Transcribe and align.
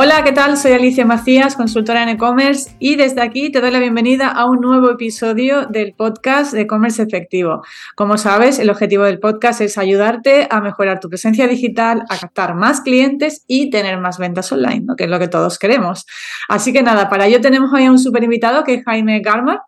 Hola, 0.00 0.22
¿qué 0.22 0.30
tal? 0.30 0.56
Soy 0.56 0.74
Alicia 0.74 1.04
Macías, 1.04 1.56
consultora 1.56 2.04
en 2.04 2.10
e-commerce 2.10 2.70
y 2.78 2.94
desde 2.94 3.20
aquí 3.20 3.50
te 3.50 3.60
doy 3.60 3.72
la 3.72 3.80
bienvenida 3.80 4.28
a 4.28 4.48
un 4.48 4.60
nuevo 4.60 4.92
episodio 4.92 5.66
del 5.66 5.92
podcast 5.94 6.52
de 6.52 6.60
e-commerce 6.60 7.02
efectivo. 7.02 7.62
Como 7.96 8.16
sabes, 8.16 8.60
el 8.60 8.70
objetivo 8.70 9.02
del 9.02 9.18
podcast 9.18 9.60
es 9.60 9.76
ayudarte 9.76 10.46
a 10.52 10.60
mejorar 10.60 11.00
tu 11.00 11.08
presencia 11.08 11.48
digital, 11.48 12.04
a 12.10 12.16
captar 12.16 12.54
más 12.54 12.80
clientes 12.80 13.42
y 13.48 13.70
tener 13.70 13.98
más 13.98 14.18
ventas 14.18 14.52
online, 14.52 14.86
que 14.96 15.02
es 15.02 15.10
lo 15.10 15.18
que 15.18 15.26
todos 15.26 15.58
queremos. 15.58 16.06
Así 16.48 16.72
que 16.72 16.84
nada, 16.84 17.08
para 17.08 17.26
ello 17.26 17.40
tenemos 17.40 17.72
hoy 17.72 17.86
a 17.86 17.90
un 17.90 17.98
super 17.98 18.22
invitado 18.22 18.62
que 18.62 18.74
es 18.74 18.84
Jaime 18.84 19.18
Garmar. 19.18 19.62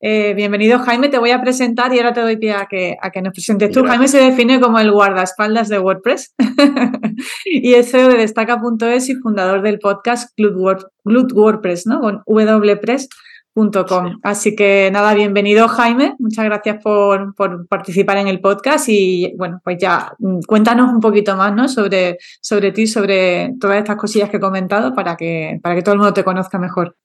Eh, 0.00 0.34
bienvenido, 0.34 0.78
Jaime. 0.80 1.08
Te 1.08 1.18
voy 1.18 1.30
a 1.30 1.40
presentar 1.40 1.92
y 1.94 1.98
ahora 1.98 2.12
te 2.12 2.20
doy 2.20 2.36
pie 2.36 2.52
a 2.52 2.66
que, 2.66 2.96
a 3.00 3.10
que 3.10 3.22
nos 3.22 3.32
presentes 3.32 3.70
tú. 3.70 3.82
Jaime 3.84 4.08
se 4.08 4.18
define 4.18 4.60
como 4.60 4.78
el 4.78 4.92
guardaespaldas 4.92 5.70
de 5.70 5.78
WordPress 5.78 6.34
y 7.46 7.72
es 7.74 7.90
CEO 7.90 8.08
de 8.08 8.18
Destaca.es 8.18 9.08
y 9.08 9.14
fundador 9.14 9.62
del 9.62 9.78
podcast 9.78 10.36
Glut, 10.36 11.32
WordPress, 11.32 11.86
¿no? 11.86 12.00
Con 12.00 12.22
wpress.com. 12.26 14.18
Así 14.22 14.54
que 14.54 14.90
nada, 14.92 15.14
bienvenido, 15.14 15.66
Jaime. 15.66 16.14
Muchas 16.18 16.44
gracias 16.44 16.82
por, 16.82 17.34
por, 17.34 17.66
participar 17.66 18.18
en 18.18 18.28
el 18.28 18.40
podcast 18.40 18.90
y 18.90 19.34
bueno, 19.38 19.62
pues 19.64 19.78
ya 19.80 20.12
mm, 20.18 20.40
cuéntanos 20.46 20.92
un 20.92 21.00
poquito 21.00 21.36
más, 21.36 21.54
¿no? 21.54 21.68
Sobre, 21.68 22.18
sobre 22.42 22.70
ti, 22.70 22.86
sobre 22.86 23.54
todas 23.58 23.78
estas 23.78 23.96
cosillas 23.96 24.28
que 24.28 24.36
he 24.36 24.40
comentado 24.40 24.94
para 24.94 25.16
que, 25.16 25.58
para 25.62 25.74
que 25.74 25.80
todo 25.80 25.94
el 25.94 26.00
mundo 26.00 26.12
te 26.12 26.22
conozca 26.22 26.58
mejor. 26.58 26.96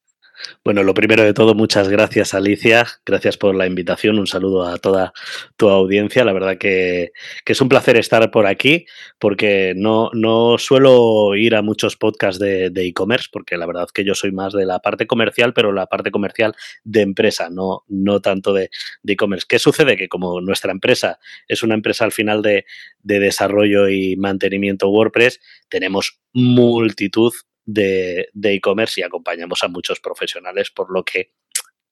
Bueno, 0.64 0.84
lo 0.84 0.94
primero 0.94 1.24
de 1.24 1.34
todo, 1.34 1.56
muchas 1.56 1.90
gracias 1.90 2.34
Alicia, 2.34 2.86
gracias 3.06 3.38
por 3.38 3.56
la 3.56 3.68
invitación, 3.68 4.20
un 4.20 4.28
saludo 4.28 4.66
a 4.66 4.78
toda 4.78 5.14
tu 5.58 5.70
audiencia, 5.70 6.24
la 6.26 6.34
verdad 6.34 6.58
que, 6.58 7.12
es 7.46 7.62
un 7.62 7.68
placer 7.68 7.98
estar 7.98 8.32
por 8.32 8.48
aquí 8.48 8.86
porque 9.20 9.74
no, 9.76 10.10
no 10.14 10.58
suelo 10.58 11.36
ir 11.36 11.56
a 11.56 11.62
muchos 11.62 11.98
podcasts 11.98 12.40
de 12.40 12.72
e-commerce 12.76 13.28
porque 13.32 13.58
la 13.58 13.66
verdad 13.66 13.88
que 13.94 14.04
yo 14.04 14.16
soy 14.16 14.32
más 14.32 14.54
de 14.54 14.66
la 14.66 14.80
parte 14.80 15.08
comercial, 15.08 15.54
pero 15.54 15.72
la 15.72 15.88
parte 15.88 16.12
comercial 16.12 16.56
de 16.84 17.02
empresa, 17.02 17.50
no, 17.50 17.84
no 17.88 18.22
tanto 18.22 18.54
de 18.54 18.70
e-commerce. 19.06 19.46
¿Qué 19.48 19.60
sucede? 19.60 19.98
Que 19.98 20.08
como 20.08 20.42
nuestra 20.42 20.72
empresa 20.72 21.20
es 21.48 21.64
una 21.64 21.76
empresa 21.76 22.06
al 22.06 22.12
final 22.12 22.42
de, 22.42 22.66
de 23.00 23.20
desarrollo 23.20 23.90
y 23.90 24.16
mantenimiento 24.16 24.90
WordPress, 24.90 25.40
tenemos 25.70 26.20
multitud 26.34 27.34
de 27.74 28.30
e-commerce 28.44 29.02
y 29.02 29.04
acompañamos 29.04 29.64
a 29.64 29.68
muchos 29.68 30.00
profesionales, 30.00 30.72
por 30.72 30.92
lo 30.92 31.04
que 31.04 31.32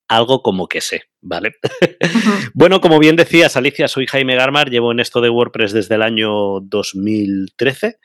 algo 0.10 0.42
como 0.42 0.68
que 0.68 0.82
sé, 0.82 1.04
¿vale? 1.22 1.54
bueno, 2.54 2.82
como 2.82 3.00
bien 3.00 3.16
decías, 3.16 3.56
Alicia, 3.56 3.88
soy 3.88 4.08
Jaime 4.08 4.36
Garmar, 4.36 4.70
llevo 4.70 4.92
en 4.92 5.00
esto 5.00 5.22
de 5.22 5.30
WordPress 5.30 5.72
desde 5.72 5.96
el 5.96 6.02
año 6.02 6.60
2013, 6.62 8.00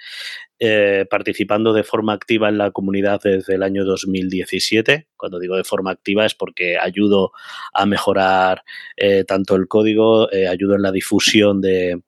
eh, 0.60 1.06
participando 1.08 1.72
de 1.72 1.82
forma 1.82 2.12
activa 2.12 2.50
en 2.50 2.58
la 2.58 2.72
comunidad 2.72 3.22
desde 3.24 3.54
el 3.54 3.62
año 3.62 3.84
2017. 3.84 5.08
Cuando 5.16 5.38
digo 5.38 5.56
de 5.56 5.64
forma 5.64 5.92
activa 5.92 6.26
es 6.26 6.34
porque 6.34 6.76
ayudo 6.78 7.32
a 7.72 7.86
mejorar 7.86 8.62
eh, 8.98 9.24
tanto 9.24 9.56
el 9.56 9.66
código, 9.66 10.30
eh, 10.30 10.46
ayudo 10.46 10.74
en 10.76 10.82
la 10.82 10.92
difusión 10.92 11.62
de, 11.62 12.02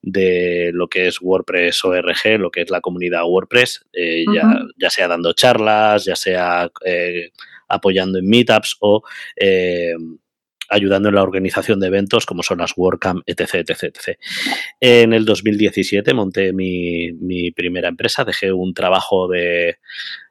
de 0.00 0.70
lo 0.72 0.88
que 0.88 1.06
es 1.06 1.20
WordPress 1.20 1.84
ORG, 1.84 2.38
lo 2.38 2.50
que 2.50 2.62
es 2.62 2.70
la 2.70 2.80
comunidad 2.80 3.24
WordPress, 3.24 3.86
eh, 3.92 4.24
ya, 4.78 4.90
sea 4.90 5.08
dando 5.08 5.32
charlas, 5.32 6.04
ya 6.04 6.16
sea 6.16 6.70
eh, 6.84 7.30
apoyando 7.68 8.18
en 8.18 8.28
meetups 8.28 8.76
o 8.80 9.02
eh, 9.36 9.94
ayudando 10.68 11.10
en 11.10 11.14
la 11.14 11.22
organización 11.22 11.80
de 11.80 11.88
eventos 11.88 12.24
como 12.24 12.42
son 12.42 12.58
las 12.58 12.72
WordCamp, 12.76 13.22
etc, 13.26 13.56
etc, 13.56 13.82
etc. 13.84 14.18
En 14.80 15.12
el 15.12 15.24
2017 15.24 16.14
monté 16.14 16.52
mi, 16.52 17.12
mi 17.12 17.50
primera 17.50 17.88
empresa, 17.88 18.24
dejé 18.24 18.52
un 18.52 18.72
trabajo 18.72 19.28
de, 19.28 19.76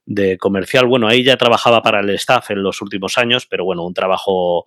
de 0.06 0.38
comercial. 0.38 0.88
Bueno, 0.88 1.08
ahí 1.08 1.23
ya 1.23 1.38
trabajaba 1.38 1.81
para 1.81 2.00
el 2.00 2.09
staff 2.12 2.52
en 2.52 2.63
los 2.63 2.81
últimos 2.81 3.18
años, 3.18 3.46
pero 3.46 3.66
bueno, 3.66 3.85
un 3.85 3.94
trabajo 3.94 4.66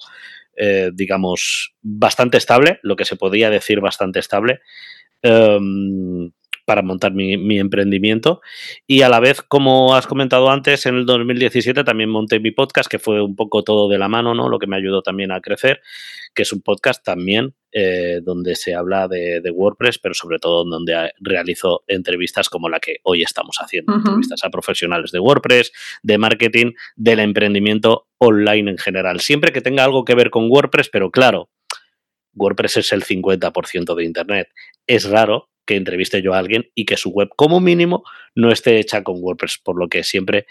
eh, 0.56 0.90
digamos, 0.92 1.74
bastante 1.82 2.38
estable, 2.38 2.78
lo 2.82 2.96
que 2.96 3.04
se 3.04 3.16
podía 3.16 3.50
decir 3.50 3.80
bastante 3.80 4.18
estable. 4.18 4.60
Em, 5.22 6.30
para 6.64 6.82
montar 6.82 7.12
mi, 7.12 7.58
emprendimiento. 7.58 8.40
Y 8.86 9.02
a 9.02 9.08
la 9.08 9.20
vez, 9.20 9.42
como 9.42 9.94
has 9.94 10.06
comentado 10.06 10.50
antes, 10.50 10.86
en 10.86 10.96
el 10.96 11.06
2017 11.06 11.84
también 11.84 12.10
monté 12.10 12.40
mi 12.40 12.50
podcast, 12.50 12.90
que 12.90 12.98
fue 12.98 13.22
un 13.22 13.36
poco 13.36 13.62
todo 13.62 13.88
de 13.88 13.98
la 13.98 14.08
mano, 14.08 14.34
¿no? 14.34 14.48
Lo 14.48 14.58
que 14.58 14.66
me 14.66 14.76
ayudó 14.76 15.02
también 15.02 15.32
a 15.32 15.40
crecer, 15.40 15.80
que 16.34 16.42
es 16.42 16.52
un 16.52 16.62
podcast 16.62 17.04
también 17.04 17.54
eh, 17.72 18.20
donde 18.22 18.54
se 18.56 18.74
habla 18.74 19.08
de, 19.08 19.42
WordPress, 19.52 19.98
pero 19.98 20.14
sobre 20.14 20.38
todo 20.38 20.64
donde 20.64 21.12
realizo 21.20 21.84
entrevistas 21.86 22.48
como 22.48 22.68
la 22.68 22.80
que 22.80 22.96
hoy 23.02 23.22
estamos 23.22 23.56
haciendo, 23.60 23.94
entrevistas 23.94 24.44
a 24.44 24.50
profesionales 24.50 25.12
de 25.12 25.20
WordPress, 25.20 25.72
de 26.02 26.18
marketing, 26.18 26.72
del 26.96 27.20
emprendimiento 27.20 28.08
online 28.18 28.70
en 28.70 28.78
general, 28.78 29.20
siempre 29.20 29.52
que 29.52 29.60
tenga 29.60 29.84
algo 29.84 30.04
que 30.04 30.14
ver 30.14 30.30
con 30.30 30.50
WordPress, 30.50 30.88
pero 30.88 31.10
claro, 31.10 31.50
WordPress 32.34 32.78
es 32.78 32.92
el 32.92 33.04
50% 33.04 33.94
de 33.94 34.04
Internet. 34.04 34.48
Es 34.86 35.08
raro 35.08 35.50
que 35.64 35.76
entreviste 35.76 36.22
yo 36.22 36.34
a 36.34 36.38
alguien 36.38 36.70
y 36.74 36.84
que 36.84 36.96
su 36.96 37.10
web 37.10 37.28
como 37.36 37.60
mínimo 37.60 38.04
no 38.34 38.50
esté 38.50 38.78
hecha 38.78 39.02
con 39.02 39.16
WordPress, 39.20 39.58
por 39.58 39.78
lo 39.78 39.88
que 39.88 40.04
siempre 40.04 40.46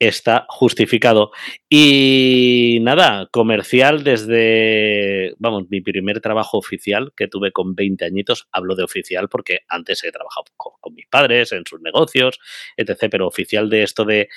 está 0.00 0.46
justificado. 0.48 1.30
Y 1.68 2.78
nada, 2.80 3.28
comercial 3.30 4.02
desde, 4.02 5.34
vamos, 5.38 5.66
mi 5.68 5.82
primer 5.82 6.20
trabajo 6.20 6.58
oficial 6.58 7.12
que 7.14 7.28
tuve 7.28 7.52
con 7.52 7.74
20 7.74 8.04
añitos, 8.06 8.48
hablo 8.50 8.74
de 8.74 8.82
oficial 8.82 9.28
porque 9.28 9.60
antes 9.68 10.02
he 10.02 10.10
trabajado 10.10 10.46
con, 10.56 10.94
mis 10.94 11.06
padres 11.06 11.52
en 11.52 11.64
sus 11.66 11.80
negocios, 11.80 12.40
etc., 12.76 13.08
pero 13.10 13.28
oficial 13.28 13.68
de 13.68 13.82
esto 13.82 14.04
de 14.04 14.28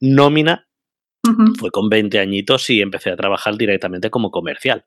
nómina 0.00 0.68
fue 1.56 1.70
con 1.70 1.88
20 1.88 2.18
añitos 2.18 2.68
y 2.68 2.82
empecé 2.82 3.10
a 3.10 3.16
trabajar 3.16 3.56
directamente 3.56 4.10
como 4.10 4.32
comercial. 4.32 4.84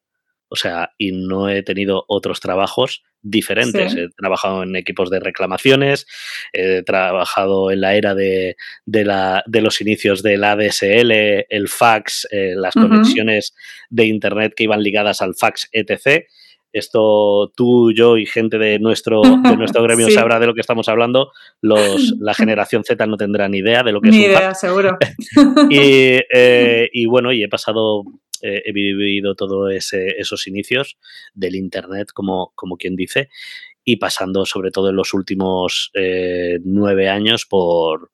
O 0.55 0.57
sea, 0.57 0.93
y 0.97 1.11
no 1.11 1.49
he 1.49 1.63
tenido 1.63 2.05
otros 2.07 2.39
trabajos 2.39 3.03
diferentes. 3.21 3.93
He 3.93 4.07
trabajado 4.15 4.63
en 4.63 4.77
equipos 4.77 5.09
de 5.09 5.19
reclamaciones, 5.19 6.07
he 6.53 6.81
trabajado 6.83 7.71
en 7.71 7.81
la 7.81 7.95
era 7.95 8.15
de, 8.15 8.55
la, 8.85 9.43
de 9.47 9.59
los 9.59 9.81
inicios 9.81 10.23
del 10.23 10.45
ADSL, 10.45 11.11
el 11.49 11.67
fax, 11.67 12.25
eh, 12.31 12.53
las 12.55 12.73
conexiones 12.73 13.53
de 13.89 14.05
Internet 14.05 14.53
que 14.55 14.63
iban 14.63 14.81
ligadas 14.81 15.21
al 15.21 15.35
fax, 15.35 15.67
etc. 15.73 16.23
Esto 16.71 17.51
tú, 17.53 17.91
yo 17.91 18.15
y 18.15 18.25
gente 18.25 18.57
de 18.57 18.79
nuestro, 18.79 19.23
de 19.23 19.57
nuestro 19.57 19.83
gremio 19.83 20.09
sabrá 20.09 20.39
de 20.39 20.47
lo 20.47 20.53
que 20.53 20.61
estamos 20.61 20.87
hablando. 20.87 21.33
Los, 21.59 22.13
la 22.17 22.33
generación 22.33 22.85
Z 22.85 23.05
no 23.07 23.17
tendrá 23.17 23.49
ni 23.49 23.57
idea 23.57 23.83
de 23.83 23.91
lo 23.91 23.99
que 23.99 24.07
es 24.07 24.15
un 24.15 24.21
idea, 24.21 24.53
seguro. 24.53 24.97
y, 25.69 26.21
eh, 26.33 26.89
y 26.93 27.07
bueno, 27.07 27.33
y 27.33 27.43
he 27.43 27.49
pasado 27.49 28.03
eh, 28.45 28.61
he 28.63 28.71
vivido 28.73 29.33
todos 29.33 29.73
esos 29.73 30.47
inicios 30.47 30.99
del 31.33 31.55
Internet, 31.55 32.09
como, 32.13 32.51
como 32.53 32.77
quien 32.77 32.95
dice, 32.95 33.29
y 33.83 33.95
pasando 33.95 34.45
sobre 34.45 34.69
todo 34.69 34.91
en 34.91 34.95
los 34.95 35.15
últimos 35.15 35.89
eh, 35.95 36.59
nueve 36.63 37.09
años 37.09 37.47
por 37.47 38.11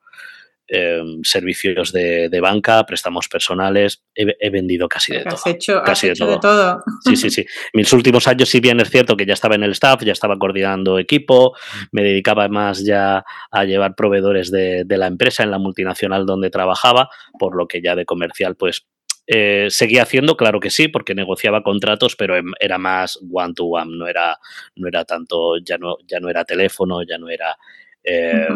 em, 0.67 1.21
servicios 1.23 1.91
de, 1.91 2.39
banca, 2.41 2.85
préstamos 2.85 3.27
personales, 3.27 4.05
he, 4.15 4.49
vendido 4.49 4.87
casi 4.87 5.11
de 5.11 5.23
todo. 5.23 5.35
Has 5.35 5.47
hecho, 5.47 5.81
casi 5.83 6.07
de, 6.07 6.15
todo. 6.15 6.81
Sí, 7.03 7.17
sí, 7.17 7.29
sí. 7.29 7.45
Mis 7.73 7.91
últimos 7.91 8.25
años, 8.25 8.47
si 8.47 8.61
bien 8.61 8.79
es 8.79 8.89
cierto 8.89 9.17
que 9.17 9.25
ya 9.25 9.33
estaba 9.33 9.55
en 9.55 9.63
el 9.63 9.71
staff, 9.71 10.01
ya 10.01 10.13
estaba 10.13 10.39
coordinando 10.39 10.97
equipo, 10.97 11.57
me 11.91 12.03
dedicaba 12.03 12.47
más 12.47 12.85
ya 12.85 13.25
a 13.51 13.65
llevar 13.65 13.95
proveedores 13.95 14.49
de, 14.49 14.85
de 14.85 14.97
la 14.97 15.07
empresa 15.07 15.43
en 15.43 15.51
la 15.51 15.57
multinacional 15.57 16.25
donde 16.25 16.49
trabajaba, 16.49 17.09
por 17.37 17.57
lo 17.57 17.67
que 17.67 17.81
ya 17.81 17.97
de 17.97 18.05
comercial, 18.05 18.55
pues 18.55 18.87
eh, 19.33 19.67
seguía 19.69 20.03
haciendo, 20.03 20.35
claro 20.35 20.59
que 20.59 20.69
sí, 20.69 20.89
porque 20.89 21.15
negociaba 21.15 21.63
contratos, 21.63 22.17
pero 22.17 22.35
em, 22.35 22.51
era 22.59 22.77
más 22.77 23.17
one 23.31 23.53
to 23.53 23.63
one, 23.63 23.97
no 23.97 24.05
era, 24.05 24.37
no 24.75 24.89
era 24.89 25.05
tanto, 25.05 25.57
ya 25.63 25.77
no, 25.77 25.95
ya 26.05 26.19
no 26.19 26.27
era 26.27 26.43
teléfono, 26.43 27.01
ya 27.01 27.17
no 27.17 27.29
era 27.29 27.55
eh, 28.03 28.49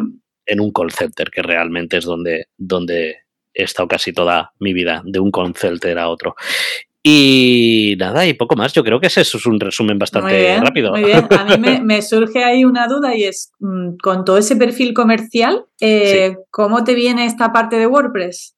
en 0.46 0.60
un 0.60 0.72
call 0.74 0.92
center, 0.92 1.32
que 1.32 1.42
realmente 1.42 1.96
es 1.96 2.04
donde, 2.04 2.50
donde 2.58 3.20
he 3.54 3.64
estado 3.64 3.88
casi 3.88 4.12
toda 4.12 4.52
mi 4.60 4.74
vida, 4.74 5.02
de 5.06 5.22
un 5.22 5.32
call 5.32 5.56
center 5.56 5.98
a 5.98 6.10
otro. 6.10 6.36
Y 7.02 7.96
nada, 7.98 8.26
y 8.28 8.34
poco 8.34 8.58
más. 8.58 8.74
Yo 8.74 8.84
creo 8.84 9.00
que 9.00 9.08
eso 9.08 9.22
es 9.22 9.46
un 9.46 9.62
resumen 9.62 9.98
bastante 9.98 10.60
rápido. 10.60 10.92
Muy 10.92 11.06
bien, 11.06 11.26
a 11.30 11.58
mí 11.58 11.80
me, 11.84 12.02
surge 12.02 12.44
ahí 12.44 12.66
una 12.66 12.88
duda 12.88 13.16
y 13.16 13.24
es, 13.24 13.54
mm, 13.60 13.96
con 14.04 14.26
todo 14.26 14.40
ese 14.40 14.58
perfil 14.58 14.94
comercial, 14.94 15.68
eh, 15.80 16.36
¿cómo 16.52 16.84
te 16.84 16.96
viene 16.96 17.28
esta 17.28 17.54
parte 17.54 17.78
de 17.78 17.88
WordPress? 17.88 18.55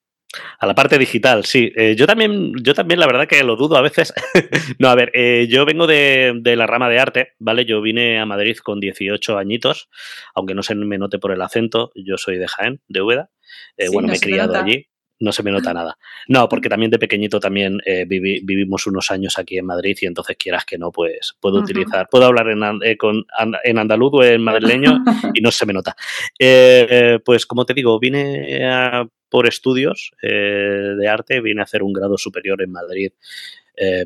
A 0.60 0.68
la 0.68 0.76
parte 0.76 0.98
digital, 0.98 1.46
sí. 1.46 1.72
Eh, 1.76 1.96
yo 1.98 2.06
también, 2.06 2.54
yo 2.62 2.74
también, 2.74 3.00
la 3.00 3.08
verdad 3.08 3.28
que 3.28 3.44
lo 3.44 3.56
dudo 3.56 3.78
a 3.78 3.82
veces. 3.82 4.14
no, 4.80 4.90
a 4.90 4.96
ver, 4.96 5.12
eh, 5.14 5.48
yo 5.50 5.66
vengo 5.66 5.88
de, 5.88 6.42
la 6.44 6.68
rama 6.68 6.90
de 6.90 7.00
arte, 7.00 7.34
¿vale? 7.40 7.66
Yo 7.66 7.82
vine 7.82 8.20
a 8.20 8.26
Madrid 8.26 8.58
con 8.58 8.80
18 8.80 9.38
añitos, 9.38 9.90
aunque 10.36 10.54
no 10.54 10.64
se 10.64 10.76
me 10.76 10.98
note 10.98 11.18
por 11.18 11.32
el 11.32 11.42
acento, 11.42 11.92
yo 11.96 12.18
soy 12.18 12.38
de 12.38 12.48
Jaén, 12.48 12.82
de 12.88 13.02
Úbeda. 13.02 13.30
Eh, 13.78 13.88
bueno, 13.90 14.10
me 14.10 14.16
he 14.16 14.20
criado 14.20 14.56
allí. 14.56 14.88
no 15.20 15.32
se 15.32 15.44
me 15.44 15.52
nota 15.52 15.74
nada. 15.74 15.98
No, 16.28 16.50
porque 16.50 16.70
también 16.70 16.92
de 16.92 17.00
pequeñito 17.00 17.40
también 17.40 17.80
eh, 17.86 18.06
vivimos 18.06 18.86
unos 18.86 19.10
años 19.12 19.40
aquí 19.40 19.58
en 19.58 19.66
Madrid 19.66 19.98
y 20.02 20.06
entonces 20.08 20.36
quieras 20.38 20.66
que 20.66 20.78
no, 20.78 20.92
pues 20.92 21.36
puedo 21.40 21.60
utilizar, 21.60 22.08
puedo 22.10 22.26
hablar 22.26 22.50
en, 22.50 22.62
eh, 22.84 22.98
con, 22.98 23.26
en 23.64 23.78
andaluz 23.78 24.12
o 24.14 24.24
en 24.24 24.44
madrileño 24.44 25.04
y 25.34 25.42
no 25.42 25.52
se 25.52 25.66
me 25.66 25.74
nota. 25.74 25.96
Eh, 26.38 27.20
pues 27.24 27.46
como 27.46 27.66
te 27.66 27.74
digo, 27.74 27.98
vine 27.98 29.08
por 29.30 29.48
estudios 29.48 30.12
de 30.22 31.08
arte, 31.08 31.42
vine 31.42 31.62
a 31.62 31.64
hacer 31.64 31.84
un 31.84 31.94
grado 31.94 32.18
superior 32.18 32.62
en 32.62 32.72
Madrid 32.72 33.12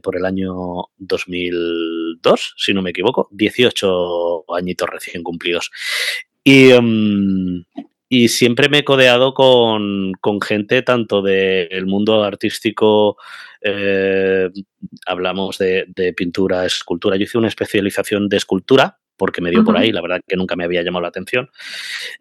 por 0.04 0.18
el 0.18 0.26
año 0.26 0.54
2002, 0.98 2.56
si 2.58 2.74
no 2.74 2.82
me 2.82 2.90
equivoco, 2.90 3.30
18 3.32 4.46
añitos 4.56 4.90
recién 4.90 5.24
cumplidos. 5.24 5.72
Y, 6.44 6.72
em, 6.72 7.64
y 8.14 8.28
siempre 8.28 8.68
me 8.68 8.80
he 8.80 8.84
codeado 8.84 9.34
con, 9.34 10.12
gente 10.42 10.82
tanto 10.82 11.22
del 11.22 11.86
mundo 11.86 12.26
artístico, 12.26 13.16
eh, 13.62 14.50
hablamos 15.06 15.58
de, 15.58 16.14
pintura, 16.14 16.66
escultura. 16.66 17.16
Yo 17.16 17.24
hice 17.24 17.38
una 17.38 17.48
especialización 17.48 18.28
de 18.28 18.36
escultura 18.36 19.00
porque 19.22 19.40
me 19.40 19.52
dio 19.52 19.64
por 19.64 19.78
ahí, 19.78 19.92
la 19.92 20.02
verdad 20.02 20.20
que 20.28 20.36
nunca 20.36 20.56
me 20.56 20.64
había 20.64 20.82
llamado 20.82 21.04
la 21.04 21.10
atención. 21.10 21.48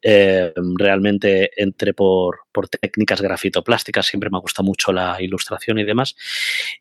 Eh, 0.02 0.52
realmente 0.76 1.50
entré 1.56 1.94
por, 1.94 2.40
por 2.52 2.68
técnicas 2.68 3.22
grafitoplásticas, 3.22 4.04
siempre 4.04 4.28
me 4.28 4.36
ha 4.36 4.40
gustado 4.40 4.66
mucho 4.66 4.92
la 4.92 5.16
ilustración 5.18 5.78
y 5.78 5.84
demás. 5.84 6.14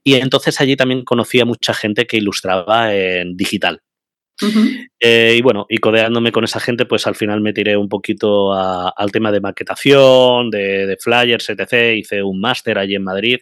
Y 0.03 0.15
entonces 0.15 0.59
allí 0.59 0.75
también 0.75 1.05
conocí 1.05 1.39
a 1.39 1.45
mucha 1.45 1.73
gente 1.73 2.05
que 2.05 2.17
ilustraba 2.17 2.93
en 2.93 3.37
digital, 3.37 3.81
eh, 4.99 5.35
y 5.37 5.41
bueno, 5.41 5.65
y 5.69 5.77
codeándome 5.77 6.33
con 6.33 6.43
esa 6.43 6.59
gente, 6.59 6.85
pues 6.85 7.07
al 7.07 7.15
final 7.15 7.39
me 7.39 7.53
tiré 7.53 7.77
un 7.77 7.87
poquito 7.87 8.51
al 8.53 9.11
tema 9.13 9.31
de 9.31 9.39
maquetación, 9.39 10.49
de, 10.49 10.97
flyers, 10.99 11.49
etc. 11.49 11.97
Hice 11.97 12.21
un 12.21 12.41
máster 12.41 12.77
allí 12.77 12.95
en 12.95 13.05
Madrid, 13.05 13.39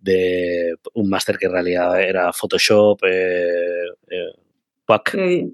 de 0.00 0.74
un 0.94 1.08
máster 1.08 1.38
que 1.38 1.46
en 1.46 1.52
realidad 1.52 2.00
era 2.00 2.32
Photoshop, 2.32 2.98
eh, 3.04 3.84
eh 4.10 4.45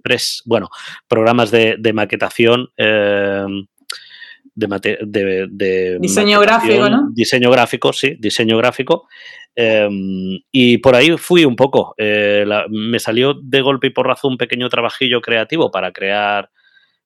Press, 0.02 0.42
bueno, 0.44 0.68
programas 1.08 1.50
de, 1.50 1.92
maquetación. 1.92 2.68
Eh, 2.76 3.46
de, 4.54 4.98
de, 5.50 5.98
diseño 5.98 6.40
gráfico, 6.40 6.90
¿no? 6.90 7.08
Diseño 7.12 7.50
gráfico, 7.50 7.92
sí, 7.92 8.16
diseño 8.18 8.58
gráfico. 8.58 9.08
Em, 9.54 10.40
y 10.50 10.78
por 10.78 10.94
ahí 10.94 11.16
fui 11.18 11.44
un 11.44 11.56
poco. 11.56 11.94
Eh, 11.98 12.44
me 12.70 12.98
salió 12.98 13.34
de 13.34 13.60
golpe 13.60 13.88
y 13.88 13.90
porrazo 13.90 14.28
un 14.28 14.36
pequeño 14.36 14.68
trabajillo 14.68 15.20
creativo 15.20 15.70
para 15.70 15.92
crear 15.92 16.50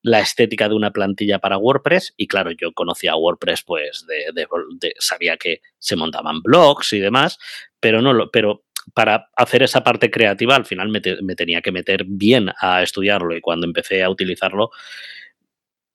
la 0.03 0.19
estética 0.19 0.69
de 0.69 0.75
una 0.75 0.91
plantilla 0.91 1.39
para 1.39 1.57
WordPress 1.57 2.13
y 2.15 2.27
claro, 2.27 2.51
yo 2.51 2.71
conocía 2.71 3.15
WordPress 3.15 3.63
pues 3.63 4.05
de, 4.07 4.93
sabía 4.99 5.37
que 5.37 5.61
se 5.79 5.95
montaban 5.95 6.41
blogs 6.41 6.93
y 6.93 6.99
demás, 6.99 7.37
pero 7.79 8.01
no 8.01 8.13
lo, 8.13 8.31
pero 8.31 8.63
para 8.93 9.29
hacer 9.35 9.63
esa 9.63 9.83
parte 9.83 10.09
creativa 10.09 10.55
al 10.55 10.65
final 10.65 10.89
me, 10.89 11.01
tenía 11.35 11.61
que 11.61 11.71
meter 11.71 12.05
bien 12.07 12.49
a 12.59 12.81
estudiarlo 12.81 13.35
y 13.35 13.41
cuando 13.41 13.67
empecé 13.67 14.03
a 14.03 14.09
utilizarlo 14.09 14.71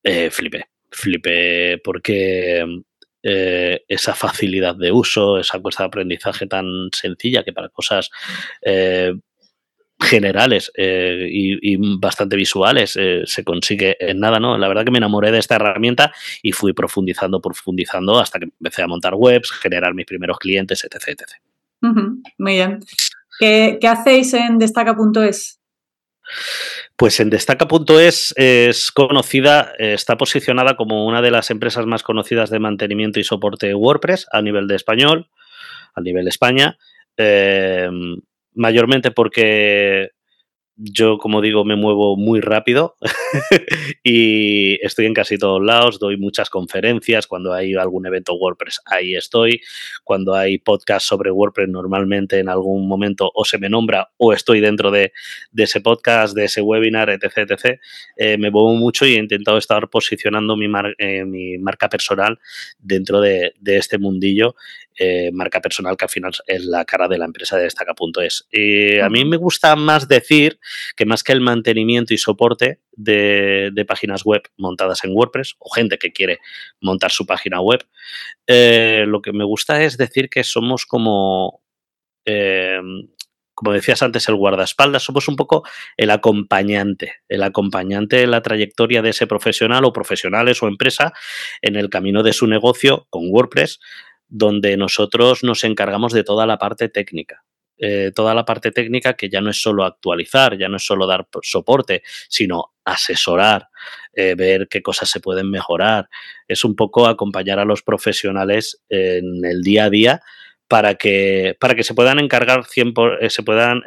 eh, 0.03 0.31
flipé, 0.31 0.67
flipé 0.91 1.79
porque 1.83 2.83
eh, 3.25 3.85
esa 3.87 4.15
facilidad 4.15 4.75
de 4.75 4.91
uso, 4.91 5.39
esa 5.39 5.61
cuesta 5.61 5.85
de 5.85 5.89
aprendizaje 5.89 6.47
tan 6.49 6.89
sencilla 6.93 7.45
que 7.45 7.53
para 7.53 7.69
cosas 7.69 8.11
eh, 8.63 9.15
generales 10.01 10.73
eh, 10.77 11.29
y, 11.31 11.77
bastante 11.99 12.35
visuales 12.35 12.99
se 13.25 13.45
consigue 13.45 13.97
en 14.01 14.19
nada, 14.19 14.41
¿no? 14.41 14.59
La 14.59 14.67
verdad 14.67 14.85
que 14.85 14.91
me 14.91 14.99
enamoré 14.99 15.31
de 15.31 15.39
esta 15.39 15.55
herramienta 15.55 16.13
y 16.43 16.51
fui 16.51 16.73
profundizando, 16.73 17.41
profundizando 17.41 18.19
hasta 18.19 18.41
que 18.41 18.47
empecé 18.47 18.83
a 18.83 18.89
montar 18.89 19.15
webs, 19.15 19.53
generar 19.53 19.95
mis 19.95 20.07
primeros 20.07 20.39
clientes, 20.39 20.83
etc. 20.83 21.05
etc. 21.07 21.52
muy 22.39 22.53
bien. 22.53 22.81
¿Qué, 23.39 23.79
¿Qué, 23.81 23.89
hacéis 23.89 24.35
en 24.35 24.59
destaca.es? 24.59 25.61
Pues 26.97 27.21
en 27.21 27.31
Destaca.es 27.31 28.35
es 28.37 28.93
conocida, 28.93 29.73
eh, 29.79 29.95
está 29.95 30.17
posicionada 30.17 30.77
como 30.77 31.07
una 31.07 31.21
de 31.21 31.31
las 31.31 31.51
empresas 31.51 31.87
más 31.87 32.03
conocidas 32.03 32.51
de 32.51 32.61
mantenimiento 32.61 33.19
y 33.19 33.25
soporte 33.25 33.75
WordPress 33.75 34.27
a 34.31 34.41
nivel 34.41 34.69
de 34.69 34.77
español, 34.77 35.29
a 35.95 36.01
nivel 36.01 36.29
España, 36.29 36.79
eh, 37.17 37.89
mayormente 38.55 39.11
porque 39.11 40.11
yo, 40.77 41.19
como 41.19 41.41
digo, 41.41 41.65
me 41.65 41.77
muevo 41.77 42.17
muy 42.17 42.41
rápido 42.41 42.97
y 44.03 44.85
estoy 44.85 45.07
en 45.07 45.15
casi 45.15 45.39
todos 45.39 45.63
lados, 45.63 45.99
doy 45.99 46.17
muchas 46.17 46.51
conferencias, 46.51 47.27
cuando 47.27 47.53
hay 47.53 47.75
algún 47.75 48.07
evento 48.07 48.35
WordPress, 48.35 48.81
ahí 48.87 49.15
estoy, 49.15 49.61
cuando 50.03 50.35
hay 50.35 50.59
podcast 50.59 51.07
sobre 51.07 51.31
WordPress, 51.31 51.69
normalmente 51.69 52.39
en 52.39 52.49
algún 52.49 52.89
momento 52.89 53.31
o 53.35 53.45
se 53.45 53.59
me 53.59 53.69
nombra 53.69 54.11
o 54.17 54.33
estoy 54.33 54.61
dentro 54.61 54.91
de, 54.91 55.13
ese 55.57 55.81
podcast, 55.81 56.35
de 56.35 56.45
ese 56.45 56.63
webinar, 56.63 57.11
etc. 57.11 57.51
etc. 57.51 57.81
Eh, 58.17 58.39
me 58.39 58.51
muevo 58.51 58.75
mucho 58.75 59.07
y 59.07 59.15
he 59.15 59.19
intentado 59.19 59.59
estar 59.59 59.89
posicionando 59.89 60.57
mi, 60.57 60.67
eh, 60.99 61.25
mi 61.25 61.59
marca 61.59 61.89
personal 61.89 62.39
dentro 62.79 63.21
de, 63.21 63.53
de 63.61 63.77
este 63.77 63.99
mundillo 63.99 64.55
eh, 64.97 65.31
marca 65.33 65.61
personal 65.61 65.97
que 65.97 66.05
al 66.05 66.11
final 66.11 66.33
es 66.47 66.65
la 66.65 66.85
cara 66.85 67.09
de 67.09 67.19
la 67.19 67.25
empresa 67.25 67.57
de 67.57 67.65
destaca.es. 67.65 68.47
Y 68.51 68.99
a 68.99 69.09
mí 69.09 69.25
me 69.25 69.37
gusta 69.37 69.75
más 69.77 70.09
decir 70.09 70.59
que 70.97 71.07
más 71.07 71.23
que 71.23 71.33
el 71.33 71.41
mantenimiento 71.41 72.15
y 72.15 72.19
soporte 72.19 72.81
de, 72.93 73.85
páginas 73.87 74.25
web 74.25 74.43
montadas 74.57 75.05
en 75.05 75.15
WordPress 75.15 75.57
o 75.59 75.71
gente 75.71 75.99
que 75.99 76.13
quiere 76.13 76.39
montar 76.81 77.11
su 77.11 77.27
página 77.27 77.61
web, 77.61 77.85
eh, 78.47 79.05
lo 79.07 79.21
que 79.21 79.33
me 79.33 79.45
gusta 79.45 79.83
es 79.83 79.97
decir 79.97 80.29
que 80.29 80.45
somos 80.45 80.87
como... 80.87 81.63
Em, 82.25 83.09
como 83.55 83.75
decías 83.75 84.03
antes, 84.03 84.29
el 84.29 84.35
guardaespaldas, 84.35 85.05
somos 85.05 85.29
un 85.29 85.37
poco 85.37 85.63
el 85.97 86.11
acompañante, 86.11 87.23
el 87.29 87.45
acompañante 87.45 88.17
de 88.17 88.27
la 88.27 88.43
trayectoria 88.43 89.03
de 89.03 89.11
ese 89.11 89.29
profesional 89.29 89.85
o 89.85 89.93
profesionales 89.93 90.63
o 90.63 90.69
empresa 90.69 91.13
en 91.61 91.77
el 91.77 91.89
camino 91.89 92.25
de 92.25 92.33
su 92.33 92.49
negocio 92.49 93.07
con 93.09 93.29
WordPress, 93.29 93.79
donde 94.33 94.79
nosotros 94.79 95.45
nos 95.45 95.63
encargamos 95.63 96.15
de 96.15 96.25
toda 96.25 96.47
la 96.47 96.57
parte 96.57 96.89
técnica. 96.89 97.45
Eh, 97.77 98.13
toda 98.15 98.35
la 98.35 98.45
parte 98.45 98.71
técnica 98.71 99.15
que 99.15 99.29
ya 99.29 99.41
no 99.41 99.51
es 99.51 99.61
solo 99.61 99.85
actualizar, 99.85 100.57
ya 100.57 100.69
no 100.69 100.77
es 100.77 100.87
solo 100.87 101.07
dar 101.07 101.27
soporte, 101.43 102.03
sino 102.29 102.73
asesorar, 102.85 103.69
eh, 104.15 104.35
ver 104.35 104.69
qué 104.69 104.83
cosas 104.83 105.11
se 105.11 105.21
pueden 105.21 105.51
mejorar. 105.51 106.09
Es 106.49 106.65
un 106.65 106.77
poco 106.77 107.07
acompañar 107.07 107.59
a 107.59 107.67
los 107.67 107.83
profesionales 107.83 108.81
en 108.89 109.45
el 109.45 109.63
día 109.63 109.85
a 109.85 109.91
día 109.91 110.23
para 110.67 110.95
que, 110.95 111.57
para 111.61 111.75
que 111.75 111.83
se 111.83 111.93
puedan 111.93 112.19
encargar 112.19 112.65
100 112.65 112.95
eh, 113.21 113.29
se 113.29 113.43
puedan 113.43 113.83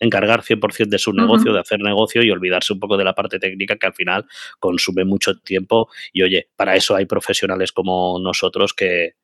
encargar 0.00 0.42
100% 0.42 0.88
de 0.88 0.98
su 0.98 1.12
negocio, 1.12 1.52
de 1.52 1.60
hacer 1.60 1.78
negocio 1.78 2.22
y 2.24 2.30
olvidarse 2.30 2.72
un 2.72 2.80
poco 2.80 2.96
de 2.96 3.04
la 3.04 3.14
parte 3.14 3.38
técnica 3.38 3.76
que 3.76 3.86
al 3.86 3.94
final 3.94 4.24
consume 4.58 5.04
mucho 5.04 5.38
tiempo. 5.38 5.90
Y 6.12 6.22
oye, 6.22 6.48
para 6.56 6.74
eso 6.74 6.96
hay 6.96 7.04
profesionales 7.04 7.70
como 7.70 8.18
nosotros 8.18 8.72
que, 8.72 9.19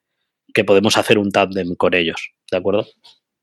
que 0.56 0.64
podemos 0.64 0.96
hacer 0.96 1.18
un 1.18 1.30
tándem 1.30 1.75
con 1.75 1.92
ellos, 1.92 2.32
¿de 2.50 2.56
acuerdo? 2.56 2.86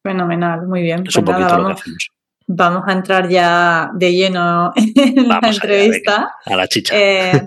Fenomenal, 0.01 0.65
muy 0.65 0.81
bien. 0.81 1.03
Es 1.07 1.15
un 1.15 1.23
pues 1.23 1.37
poquito 1.37 1.53
vamos, 1.53 1.69
lo 1.69 1.75
que 1.75 1.81
hacemos. 1.81 2.09
Vamos 2.47 2.83
a 2.87 2.91
entrar 2.91 3.29
ya 3.29 3.91
de 3.93 4.11
lleno 4.11 4.73
en 4.75 5.27
la 5.29 5.39
entrevista. 5.43 6.33
a 6.43 6.55
la 6.55 6.67
chicha. 6.67 6.95
Eh, 6.97 7.45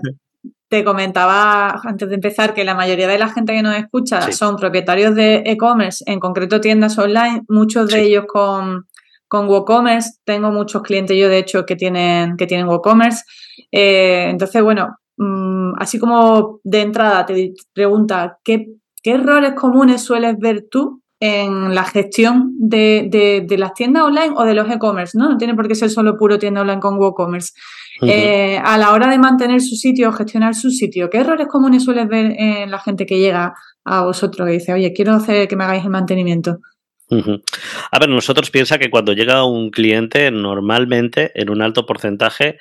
te 0.69 0.85
comentaba 0.85 1.81
antes 1.83 2.07
de 2.07 2.15
empezar 2.15 2.53
que 2.53 2.63
la 2.63 2.75
mayoría 2.75 3.09
de 3.09 3.17
la 3.17 3.27
gente 3.27 3.53
que 3.53 3.61
nos 3.61 3.75
escucha 3.75 4.31
son 4.31 4.55
propietarios 4.55 5.15
de 5.15 5.43
e-commerce, 5.45 6.01
en 6.07 6.21
concreto 6.21 6.61
tiendas 6.61 6.97
online, 6.97 7.41
muchos 7.49 7.89
de 7.89 8.03
ellos 8.03 8.23
con, 8.25 8.87
con 9.27 9.49
WooCommerce. 9.49 10.11
Tengo 10.23 10.49
muchos 10.49 10.81
clientes 10.81 11.17
yo, 11.17 11.27
de 11.27 11.39
hecho, 11.39 11.65
que 11.65 11.75
tienen, 11.75 12.37
que 12.37 12.47
tienen 12.47 12.69
WooCommerce. 12.69 13.25
Eh, 13.69 14.27
entonces, 14.29 14.63
bueno, 14.63 14.95
mm, 15.17 15.73
así 15.77 15.99
como 15.99 16.61
de 16.63 16.81
entrada 16.83 17.25
te 17.25 17.53
pregunta, 17.73 18.39
¿qué 18.45 18.77
¿Qué 19.07 19.13
errores 19.13 19.53
comunes 19.53 20.03
sueles 20.03 20.35
ver 20.37 20.65
tú 20.69 21.01
en 21.21 21.73
la 21.73 21.85
gestión 21.85 22.51
de, 22.59 23.47
las 23.57 23.73
tiendas 23.73 24.03
online 24.03 24.33
o 24.35 24.43
de 24.43 24.53
los 24.53 24.69
e-commerce? 24.69 25.17
¿no? 25.17 25.29
no 25.29 25.37
tiene 25.37 25.55
por 25.55 25.65
qué 25.65 25.75
ser 25.75 25.89
solo 25.89 26.17
puro 26.17 26.37
tienda 26.37 26.59
online 26.59 26.81
con 26.81 26.99
WooCommerce. 26.99 27.53
Eh, 28.01 28.59
a 28.61 28.77
la 28.77 28.91
hora 28.91 29.09
de 29.09 29.17
mantener 29.17 29.61
su 29.61 29.77
sitio 29.77 30.09
o 30.09 30.11
gestionar 30.11 30.55
su 30.55 30.71
sitio, 30.71 31.09
¿qué 31.09 31.19
errores 31.19 31.47
comunes 31.47 31.85
sueles 31.85 32.09
ver 32.09 32.35
en 32.37 32.69
la 32.69 32.79
gente 32.79 33.05
que 33.05 33.17
llega 33.17 33.53
a 33.85 34.03
vosotros 34.03 34.49
y 34.49 34.51
dice, 34.51 34.73
oye, 34.73 34.91
quiero 34.91 35.13
hacer 35.13 35.47
que 35.47 35.55
me 35.55 35.63
hagáis 35.63 35.85
el 35.85 35.89
mantenimiento? 35.89 36.57
A 37.09 37.99
ver, 37.99 38.09
nosotros 38.09 38.51
piensa 38.51 38.77
que 38.77 38.89
cuando 38.89 39.13
llega 39.13 39.45
un 39.45 39.69
cliente, 39.69 40.29
normalmente 40.31 41.31
en 41.33 41.49
un 41.49 41.61
alto 41.61 41.85
porcentaje 41.85 42.57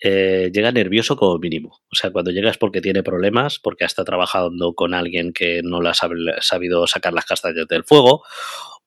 eh, 0.00 0.50
llega 0.52 0.72
nervioso 0.72 1.16
como 1.16 1.38
mínimo. 1.38 1.80
O 1.90 1.94
sea, 1.94 2.10
cuando 2.10 2.30
llega 2.30 2.50
es 2.50 2.58
porque 2.58 2.80
tiene 2.80 3.02
problemas, 3.02 3.58
porque 3.58 3.84
está 3.84 4.04
trabajando 4.04 4.74
con 4.74 4.94
alguien 4.94 5.32
que 5.32 5.62
no 5.62 5.80
le 5.80 5.90
ha 5.90 5.94
sabido 5.94 6.86
sacar 6.86 7.12
las 7.12 7.24
castañas 7.24 7.66
del 7.68 7.84
fuego, 7.84 8.22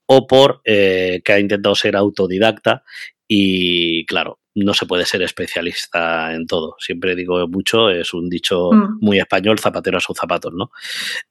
o 0.05 0.27
por 0.27 0.61
eh, 0.63 1.21
que 1.23 1.33
ha 1.33 1.39
intentado 1.39 1.75
ser 1.75 1.95
autodidacta 1.95 2.83
y, 3.27 4.05
claro, 4.05 4.39
no 4.55 4.73
se 4.73 4.85
puede 4.85 5.05
ser 5.05 5.21
especialista 5.21 6.33
en 6.33 6.47
todo. 6.47 6.75
Siempre 6.79 7.15
digo 7.15 7.47
mucho, 7.47 7.89
es 7.89 8.13
un 8.13 8.29
dicho 8.29 8.71
mm. 8.71 8.99
muy 9.01 9.19
español, 9.19 9.59
zapatero 9.59 9.97
a 9.97 10.01
sus 10.01 10.17
zapatos, 10.17 10.53
¿no? 10.53 10.71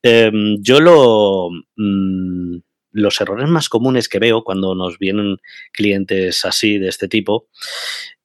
Em, 0.03 0.57
yo 0.63 0.81
lo... 0.81 1.51
Mm, 1.77 2.59
los 2.93 3.21
errores 3.21 3.47
más 3.47 3.69
comunes 3.69 4.09
que 4.09 4.19
veo 4.19 4.43
cuando 4.43 4.75
nos 4.75 4.99
vienen 4.99 5.37
clientes 5.71 6.47
así, 6.47 6.79
de 6.79 6.89
este 6.89 7.09
tipo, 7.09 7.51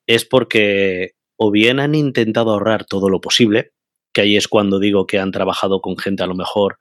es 0.07 0.23
porque 0.23 1.15
o 1.43 1.49
bien 1.49 1.79
han 1.79 1.95
intentado 1.95 2.51
ahorrar 2.51 2.85
todo 2.85 3.09
lo 3.09 3.19
posible, 3.19 3.71
que 4.13 4.21
ahí 4.21 4.37
es 4.37 4.47
cuando 4.47 4.77
digo 4.77 5.07
que 5.07 5.17
han 5.17 5.31
trabajado 5.31 5.81
con 5.81 5.97
gente 5.97 6.21
a 6.21 6.27
lo 6.27 6.35
mejor 6.35 6.77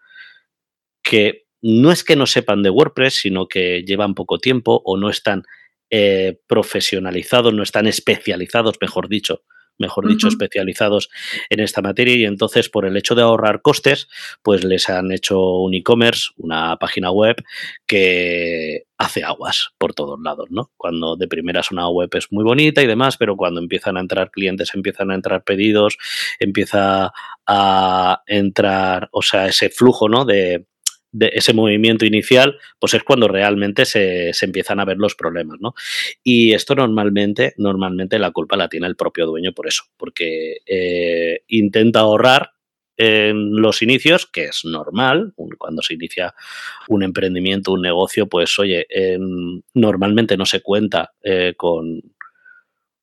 que 1.02 1.46
no 1.62 1.90
es 1.90 2.04
que 2.04 2.14
no 2.14 2.26
sepan 2.26 2.62
de 2.62 2.68
WordPress, 2.68 3.14
sino 3.14 3.48
que 3.48 3.84
llevan 3.86 4.14
poco 4.14 4.38
tiempo 4.38 4.82
o 4.84 4.98
no 4.98 5.08
están 5.08 5.44
eh, 5.88 6.40
profesionalizados, 6.46 7.54
no 7.54 7.62
están 7.62 7.86
especializados, 7.86 8.76
mejor 8.82 9.08
dicho, 9.08 9.44
mejor 9.80 10.06
dicho, 10.06 10.28
especializados 10.28 11.10
en 11.48 11.60
esta 11.60 11.82
materia 11.82 12.14
y 12.14 12.24
entonces 12.24 12.68
por 12.68 12.86
el 12.86 12.96
hecho 12.96 13.14
de 13.14 13.22
ahorrar 13.22 13.62
costes, 13.62 14.08
pues 14.42 14.62
les 14.62 14.88
han 14.88 15.10
hecho 15.10 15.40
un 15.40 15.74
e-commerce, 15.74 16.30
una 16.36 16.76
página 16.76 17.10
web 17.10 17.36
que 17.86 18.84
hace 18.98 19.24
aguas 19.24 19.70
por 19.78 19.94
todos 19.94 20.20
lados, 20.22 20.48
¿no? 20.50 20.70
Cuando 20.76 21.16
de 21.16 21.26
primeras 21.26 21.70
una 21.70 21.88
web 21.88 22.10
es 22.12 22.30
muy 22.30 22.44
bonita 22.44 22.82
y 22.82 22.86
demás, 22.86 23.16
pero 23.16 23.34
cuando 23.34 23.58
empiezan 23.58 23.96
a 23.96 24.00
entrar 24.00 24.30
clientes, 24.30 24.74
empiezan 24.74 25.10
a 25.10 25.14
entrar 25.14 25.42
pedidos, 25.42 25.96
empieza 26.38 27.10
a 27.46 28.22
entrar, 28.26 29.08
o 29.12 29.22
sea, 29.22 29.46
ese 29.46 29.70
flujo, 29.70 30.08
¿no? 30.10 30.26
De, 30.26 30.66
de 31.12 31.30
ese 31.34 31.52
movimiento 31.52 32.04
inicial, 32.04 32.58
pues 32.78 32.94
es 32.94 33.02
cuando 33.02 33.28
realmente 33.28 33.84
se, 33.84 34.32
empiezan 34.42 34.80
a 34.80 34.84
ver 34.84 34.98
los 34.98 35.14
problemas, 35.14 35.58
¿no? 35.60 35.74
Y 36.22 36.52
esto 36.52 36.74
normalmente, 36.74 37.54
normalmente 37.56 38.18
la 38.18 38.30
culpa 38.30 38.56
la 38.56 38.68
tiene 38.68 38.86
el 38.86 38.96
propio 38.96 39.26
dueño 39.26 39.52
por 39.52 39.66
eso, 39.66 39.84
porque 39.96 40.58
eh, 40.66 41.42
intenta 41.48 42.00
ahorrar 42.00 42.52
en 42.96 43.56
los 43.56 43.80
inicios, 43.80 44.26
que 44.26 44.44
es 44.44 44.64
normal, 44.64 45.32
cuando 45.56 45.80
se 45.80 45.94
inicia 45.94 46.34
un 46.88 47.02
emprendimiento, 47.02 47.72
un 47.72 47.80
negocio, 47.80 48.26
pues 48.26 48.58
oye, 48.58 48.86
normalmente 49.72 50.36
no 50.36 50.44
se 50.44 50.60
cuenta 50.60 51.14
eh, 51.22 51.54
con, 51.56 52.02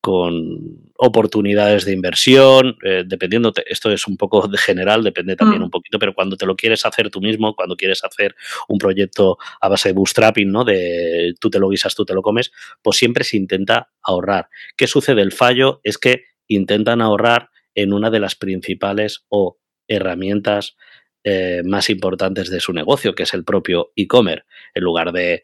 con 0.01 0.91
oportunidades 0.97 1.85
de 1.85 1.93
inversión, 1.93 2.77
eh, 2.83 3.03
dependiendo, 3.05 3.51
esto 3.65 3.91
es 3.91 4.07
un 4.07 4.17
poco 4.17 4.47
de 4.47 4.57
general, 4.57 5.03
depende 5.03 5.35
también 5.35 5.61
mm. 5.61 5.65
un 5.65 5.69
poquito, 5.69 5.99
pero 5.99 6.13
cuando 6.13 6.37
te 6.37 6.45
lo 6.45 6.55
quieres 6.55 6.85
hacer 6.85 7.09
tú 7.09 7.19
mismo, 7.19 7.55
cuando 7.55 7.75
quieres 7.75 8.03
hacer 8.03 8.35
un 8.67 8.77
proyecto 8.77 9.37
a 9.59 9.69
base 9.69 9.89
de 9.89 9.93
bootstrapping, 9.93 10.51
¿no? 10.51 10.63
De 10.63 11.33
tú 11.39 11.49
te 11.49 11.59
lo 11.59 11.69
guisas, 11.69 11.95
tú 11.95 12.05
te 12.05 12.13
lo 12.13 12.21
comes, 12.21 12.51
pues 12.81 12.97
siempre 12.97 13.23
se 13.23 13.37
intenta 13.37 13.91
ahorrar. 14.01 14.49
¿Qué 14.75 14.87
sucede? 14.87 15.21
El 15.21 15.31
fallo 15.31 15.81
es 15.83 15.97
que 15.97 16.23
intentan 16.47 17.01
ahorrar 17.01 17.49
en 17.75 17.93
una 17.93 18.09
de 18.09 18.19
las 18.19 18.35
principales 18.35 19.25
o 19.29 19.59
herramientas 19.87 20.75
eh, 21.23 21.61
más 21.65 21.89
importantes 21.89 22.49
de 22.49 22.59
su 22.59 22.71
negocio, 22.73 23.13
que 23.13 23.23
es 23.23 23.33
el 23.33 23.43
propio 23.43 23.91
e-commerce, 23.95 24.45
en 24.73 24.83
lugar 24.83 25.11
de 25.11 25.43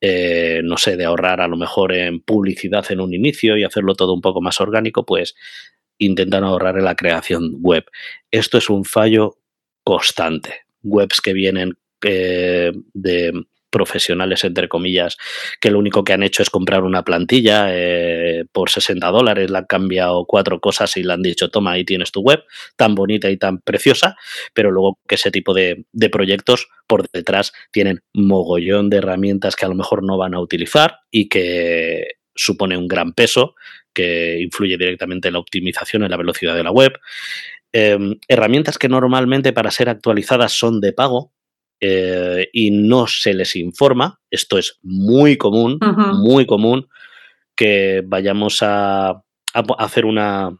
eh, 0.00 0.60
no 0.64 0.76
sé, 0.76 0.96
de 0.96 1.04
ahorrar 1.04 1.40
a 1.40 1.48
lo 1.48 1.56
mejor 1.56 1.92
en 1.92 2.20
publicidad 2.20 2.84
en 2.90 3.00
un 3.00 3.14
inicio 3.14 3.56
y 3.56 3.64
hacerlo 3.64 3.94
todo 3.94 4.12
un 4.14 4.20
poco 4.20 4.40
más 4.40 4.60
orgánico, 4.60 5.06
pues 5.06 5.34
intentan 5.98 6.44
ahorrar 6.44 6.78
en 6.78 6.84
la 6.84 6.96
creación 6.96 7.56
web. 7.60 7.84
Esto 8.30 8.58
es 8.58 8.68
un 8.68 8.84
fallo 8.84 9.38
constante. 9.84 10.66
Webs 10.82 11.20
que 11.20 11.32
vienen 11.32 11.78
eh, 12.02 12.72
de 12.92 13.46
profesionales, 13.76 14.42
entre 14.42 14.70
comillas, 14.70 15.18
que 15.60 15.70
lo 15.70 15.78
único 15.78 16.02
que 16.02 16.14
han 16.14 16.22
hecho 16.22 16.42
es 16.42 16.48
comprar 16.48 16.82
una 16.82 17.04
plantilla 17.04 17.66
eh, 17.68 18.46
por 18.50 18.70
60 18.70 19.06
dólares, 19.08 19.50
le 19.50 19.58
han 19.58 19.66
cambiado 19.66 20.24
cuatro 20.24 20.60
cosas 20.60 20.96
y 20.96 21.02
le 21.02 21.12
han 21.12 21.20
dicho, 21.20 21.50
toma, 21.50 21.72
ahí 21.72 21.84
tienes 21.84 22.10
tu 22.10 22.22
web, 22.22 22.42
tan 22.76 22.94
bonita 22.94 23.28
y 23.28 23.36
tan 23.36 23.60
preciosa, 23.60 24.16
pero 24.54 24.70
luego 24.70 24.98
que 25.06 25.16
ese 25.16 25.30
tipo 25.30 25.52
de, 25.52 25.84
proyectos 26.10 26.68
por 26.86 27.06
detrás 27.10 27.52
tienen 27.70 28.00
mogollón 28.14 28.88
de 28.88 28.96
herramientas 28.98 29.56
que 29.56 29.66
a 29.66 29.68
lo 29.68 29.74
mejor 29.74 30.02
no 30.02 30.16
van 30.16 30.32
a 30.32 30.40
utilizar 30.40 31.00
y 31.10 31.28
que 31.28 32.06
supone 32.34 32.78
un 32.78 32.88
gran 32.88 33.12
peso 33.12 33.56
que 33.92 34.40
influye 34.40 34.78
directamente 34.78 35.28
en 35.28 35.34
la 35.34 35.40
optimización, 35.40 36.02
en 36.02 36.10
la 36.10 36.16
velocidad 36.16 36.54
de 36.54 36.62
la 36.62 36.70
web. 36.70 36.98
Em, 37.72 38.18
herramientas 38.26 38.78
que 38.78 38.88
normalmente 38.88 39.52
para 39.52 39.70
ser 39.70 39.90
actualizadas 39.90 40.52
son 40.52 40.80
de 40.80 40.94
pago, 40.94 41.32
eh, 41.80 42.48
y 42.52 42.70
no 42.70 43.06
se 43.06 43.34
les 43.34 43.56
informa, 43.56 44.20
esto 44.30 44.58
es 44.58 44.78
muy 44.82 45.36
común, 45.36 45.78
muy 46.14 46.46
común, 46.46 46.88
que 47.54 48.02
vayamos 48.04 48.62
a, 48.62 49.22
hacer 49.78 50.04
una 50.04 50.50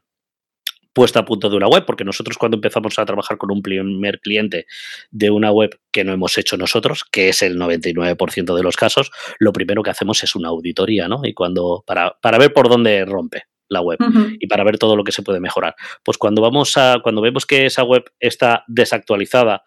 puesta 0.93 1.21
a 1.21 1.25
punto 1.27 1.51
de 1.51 1.57
una 1.57 1.69
web, 1.69 1.85
porque 1.85 2.05
nosotros 2.05 2.39
cuando 2.39 2.57
empezamos 2.57 2.99
a 2.99 3.05
trabajar 3.05 3.37
con 3.37 3.51
un 3.51 3.61
primer 3.61 4.19
cliente 4.21 4.67
de 5.11 5.31
una 5.31 5.53
web 5.53 5.79
que 5.93 6.05
no 6.05 6.15
hemos 6.15 6.39
hecho 6.39 6.57
nosotros, 6.57 7.05
que 7.05 7.29
es 7.29 7.43
el 7.43 7.59
99% 7.59 8.55
de 8.55 8.63
los 8.63 8.77
casos, 8.77 9.11
lo 9.39 9.53
primero 9.53 9.83
que 9.83 9.91
hacemos 9.91 10.23
es 10.25 10.35
una 10.35 10.49
auditoría, 10.49 11.07
¿no? 11.07 11.21
Y 11.25 11.35
cuando, 11.35 11.85
para, 11.87 12.17
para 12.23 12.39
ver 12.39 12.55
por 12.55 12.71
dónde 12.71 13.05
rompe 13.05 13.43
la 13.69 13.81
web 13.81 13.99
y 14.41 14.47
para 14.47 14.65
ver 14.65 14.79
todo 14.79 14.97
lo 14.97 15.05
que 15.05 15.13
se 15.13 15.23
puede 15.23 15.41
mejorar. 15.41 15.75
Pues 16.03 16.17
cuando 16.19 16.41
vamos 16.41 16.77
a, 16.77 17.01
cuando 17.03 17.21
vemos 17.21 17.47
que 17.47 17.67
esa 17.67 17.83
web 17.83 18.05
está 18.21 18.65
desactualizada, 18.69 19.65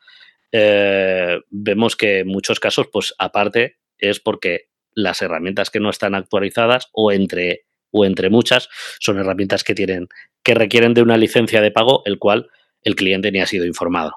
eh, 0.51 1.39
vemos 1.49 1.95
que 1.95 2.19
en 2.19 2.27
muchos 2.27 2.59
casos, 2.59 2.87
pues 2.91 3.13
aparte, 3.17 3.77
es 3.97 4.19
porque 4.19 4.69
las 4.93 5.21
herramientas 5.21 5.69
que 5.69 5.79
no 5.79 5.89
están 5.89 6.15
actualizadas 6.15 6.89
o 6.93 7.11
entre, 7.11 7.65
o 7.91 8.05
entre 8.05 8.29
muchas 8.29 8.69
son 8.99 9.19
herramientas 9.19 9.63
que 9.63 9.75
tienen, 9.75 10.07
que 10.43 10.53
requieren 10.53 10.93
de 10.93 11.01
una 11.01 11.17
licencia 11.17 11.61
de 11.61 11.71
pago, 11.71 12.01
el 12.05 12.19
cual 12.19 12.49
el 12.83 12.95
cliente 12.95 13.31
ni 13.31 13.41
ha 13.41 13.45
sido 13.45 13.65
informado. 13.65 14.13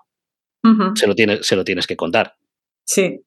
se, 0.95 1.07
lo 1.07 1.15
tiene, 1.15 1.43
se 1.43 1.57
lo 1.57 1.65
tienes 1.65 1.87
que 1.87 1.97
contar. 1.97 2.37
Sí. 2.85 3.21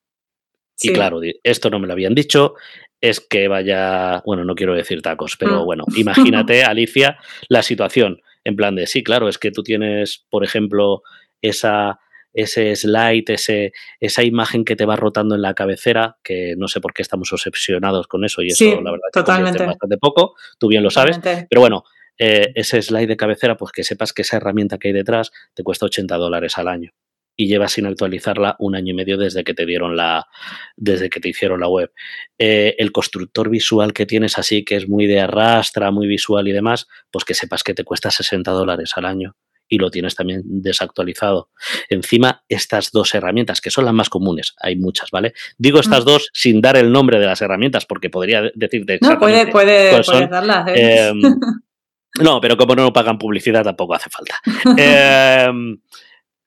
Y 0.81 0.91
claro, 0.91 1.21
esto 1.43 1.69
no 1.69 1.79
me 1.79 1.87
lo 1.87 1.93
habían 1.93 2.15
dicho, 2.15 2.55
es 2.99 3.21
que 3.21 3.47
vaya, 3.47 4.21
bueno, 4.25 4.43
no 4.43 4.55
quiero 4.55 4.73
decir 4.73 5.01
tacos, 5.01 5.37
pero 5.37 5.61
mm. 5.61 5.65
bueno, 5.65 5.85
imagínate, 5.95 6.63
Alicia, 6.63 7.17
la 7.47 7.61
situación 7.61 8.21
en 8.43 8.55
plan 8.55 8.75
de, 8.75 8.87
sí, 8.87 9.03
claro, 9.03 9.27
es 9.27 9.37
que 9.37 9.51
tú 9.51 9.63
tienes, 9.63 10.25
por 10.29 10.43
ejemplo, 10.43 11.01
esa 11.41 11.99
ese 12.35 12.75
slide, 12.75 13.23
ese, 13.27 13.71
esa 13.99 14.23
imagen 14.23 14.65
que 14.65 14.75
te 14.75 14.85
va 14.85 14.97
rotando 14.97 15.35
en 15.35 15.41
la 15.41 15.53
cabecera, 15.53 16.17
que 16.21 16.53
no 16.57 16.67
sé 16.67 16.81
por 16.81 16.93
qué 16.93 17.01
estamos 17.01 17.31
obsesionados 17.31 18.07
con 18.07 18.25
eso 18.25 18.41
y 18.41 18.49
eso 18.49 18.81
la 18.81 18.91
verdad 18.91 19.07
totalmente. 19.11 19.65
bastante 19.65 19.97
poco, 19.97 20.35
tú 20.59 20.67
bien 20.67 20.83
lo 20.83 20.91
sabes, 20.91 21.19
pero 21.21 21.61
bueno, 21.61 21.83
eh, 22.19 22.51
ese 22.55 22.81
slide 22.81 23.07
de 23.07 23.17
cabecera, 23.17 23.55
pues 23.55 23.71
que 23.71 23.83
sepas 23.83 24.11
que 24.11 24.21
esa 24.21 24.37
herramienta 24.37 24.77
que 24.77 24.89
hay 24.89 24.93
detrás 24.93 25.31
te 25.53 25.63
cuesta 25.63 25.85
80 25.85 26.15
dólares 26.17 26.57
al 26.57 26.67
año 26.67 26.91
y 27.37 27.47
llevas 27.47 27.73
sin 27.73 27.85
actualizarla 27.85 28.55
un 28.59 28.75
año 28.75 28.91
y 28.91 28.95
medio 28.95 29.17
desde 29.17 29.43
que 29.43 29.53
te 29.53 29.65
dieron 29.65 29.95
la, 29.95 30.27
desde 30.75 31.09
que 31.09 31.19
te 31.19 31.29
hicieron 31.29 31.59
la 31.59 31.67
web. 31.67 31.91
Eh, 32.37 32.75
el 32.77 32.91
constructor 32.91 33.49
visual 33.49 33.93
que 33.93 34.05
tienes 34.05 34.37
así, 34.37 34.63
que 34.63 34.75
es 34.75 34.87
muy 34.87 35.05
de 35.05 35.21
arrastra, 35.21 35.91
muy 35.91 36.07
visual 36.07 36.47
y 36.47 36.51
demás, 36.53 36.87
pues 37.11 37.25
que 37.25 37.33
sepas 37.33 37.63
que 37.63 37.73
te 37.73 37.83
cuesta 37.83 38.11
60 38.11 38.51
dólares 38.51 38.91
al 38.95 39.05
año 39.05 39.35
y 39.67 39.77
lo 39.77 39.89
tienes 39.89 40.15
también 40.15 40.41
desactualizado. 40.45 41.49
Encima, 41.89 42.43
estas 42.49 42.91
dos 42.91 43.13
herramientas, 43.15 43.61
que 43.61 43.71
son 43.71 43.85
las 43.85 43.93
más 43.93 44.09
comunes, 44.09 44.55
hay 44.59 44.75
muchas, 44.75 45.11
¿vale? 45.11 45.33
Digo 45.57 45.79
estas 45.79 46.03
mm. 46.03 46.07
dos 46.07 46.29
sin 46.33 46.61
dar 46.61 46.77
el 46.77 46.91
nombre 46.91 47.19
de 47.19 47.25
las 47.25 47.41
herramientas, 47.41 47.85
porque 47.85 48.09
podría 48.09 48.43
decirte 48.53 48.99
No, 49.01 49.19
puede, 49.19 49.47
puede, 49.47 50.01
darlas. 50.27 50.67
¿eh? 50.69 51.07
Em, 51.07 51.19
no, 52.21 52.39
pero 52.41 52.57
como 52.57 52.75
no 52.75 52.93
pagan 52.93 53.17
publicidad, 53.17 53.63
tampoco 53.63 53.95
hace 53.95 54.09
falta. 54.09 54.39
eh, 54.77 55.49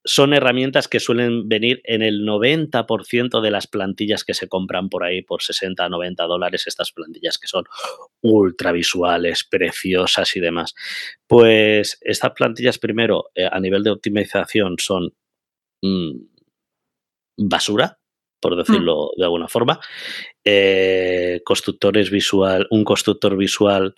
son 0.08 0.32
herramientas 0.32 0.88
que 0.88 1.00
suelen 1.00 1.50
venir 1.50 1.82
en 1.84 2.00
el 2.00 2.26
90% 2.26 3.42
de 3.42 3.50
las 3.50 3.66
plantillas 3.66 4.24
que 4.24 4.32
se 4.32 4.48
compran 4.48 4.88
por 4.88 5.04
ahí 5.04 5.20
por 5.20 5.42
60, 5.42 5.86
90 5.86 6.24
dólares, 6.24 6.66
estas 6.66 6.92
plantillas 6.92 7.36
que 7.36 7.46
son 7.46 7.64
ultra 8.22 8.72
visuales, 8.72 9.44
preciosas 9.44 10.34
y 10.34 10.40
demás. 10.40 10.74
Pues 11.26 11.98
estas 12.00 12.32
plantillas 12.32 12.78
primero 12.78 13.26
eh, 13.34 13.46
a 13.52 13.60
nivel 13.60 13.82
de 13.82 13.90
optimización 13.90 14.76
son 14.78 15.12
mm, 15.82 16.12
basura, 17.36 17.98
por 18.40 18.54
hmm. 18.54 18.58
decirlo 18.60 19.10
de 19.14 19.24
alguna 19.24 19.48
forma. 19.48 19.78
Eh, 20.42 21.42
constructores 21.44 22.10
visual, 22.10 22.66
un 22.70 22.82
constructor 22.82 23.36
visual 23.36 23.94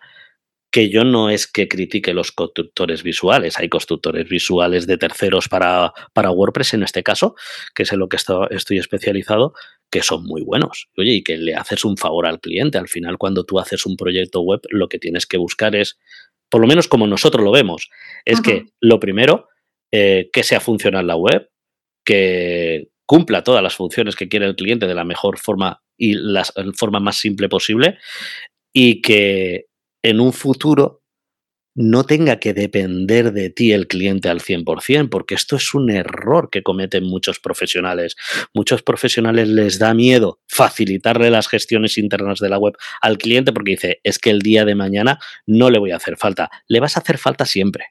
que 0.71 0.89
yo 0.89 1.05
no 1.05 1.31
es 1.31 1.47
que 1.47 1.69
critique 1.69 2.15
los 2.15 2.33
constructores 2.33 3.03
visuales, 3.03 3.59
hay 3.59 3.69
constructores 3.69 4.29
visuales 4.29 4.87
de 4.87 4.99
terceros 4.99 5.49
para, 5.49 5.93
para 6.13 6.31
WordPress 6.31 6.75
en 6.75 6.85
este 6.85 7.03
caso, 7.03 7.35
que 7.75 7.83
es 7.83 7.93
en 7.93 7.99
lo 7.99 8.09
que 8.09 8.17
estoy 8.17 8.79
especializado, 8.79 9.53
que 9.91 10.03
son 10.03 10.25
muy 10.25 10.43
buenos. 10.43 10.89
Oye, 10.97 11.15
y 11.15 11.23
que 11.23 11.37
le 11.37 11.55
haces 11.55 11.85
un 11.85 11.97
favor 11.97 12.27
al 12.27 12.41
cliente. 12.41 12.79
Al 12.79 12.89
final, 12.89 13.19
cuando 13.19 13.45
tú 13.45 13.59
haces 13.59 13.85
un 13.85 13.97
proyecto 13.97 14.41
web, 14.43 14.61
lo 14.71 14.89
que 14.89 15.01
tienes 15.01 15.27
que 15.27 15.37
buscar 15.37 15.75
es, 15.75 15.99
por 16.49 16.61
lo 16.61 16.69
menos 16.69 16.87
como 16.87 17.07
nosotros 17.09 17.45
lo 17.45 17.51
vemos, 17.51 17.91
es 18.25 18.41
que 18.41 18.67
lo 18.81 19.01
primero, 19.01 19.49
eh, 19.91 20.31
que 20.33 20.45
sea 20.45 20.61
funcional 20.61 21.09
la 21.09 21.17
web, 21.17 21.51
que 22.05 22.89
cumpla 23.07 23.43
todas 23.43 23.63
las 23.63 23.75
funciones 23.75 24.15
que 24.15 24.29
quiere 24.29 24.47
el 24.47 24.55
cliente 24.55 24.87
de 24.87 24.95
la 24.95 25.05
mejor 25.05 25.39
forma 25.39 25.83
y 25.99 26.15
la 26.15 26.45
forma 26.77 27.01
más 27.01 27.19
simple 27.19 27.49
posible 27.49 27.99
y 28.73 29.03
que 29.03 29.67
en 30.03 30.21
un 30.21 30.33
futuro 30.33 31.01
no 31.75 32.05
tenga 32.05 32.41
que 32.41 32.53
depender 32.53 33.33
de 33.33 33.49
ti 33.49 33.73
el 33.73 33.87
cliente 33.87 34.29
al 34.29 34.41
100%, 34.41 35.09
porque 35.09 35.35
esto 35.35 35.57
es 35.57 35.73
un 35.73 35.91
error 35.91 36.51
que 36.51 36.63
cometen 36.63 37.05
muchos 37.05 37.39
profesionales. 37.39 38.17
Muchos 38.53 38.83
profesionales 38.83 39.49
les 39.49 39.79
da 39.79 39.95
miedo 39.95 40.41
facilitarle 40.49 41.31
las 41.31 41.49
gestiones 41.49 41.97
internas 41.97 42.41
de 42.41 42.49
la 42.49 42.59
web 42.59 42.75
al 43.01 43.19
cliente 43.19 43.53
porque 43.53 43.73
dice, 43.73 44.01
es 44.03 44.19
que 44.19 44.31
el 44.31 44.41
día 44.41 44.65
de 44.65 44.75
mañana 44.75 45.19
no 45.47 45.71
le 45.71 45.79
voy 45.79 45.93
a 45.93 45.97
hacer 45.97 46.17
falta. 46.17 46.51
Le 46.67 46.81
vas 46.81 46.97
a 46.97 47.01
hacer 47.01 47.19
falta 47.19 47.47
siempre, 47.47 47.87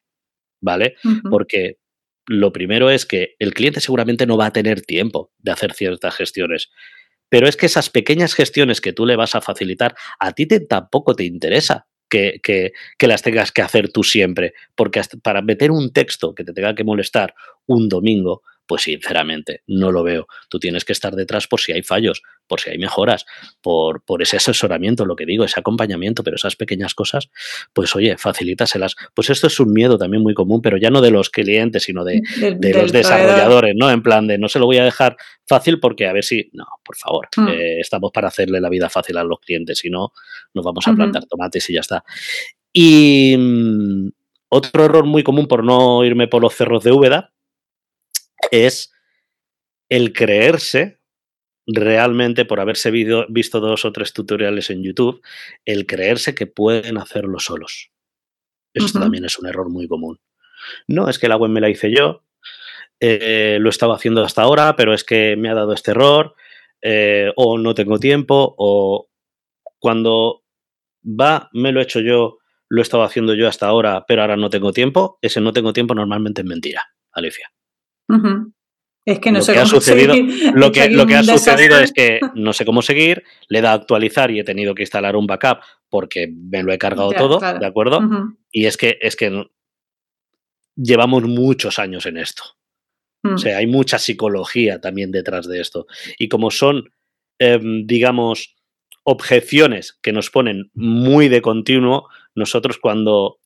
¿vale? 0.62 0.96
Porque 1.30 1.78
lo 2.28 2.52
primero 2.52 2.90
es 2.92 3.06
que 3.06 3.36
el 3.40 3.54
cliente 3.54 3.80
seguramente 3.80 4.28
no 4.28 4.38
va 4.38 4.48
a 4.48 4.54
tener 4.54 4.82
tiempo 4.82 5.32
de 5.40 5.52
hacer 5.52 5.74
ciertas 5.74 6.16
gestiones. 6.16 6.70
Pero 7.30 7.48
es 7.48 7.56
que 7.56 7.68
esas 7.68 7.90
pequeñas 7.90 8.34
gestiones 8.34 8.82
que 8.82 8.92
tú 8.92 9.06
le 9.06 9.16
vas 9.16 9.36
a 9.36 9.42
facilitar, 9.42 9.96
a 10.20 10.34
ti 10.34 10.48
tampoco 10.68 11.16
te 11.16 11.24
interesa 11.24 11.89
que, 12.10 12.40
que, 12.44 13.08
las 13.08 13.22
tengas 13.22 13.52
que 13.52 13.62
hacer 13.62 13.92
tú 13.92 14.04
siempre, 14.04 14.54
porque 14.76 15.02
para 15.22 15.42
meter 15.42 15.72
un 15.72 15.92
texto 15.94 16.34
que 16.36 16.44
te 16.44 16.54
tenga 16.54 16.76
que 16.76 16.84
molestar 16.84 17.34
un 17.68 17.88
domingo, 17.88 18.44
pues 18.70 18.84
sinceramente 18.84 19.64
no 19.66 19.92
lo 19.92 20.04
veo. 20.04 20.28
Tú 20.48 20.60
tienes 20.60 20.86
que 20.86 20.94
estar 20.94 21.16
detrás 21.16 21.48
por 21.48 21.60
si 21.60 21.72
hay 21.72 21.82
fallos, 21.82 22.22
por 22.46 22.62
si 22.62 22.70
hay 22.70 22.78
mejoras, 22.78 23.26
por, 23.62 24.04
por 24.06 24.22
ese 24.22 24.38
asesoramiento, 24.38 25.08
lo 25.08 25.16
que 25.16 25.26
digo, 25.26 25.44
ese 25.44 25.60
acompañamiento, 25.60 26.24
pero 26.24 26.36
esas 26.36 26.56
pequeñas 26.56 26.94
cosas, 26.94 27.32
pues 27.74 27.96
oye, 27.96 28.16
facilítaselas. 28.16 28.96
Pues 29.16 29.32
esto 29.32 29.48
es 29.48 29.60
un 29.60 29.74
miedo 29.74 29.98
también 29.98 30.22
muy 30.22 30.36
común, 30.36 30.62
pero 30.62 30.78
ya 30.78 30.92
no 30.92 31.02
de 31.02 31.10
los 31.10 31.32
clientes, 31.32 31.82
sino 31.82 32.04
de, 32.06 32.22
los 32.76 32.92
desarrolladores, 32.92 33.74
¿no? 33.76 33.90
En 33.90 34.04
plan 34.04 34.28
de 34.28 34.38
no 34.38 34.48
se 34.48 34.60
lo 34.60 34.68
voy 34.68 34.78
a 34.78 34.84
dejar 34.84 35.18
fácil 35.48 35.80
porque 35.80 36.06
a 36.06 36.14
ver 36.14 36.24
si, 36.24 36.52
no, 36.54 36.66
por 36.86 36.96
favor, 36.96 37.28
hmm. 37.38 37.48
eh, 37.48 37.80
estamos 37.80 38.12
para 38.14 38.28
hacerle 38.28 38.62
la 38.62 38.70
vida 38.70 38.88
fácil 38.88 39.18
a 39.18 39.24
los 39.24 39.40
clientes, 39.40 39.80
si 39.80 39.90
no, 39.90 40.12
nos 40.54 40.64
vamos 40.64 40.88
a 40.88 40.94
plantar 40.94 41.26
tomates 41.26 41.68
y 41.72 41.74
ya 41.74 41.80
está. 41.80 42.04
Y 42.72 43.36
mm, 43.36 44.10
otro 44.50 44.86
error 44.86 45.06
muy 45.06 45.24
común 45.24 45.48
por 45.48 45.64
no 45.64 46.06
irme 46.06 46.28
por 46.28 46.44
los 46.44 46.54
cerros 46.54 46.84
de 46.84 46.92
Úbeda 46.92 47.34
es 48.52 48.92
el 49.90 50.14
creerse 50.14 51.00
realmente, 51.66 52.46
por 52.46 52.60
haberse 52.60 52.92
visto 52.92 53.60
dos 53.60 53.86
o 53.86 53.92
tres 53.92 54.14
tutoriales 54.14 54.70
en 54.70 54.84
YouTube, 54.84 55.22
el 55.66 55.86
creerse 55.86 56.34
que 56.34 56.48
pueden 56.48 56.98
hacerlo 56.98 57.40
solos. 57.40 57.92
Eso 58.74 59.00
también 59.00 59.26
es 59.26 59.38
un 59.38 59.48
error 59.48 59.70
muy 59.70 59.88
común. 59.88 60.20
No, 60.88 61.10
es 61.10 61.20
que 61.20 61.28
la 61.28 61.38
web 61.38 61.52
me 61.52 61.62
la 61.62 61.70
hice 61.70 61.92
yo, 61.92 62.24
eh, 63.00 63.58
lo 63.60 63.70
estaba 63.70 63.96
haciendo 63.96 64.24
hasta 64.24 64.42
ahora, 64.42 64.76
pero 64.76 64.94
es 64.94 65.04
que 65.04 65.36
me 65.38 65.50
ha 65.50 65.54
dado 65.54 65.74
este 65.74 65.92
error, 65.92 66.36
eh, 66.82 67.32
o 67.36 67.58
no 67.58 67.74
tengo 67.74 68.00
tiempo, 68.00 68.56
o 68.58 69.10
cuando 69.80 70.44
va, 71.04 71.50
me 71.54 71.72
lo 71.72 71.80
he 71.80 71.84
hecho 71.84 72.00
yo, 72.00 72.40
lo 72.68 72.82
estaba 72.82 73.06
haciendo 73.06 73.34
yo 73.34 73.48
hasta 73.48 73.68
ahora, 73.68 74.06
pero 74.08 74.22
ahora 74.22 74.38
no 74.38 74.50
tengo 74.50 74.74
tiempo, 74.74 75.18
ese 75.22 75.42
no 75.42 75.54
tengo 75.54 75.74
tiempo 75.74 75.96
normalmente 75.96 76.42
es 76.42 76.48
mentira, 76.48 76.84
Alicia. 77.12 77.52
Es 79.06 79.20
que 79.20 79.32
no 79.32 79.40
lo 79.40 79.44
sé 79.44 79.54
que 79.54 79.60
cómo 79.60 79.64
ha 79.64 79.66
sucedido, 79.82 80.16
Lo 80.54 80.72
que, 80.72 80.90
lo 80.90 81.06
que 81.08 81.16
ha 81.16 81.24
sucedido 81.24 81.80
es 81.80 81.92
que 81.92 82.20
no 82.36 82.54
sé 82.54 82.66
cómo 82.66 82.82
seguir, 82.82 83.24
le 83.48 83.62
da 83.62 83.72
a 83.72 83.76
actualizar 83.76 84.30
y 84.32 84.40
he 84.40 84.44
tenido 84.44 84.76
que 84.76 84.84
instalar 84.84 85.16
un 85.16 85.28
backup 85.28 85.60
porque 85.90 86.32
me 86.32 86.64
lo 86.64 86.72
he 86.72 86.78
cargado 86.78 87.12
todo, 87.12 87.40
¿de 87.40 87.66
acuerdo? 87.66 88.02
Y 88.52 88.66
es 88.66 88.78
que, 88.78 88.98
es 89.02 89.16
que 89.16 89.48
llevamos 90.76 91.24
muchos 91.24 91.80
años 91.80 92.06
en 92.06 92.18
esto. 92.18 92.44
O 93.24 93.32
mm. 93.32 93.38
sea, 93.38 93.58
hay 93.58 93.68
mucha 93.68 93.98
psicología 93.98 94.80
también 94.80 95.12
detrás 95.12 95.48
de 95.48 95.60
esto. 95.60 95.88
Y 96.18 96.30
como 96.30 96.52
son, 96.52 96.94
em, 97.40 97.86
digamos, 97.86 98.56
objeciones 99.04 99.98
que 100.02 100.14
nos 100.14 100.30
ponen 100.30 100.70
muy 100.74 101.28
de 101.28 101.42
continuo, 101.42 102.08
nosotros 102.36 102.78
cuando 102.78 103.39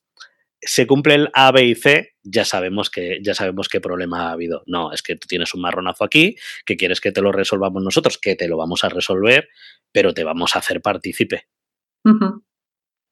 se 0.66 0.88
cumple 0.88 1.16
el 1.16 1.30
A, 1.34 1.52
B 1.52 1.66
y 1.66 1.76
C, 1.76 2.16
ya 2.24 2.46
sabemos 2.46 2.90
que 2.90 3.20
ya 3.22 3.34
sabemos 3.34 3.68
qué 3.68 3.82
problema 3.82 4.30
ha 4.30 4.32
habido. 4.32 4.64
No, 4.66 4.92
es 4.92 5.02
que 5.02 5.16
tú 5.16 5.28
tienes 5.28 5.54
un 5.54 5.62
marronazo 5.62 6.04
aquí, 6.04 6.36
que 6.66 6.78
quieres 6.78 7.02
que 7.02 7.12
te 7.12 7.22
lo 7.22 7.32
resolvamos 7.32 7.84
nosotros, 7.84 8.18
que 8.18 8.36
te 8.36 8.48
lo 8.48 8.58
vamos 8.58 8.84
a 8.84 8.90
resolver, 8.90 9.50
pero 9.92 10.14
te 10.14 10.24
vamos 10.24 10.56
a 10.56 10.60
hacer 10.60 10.82
partícipe. 10.82 11.48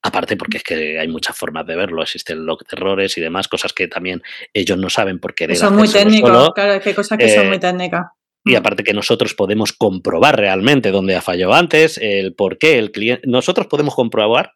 Aparte, 0.04 0.36
porque 0.36 0.58
es 0.58 0.64
que 0.64 1.00
hay 1.00 1.08
muchas 1.08 1.38
formas 1.38 1.66
de 1.68 1.76
verlo, 1.76 2.02
existen 2.02 2.46
los 2.46 2.58
errores 2.72 3.18
y 3.18 3.22
demás, 3.22 3.48
cosas 3.48 3.72
que 3.72 3.88
también 3.88 4.24
ellos 4.54 4.78
no 4.78 4.90
saben 4.90 5.20
por 5.20 5.36
qué. 5.36 5.56
Son 5.56 5.76
muy 5.76 5.88
técnicos, 5.88 6.52
claro, 6.56 6.74
es 6.74 6.82
que 6.82 6.90
hay 6.90 6.96
cosas 6.96 7.18
que 7.18 7.30
son 7.30 7.48
muy 7.48 7.58
eh, 7.58 7.60
técnicas. 7.60 8.08
Y 8.44 8.56
aparte 8.56 8.84
que 8.84 8.94
nosotros 8.94 9.36
podemos 9.36 9.74
comprobar 9.74 10.40
realmente 10.40 10.90
dónde 10.90 11.16
ha 11.16 11.22
fallado 11.22 11.54
antes, 11.54 12.00
el 12.02 12.34
por 12.34 12.58
qué 12.58 12.80
el 12.80 12.92
cliente. 12.92 13.28
Nosotros 13.28 13.68
podemos 13.68 13.94
comprobar 13.94 14.54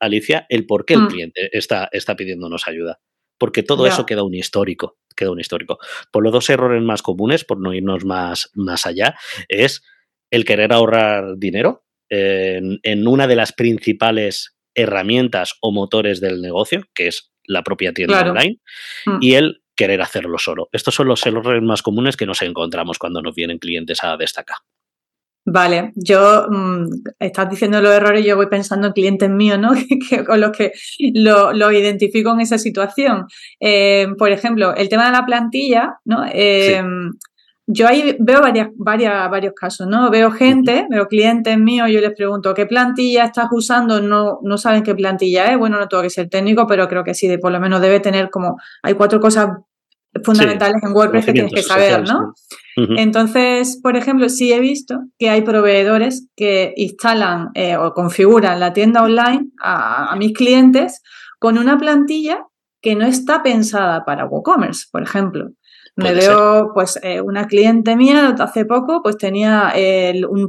Alicia, 0.00 0.46
el 0.48 0.66
por 0.66 0.84
qué 0.84 0.94
el 0.94 1.02
mm. 1.02 1.08
cliente 1.08 1.50
está, 1.52 1.88
está 1.92 2.16
pidiéndonos 2.16 2.68
ayuda. 2.68 3.00
Porque 3.38 3.62
todo 3.62 3.86
eso 3.86 4.06
queda 4.06 4.22
un 4.22 4.34
histórico, 4.34 4.98
queda 5.14 5.30
un 5.30 5.40
histórico. 5.40 5.78
Por 6.10 6.24
los 6.24 6.32
dos 6.32 6.48
errores 6.48 6.82
más 6.82 7.02
comunes, 7.02 7.44
por 7.44 7.60
no 7.60 7.74
irnos 7.74 8.04
más, 8.06 8.50
más 8.54 8.86
allá, 8.86 9.14
es 9.48 9.82
el 10.30 10.46
querer 10.46 10.72
ahorrar 10.72 11.36
dinero 11.36 11.84
en, 12.08 13.06
una 13.06 13.26
de 13.26 13.36
las 13.36 13.52
principales 13.52 14.56
herramientas 14.74 15.54
o 15.60 15.70
motores 15.72 16.20
del 16.20 16.40
negocio, 16.40 16.84
que 16.94 17.08
es 17.08 17.32
la 17.44 17.62
propia 17.62 17.92
tienda 17.92 18.22
online, 18.22 18.60
mm. 19.04 19.18
y 19.20 19.34
el 19.34 19.62
querer 19.74 20.00
hacerlo 20.00 20.38
solo. 20.38 20.68
Estos 20.72 20.94
son 20.94 21.08
los 21.08 21.24
errores 21.26 21.62
más 21.62 21.82
comunes 21.82 22.16
que 22.16 22.26
nos 22.26 22.42
encontramos 22.42 22.98
cuando 22.98 23.20
nos 23.20 23.34
vienen 23.34 23.58
clientes 23.58 24.02
a 24.02 24.16
destacar. 24.16 24.56
Vale, 25.48 25.92
yo 25.94 26.48
mm, 26.50 26.86
estás 27.20 27.48
diciendo 27.48 27.80
los 27.80 27.92
errores, 27.92 28.24
yo 28.24 28.34
voy 28.34 28.48
pensando 28.48 28.88
en 28.88 28.92
clientes 28.92 29.30
míos, 29.30 29.60
¿no? 29.60 29.74
que, 30.10 30.24
con 30.24 30.40
los 30.40 30.50
que 30.50 30.72
lo, 31.14 31.70
identifico 31.70 32.32
en 32.32 32.40
esa 32.40 32.58
situación. 32.58 33.26
Eh, 33.60 34.08
por 34.18 34.32
ejemplo, 34.32 34.74
el 34.74 34.88
tema 34.88 35.06
de 35.06 35.12
la 35.12 35.24
plantilla, 35.24 36.00
¿no? 36.04 36.24
Eh, 36.32 36.82
yo 37.68 37.88
ahí 37.88 38.16
veo 38.20 38.40
varias, 38.40 38.68
varias, 38.76 39.28
varios 39.28 39.52
casos, 39.54 39.88
¿no? 39.88 40.08
Veo 40.08 40.30
gente, 40.30 40.86
veo 40.88 41.08
clientes 41.08 41.58
míos, 41.58 41.88
yo 41.90 42.00
les 42.00 42.14
pregunto, 42.14 42.54
¿qué 42.54 42.66
plantilla 42.66 43.24
estás 43.24 43.48
usando? 43.50 44.00
No, 44.00 44.38
no 44.42 44.56
saben 44.56 44.84
qué 44.84 44.94
plantilla 44.94 45.52
es. 45.52 45.58
Bueno, 45.58 45.78
no 45.78 45.88
tengo 45.88 46.02
que 46.02 46.10
ser 46.10 46.28
técnico, 46.28 46.66
pero 46.68 46.88
creo 46.88 47.02
que 47.02 47.14
sí, 47.14 47.26
de, 47.26 47.38
por 47.38 47.50
lo 47.50 47.58
menos 47.58 47.80
debe 47.80 47.98
tener 47.98 48.30
como, 48.30 48.56
hay 48.82 48.94
cuatro 48.94 49.20
cosas 49.20 49.50
fundamentales 50.24 50.82
en 50.82 50.92
WordPress 50.92 51.26
que 51.26 51.32
tienes 51.32 51.52
que 51.52 51.62
saber, 51.62 52.04
¿no? 52.06 52.34
Entonces, 52.76 53.80
por 53.82 53.96
ejemplo, 53.96 54.28
sí 54.28 54.52
he 54.52 54.60
visto 54.60 55.00
que 55.18 55.30
hay 55.30 55.40
proveedores 55.40 56.28
que 56.36 56.74
instalan 56.76 57.48
eh, 57.54 57.76
o 57.76 57.94
configuran 57.94 58.60
la 58.60 58.74
tienda 58.74 59.02
online 59.02 59.46
a, 59.62 60.14
mis 60.16 60.34
clientes 60.34 61.02
con 61.38 61.56
una 61.56 61.78
plantilla 61.78 62.44
que 62.82 62.94
no 62.94 63.06
está 63.06 63.42
pensada 63.42 64.04
para 64.04 64.26
WooCommerce, 64.26 64.86
por 64.92 65.02
ejemplo. 65.02 65.48
Me 65.96 66.12
veo, 66.12 66.72
pues, 66.74 66.98
eh, 67.02 67.22
una 67.22 67.46
cliente 67.46 67.96
mía 67.96 68.36
hace 68.38 68.66
poco, 68.66 69.02
pues 69.02 69.16
tenía 69.16 69.72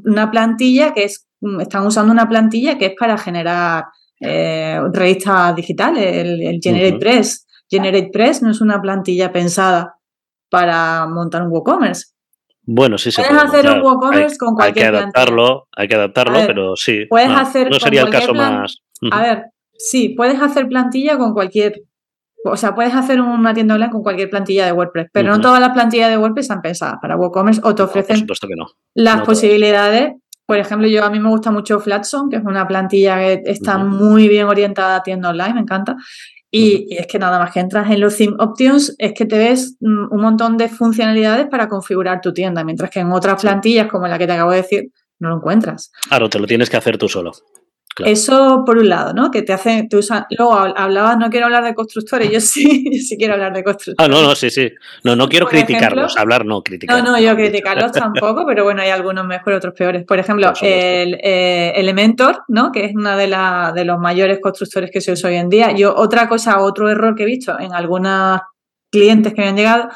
una 0.03 0.29
plantilla 0.29 0.93
que 0.93 1.05
es, 1.05 1.25
están 1.61 1.85
usando 1.85 2.11
una 2.11 2.27
plantilla 2.27 2.77
que 2.77 2.87
es 2.87 2.93
para 2.99 3.17
generar 3.17 3.85
eh, 4.19 4.81
revistas 4.91 5.55
digitales, 5.55 6.13
el, 6.13 6.41
el 6.41 6.59
GeneratePress. 7.69 8.09
GeneratePress 8.09 8.41
no 8.43 8.51
es 8.51 8.61
una 8.61 8.81
plantilla 8.81 9.31
pensada 9.31 9.97
para 10.49 11.05
montar 11.07 11.43
un 11.43 11.51
WooCommerce. 11.51 12.17
Bueno, 12.69 12.97
sí 12.97 13.11
se 13.11 13.23
puede 13.23 13.39
hacer 13.39 13.69
un 13.69 13.81
WooCommerce 13.81 14.37
con 14.37 14.53
cualquier 14.53 14.87
Hay 14.87 14.91
que 14.91 14.97
adaptarlo, 14.97 15.67
hay 15.71 15.87
que 15.87 15.95
adaptarlo, 15.95 16.39
pero 16.45 16.75
sí. 16.75 17.05
Puedes 17.09 17.29
hacer 17.29 17.69
no 17.69 17.79
sería 17.79 18.01
el 18.01 18.09
caso 18.09 18.33
más. 18.33 18.81
A 19.11 19.21
ver, 19.21 19.45
sí, 19.77 20.09
puedes 20.09 20.41
hacer 20.41 20.67
plantilla 20.67 21.17
con 21.17 21.33
cualquier. 21.33 21.83
O 22.43 22.57
sea, 22.57 22.75
puedes 22.75 22.93
hacer 22.93 23.19
una 23.21 23.53
tienda 23.53 23.75
online 23.75 23.91
con 23.91 24.03
cualquier 24.03 24.29
plantilla 24.29 24.65
de 24.65 24.73
WordPress, 24.73 25.07
pero 25.11 25.29
no 25.29 25.41
todas 25.41 25.59
las 25.59 25.71
plantillas 25.71 26.09
de 26.09 26.17
WordPress 26.17 26.45
están 26.45 26.61
pensadas 26.61 26.97
para 27.01 27.15
WooCommerce 27.15 27.61
o 27.63 27.73
te 27.73 27.83
ofrecen 27.83 28.27
las 28.93 29.21
posibilidades. 29.21 30.13
Por 30.45 30.57
ejemplo, 30.57 30.87
yo 30.87 31.03
a 31.03 31.09
mí 31.09 31.19
me 31.19 31.29
gusta 31.29 31.51
mucho 31.51 31.79
Flatson, 31.79 32.29
que 32.29 32.37
es 32.37 32.43
una 32.43 32.67
plantilla 32.67 33.17
que 33.17 33.41
está 33.45 33.77
muy 33.77 34.29
bien 34.29 34.47
orientada 34.47 34.97
a 34.97 35.03
tienda 35.03 35.29
online, 35.29 35.55
me 35.55 35.61
encanta. 35.61 35.97
Y, 36.57 36.95
es 36.95 37.07
que 37.07 37.19
nada 37.19 37.39
más 37.39 37.51
que 37.51 37.59
entras 37.59 37.89
en 37.91 37.99
los 37.99 38.17
theme 38.17 38.35
options, 38.39 38.95
es 38.97 39.13
que 39.13 39.25
te 39.25 39.37
ves 39.37 39.75
mm, 39.79 40.13
un 40.13 40.21
montón 40.21 40.57
de 40.57 40.69
funcionalidades 40.69 41.47
para 41.47 41.67
configurar 41.67 42.21
tu 42.21 42.33
tienda, 42.33 42.63
mientras 42.63 42.89
que 42.89 42.99
en 42.99 43.11
otras 43.11 43.41
plantillas, 43.41 43.87
como 43.87 44.07
la 44.07 44.17
que 44.17 44.27
te 44.27 44.33
acabo 44.33 44.51
de 44.51 44.57
decir, 44.57 44.91
no 45.19 45.29
lo 45.29 45.37
encuentras. 45.37 45.91
Claro, 46.07 46.29
te 46.29 46.39
lo 46.39 46.47
tienes 46.47 46.69
que 46.69 46.77
hacer 46.77 46.97
tú 46.97 47.07
solo. 47.07 47.31
Eso 48.05 48.63
por 48.65 48.77
un 48.77 48.89
lado, 48.89 49.13
¿no? 49.13 49.31
Que 49.31 49.41
te 49.41 49.53
hace, 49.53 49.87
tú 49.89 49.99
luego 50.37 50.53
hablabas, 50.53 51.17
no 51.17 51.29
quiero 51.29 51.47
hablar 51.47 51.63
de 51.63 51.73
constructores, 51.73 52.31
yo 52.31 52.39
sí, 52.41 52.85
yo 52.91 53.01
sí 53.01 53.17
quiero 53.17 53.33
hablar 53.33 53.53
de 53.53 53.63
constructores. 53.63 53.97
Ah, 53.97 54.07
no, 54.07 54.27
no, 54.27 54.35
sí, 54.35 54.49
sí. 54.49 54.71
No, 55.03 55.15
no 55.15 55.27
quiero 55.27 55.47
criticarlos, 55.47 56.17
hablar 56.17 56.45
no, 56.45 56.61
criticarlos. 56.61 57.03
No, 57.03 57.11
no, 57.11 57.19
yo 57.19 57.35
criticarlos 57.35 57.91
tampoco, 57.91 58.45
pero 58.45 58.63
bueno, 58.63 58.81
hay 58.81 58.89
algunos 58.89 59.25
mejores, 59.25 59.57
otros 59.57 59.73
peores. 59.73 60.05
Por 60.05 60.19
ejemplo, 60.19 60.53
el 60.61 61.19
eh, 61.23 61.73
Elementor, 61.75 62.43
¿no? 62.47 62.71
Que 62.71 62.85
es 62.85 62.95
una 62.95 63.17
de, 63.17 63.27
la, 63.27 63.71
de 63.75 63.85
los 63.85 63.99
mayores 63.99 64.39
constructores 64.41 64.91
que 64.91 65.01
se 65.01 65.11
usa 65.11 65.29
hoy 65.29 65.37
en 65.37 65.49
día. 65.49 65.71
Yo, 65.71 65.95
otra 65.95 66.27
cosa, 66.29 66.61
otro 66.61 66.89
error 66.89 67.15
que 67.15 67.23
he 67.23 67.27
visto 67.27 67.59
en 67.59 67.73
algunos 67.73 68.41
clientes 68.91 69.33
que 69.33 69.41
me 69.41 69.47
han 69.47 69.57
llegado 69.57 69.89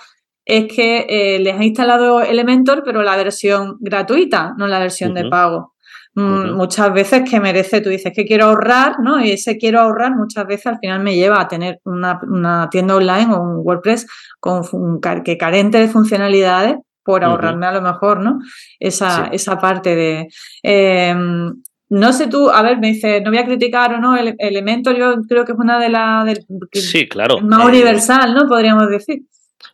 es 0.46 0.68
que 0.74 1.06
eh, 1.08 1.40
les 1.40 1.58
ha 1.58 1.64
instalado 1.64 2.22
Elementor, 2.22 2.84
pero 2.84 3.04
la 3.04 3.16
versión 3.16 3.78
gratuita, 3.80 4.54
no 4.58 4.68
la 4.68 4.80
versión 4.80 5.14
de 5.14 5.30
pago. 5.30 5.71
Mm, 6.16 6.54
muchas 6.54 6.94
veces 6.94 7.30
que 7.30 7.40
merece, 7.40 7.82
tú 7.82 7.90
dices 7.90 8.12
que 8.16 8.26
quiero 8.26 8.46
ahorrar, 8.46 9.00
¿no? 9.00 9.24
Y 9.24 9.32
ese 9.32 9.58
quiero 9.58 9.80
ahorrar 9.80 10.16
muchas 10.16 10.46
veces 10.48 10.68
al 10.68 10.80
final 10.80 11.02
me 11.02 11.16
lleva 11.16 11.42
a 11.42 11.48
tener 11.48 11.80
una, 11.86 12.68
tienda 12.70 12.96
online 12.96 13.34
o 13.34 13.42
un 13.42 13.62
WordPress 13.66 14.08
con, 14.40 15.00
que 15.24 15.38
carente 15.38 15.78
de 15.78 15.88
funcionalidades 15.88 16.76
por 17.04 17.24
ahorrarme 17.24 17.66
a 17.66 17.72
lo 17.72 17.82
mejor, 17.82 18.22
¿no? 18.22 18.40
Esa, 18.80 19.28
esa 19.32 19.58
parte 19.58 19.96
de... 19.96 20.28
Em, 20.62 21.54
no 21.90 22.14
sé 22.14 22.28
tú, 22.28 22.50
a 22.50 22.62
ver, 22.62 22.80
me 22.80 22.88
dice, 22.88 23.20
no 23.20 23.32
voy 23.32 23.40
a 23.40 23.46
criticar 23.46 23.94
o 23.94 24.00
no, 24.00 24.16
el 24.16 24.34
elemento 24.40 24.94
yo 24.94 25.16
creo 25.28 25.44
que 25.44 25.52
es 25.52 25.58
una 25.58 25.78
de 25.78 25.90
las... 25.90 26.40
Sí, 26.72 27.10
claro. 27.10 27.40
Más 27.42 27.64
eh, 27.64 27.68
universal, 27.68 28.34
¿no? 28.34 28.48
Podríamos 28.48 28.88
decir. 28.88 29.24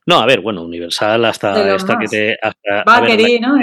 No, 0.08 0.20
a 0.20 0.26
ver, 0.26 0.40
bueno, 0.40 0.64
Universal 0.64 1.26
hasta 1.26 1.76
esta 1.76 2.00
que 2.00 2.08
te. 2.08 2.40
Hasta, 2.42 2.86
¿no? 3.42 3.60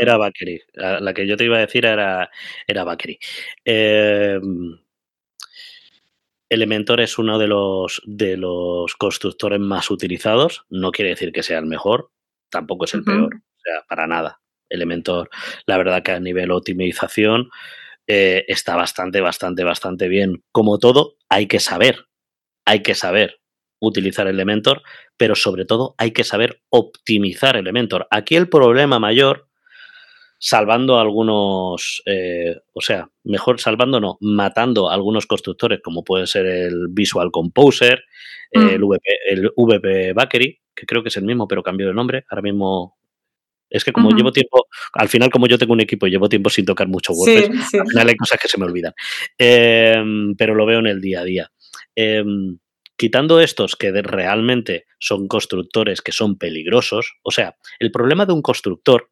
era, 0.00 0.16
Bakery. 0.16 0.60
La, 0.74 1.14
que 1.14 1.28
yo 1.28 1.36
te 1.36 1.44
iba 1.44 1.58
a 1.58 1.60
decir 1.60 1.86
era, 1.86 2.28
era 2.66 2.82
Bakery. 2.82 3.20
Em, 3.64 4.76
Elementor 6.48 7.00
es 7.00 7.18
uno 7.18 7.38
de 7.38 7.46
los, 7.46 8.02
de 8.04 8.36
los 8.36 8.96
constructores 8.96 9.60
más 9.60 9.88
utilizados. 9.88 10.64
No 10.70 10.90
quiere 10.90 11.10
decir 11.10 11.30
que 11.30 11.44
sea 11.44 11.60
el 11.60 11.66
mejor, 11.66 12.10
tampoco 12.50 12.86
es 12.86 12.94
el 12.94 13.04
peor. 13.04 13.36
O 13.36 13.60
sea, 13.62 13.84
para 13.88 14.08
nada. 14.08 14.40
Elementor, 14.68 15.30
la 15.66 15.78
verdad 15.78 16.02
que 16.02 16.10
a 16.10 16.18
nivel 16.18 16.50
optimización 16.50 17.50
eh, 18.08 18.44
está 18.48 18.74
bastante, 18.74 19.20
bastante, 19.20 19.62
bastante 19.62 20.08
bien. 20.08 20.42
Como 20.50 20.80
todo, 20.80 21.14
hay 21.28 21.46
que 21.46 21.60
saber. 21.60 22.06
Hay 22.64 22.82
que 22.82 22.96
saber 22.96 23.38
utilizar 23.86 24.26
Elementor, 24.26 24.82
pero 25.16 25.34
sobre 25.34 25.64
todo 25.64 25.94
hay 25.98 26.12
que 26.12 26.24
saber 26.24 26.62
optimizar 26.70 27.56
Elementor. 27.56 28.06
Aquí 28.10 28.36
el 28.36 28.48
problema 28.48 28.98
mayor, 28.98 29.48
salvando 30.38 30.98
algunos, 30.98 32.02
eh, 32.06 32.56
o 32.72 32.80
sea, 32.80 33.08
mejor 33.24 33.60
salvando 33.60 34.00
no, 34.00 34.18
matando 34.20 34.90
algunos 34.90 35.26
constructores 35.26 35.80
como 35.82 36.04
puede 36.04 36.26
ser 36.26 36.46
el 36.46 36.88
Visual 36.90 37.30
Composer, 37.30 38.04
el, 38.50 38.80
mm. 38.80 38.84
VP, 38.84 39.08
el 39.30 39.50
VP 39.56 40.12
Bakery, 40.12 40.60
que 40.74 40.86
creo 40.86 41.02
que 41.02 41.08
es 41.08 41.16
el 41.16 41.24
mismo, 41.24 41.48
pero 41.48 41.62
cambió 41.62 41.88
de 41.88 41.94
nombre. 41.94 42.24
Ahora 42.28 42.42
mismo 42.42 42.96
es 43.68 43.84
que 43.84 43.92
como 43.92 44.10
llevo 44.10 44.32
tiempo, 44.32 44.66
al 44.92 45.08
final 45.08 45.30
como 45.30 45.46
yo 45.46 45.58
tengo 45.58 45.72
un 45.72 45.80
equipo 45.80 46.06
y 46.06 46.10
llevo 46.10 46.28
tiempo 46.28 46.50
sin 46.50 46.64
tocar 46.64 46.86
mucho 46.86 47.12
WordPress, 47.12 47.74
al 47.74 47.88
final 47.88 48.08
hay 48.08 48.16
cosas 48.16 48.38
que 48.40 48.48
se 48.48 48.58
me 48.58 48.64
olvidan. 48.64 48.92
Em, 49.36 50.34
pero 50.36 50.54
lo 50.54 50.66
veo 50.66 50.78
en 50.78 50.86
el 50.86 51.00
día 51.00 51.20
a 51.20 51.24
día. 51.24 51.50
Em, 51.94 52.58
quitando 52.96 53.40
estos 53.40 53.76
que 53.76 53.92
realmente 53.92 54.86
son 54.98 55.28
constructores 55.28 56.00
que 56.00 56.12
son 56.12 56.38
peligrosos, 56.38 57.14
o 57.22 57.30
sea, 57.30 57.56
el 57.78 57.90
problema 57.90 58.26
de 58.26 58.32
un 58.32 58.42
constructor 58.42 59.10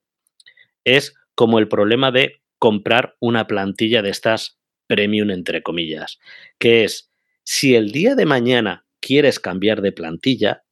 es 0.85 1.15
como 1.35 1.59
el 1.59 1.69
problema 1.69 2.11
de 2.11 2.43
comprar 2.59 3.17
una 3.21 3.47
plantilla 3.47 4.03
de 4.03 4.11
estas 4.11 4.59
premium, 4.87 5.31
entre 5.31 5.63
comillas, 5.63 6.19
que 6.59 6.85
es, 6.85 7.11
si 7.43 7.75
el 7.75 7.91
día 7.91 8.15
de 8.15 8.27
mañana 8.27 8.87
quieres 9.01 9.41
cambiar 9.41 9.83
de 9.83 9.93
plantilla, 9.93 10.65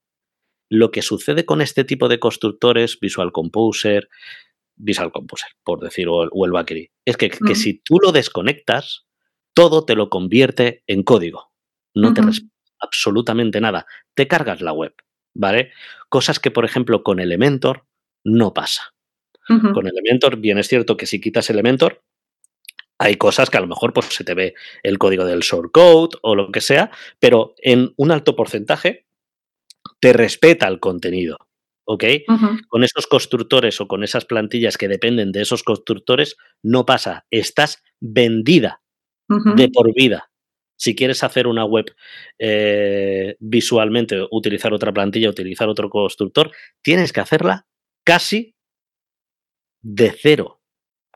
lo 0.71 0.91
que 0.91 1.03
sucede 1.03 1.45
con 1.45 1.61
este 1.61 1.85
tipo 1.85 2.09
de 2.09 2.19
constructores, 2.19 2.99
Visual 2.99 3.33
Composer, 3.33 4.09
Visual 4.77 5.13
Composer, 5.13 5.51
por 5.65 5.81
decir, 5.81 6.09
o 6.09 6.45
el, 6.45 6.53
Bakery, 6.53 6.91
es 7.05 7.17
que, 7.17 7.31
si 7.55 7.83
tú 7.83 7.99
lo 8.03 8.11
desconectas, 8.11 9.07
todo 9.55 9.85
te 9.85 9.95
lo 9.95 10.09
convierte 10.09 10.83
en 10.87 11.03
código. 11.03 11.53
No 11.95 12.15
te 12.15 12.23
absolutamente 12.83 13.61
nada. 13.61 13.87
Te 14.15 14.29
cargas 14.29 14.61
la 14.61 14.73
web, 14.73 14.95
¿vale? 15.35 15.73
Cosas 16.09 16.39
que, 16.39 16.51
por 16.51 16.65
ejemplo, 16.65 17.03
con 17.03 17.21
Elementor 17.21 17.87
no 18.25 18.53
pasa. 18.53 18.95
Con 19.49 19.87
Elementor, 19.87 20.37
bien 20.37 20.59
es 20.59 20.69
cierto 20.69 20.97
que 20.97 21.07
si 21.07 21.21
quitas 21.21 21.51
Elementor, 21.51 22.03
hay 22.99 23.17
cosas 23.17 23.51
que 23.51 23.57
a 23.57 23.61
lo 23.61 23.67
mejor 23.67 23.93
pues, 23.93 24.07
se 24.07 24.25
te 24.25 24.35
ve 24.35 24.55
el 24.83 24.99
código 24.99 25.25
del 25.25 25.41
shortcode 25.41 26.17
o 26.23 26.37
lo 26.37 26.53
que 26.53 26.61
sea, 26.61 26.91
pero 27.19 27.55
en 27.59 27.93
un 27.97 28.13
alto 28.13 28.37
porcentaje 28.37 29.07
te 30.01 30.13
respeta 30.13 30.69
el 30.69 30.81
contenido. 30.81 31.39
¿Ok? 31.85 32.05
Con 32.69 32.85
esos 32.85 33.09
constructores 33.09 33.81
o 33.81 33.89
con 33.89 34.05
esas 34.05 34.25
plantillas 34.25 34.79
que 34.79 34.87
dependen 34.87 35.33
de 35.33 35.43
esos 35.43 35.65
constructores, 35.65 36.37
no 36.63 36.87
pasa. 36.87 37.27
Estás 37.31 37.83
vendida 38.01 38.81
de 39.57 39.69
por 39.69 39.93
vida 39.93 40.32
si 40.83 40.97
quieres 40.97 41.23
hacer 41.23 41.47
una 41.47 41.65
web 41.65 41.95
eh, 42.41 43.37
visualmente, 43.39 44.27
utilizar 44.33 44.75
otra 44.75 44.93
plantilla, 44.93 45.31
utilizar 45.31 45.69
otro 45.69 45.89
constructor, 45.89 46.51
tienes 46.83 47.13
que 47.13 47.21
hacerla 47.21 47.69
casi 48.03 48.57
de 49.81 50.11
cero. 50.11 50.61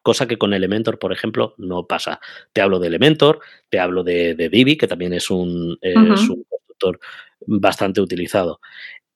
Cosa 0.04 0.28
que 0.28 0.38
con 0.38 0.54
Elementor, 0.54 1.00
por 1.00 1.12
ejemplo, 1.12 1.56
no 1.58 1.88
pasa. 1.88 2.20
Te 2.52 2.60
hablo 2.60 2.78
de 2.78 2.86
Elementor, 2.86 3.40
te 3.68 3.80
hablo 3.80 4.04
de, 4.04 4.36
Divi, 4.36 4.76
que 4.76 4.86
también 4.86 5.12
es 5.12 5.32
un, 5.32 5.76
es 5.80 5.96
un 5.96 6.44
constructor 6.44 7.00
bastante 7.44 8.00
utilizado. 8.00 8.60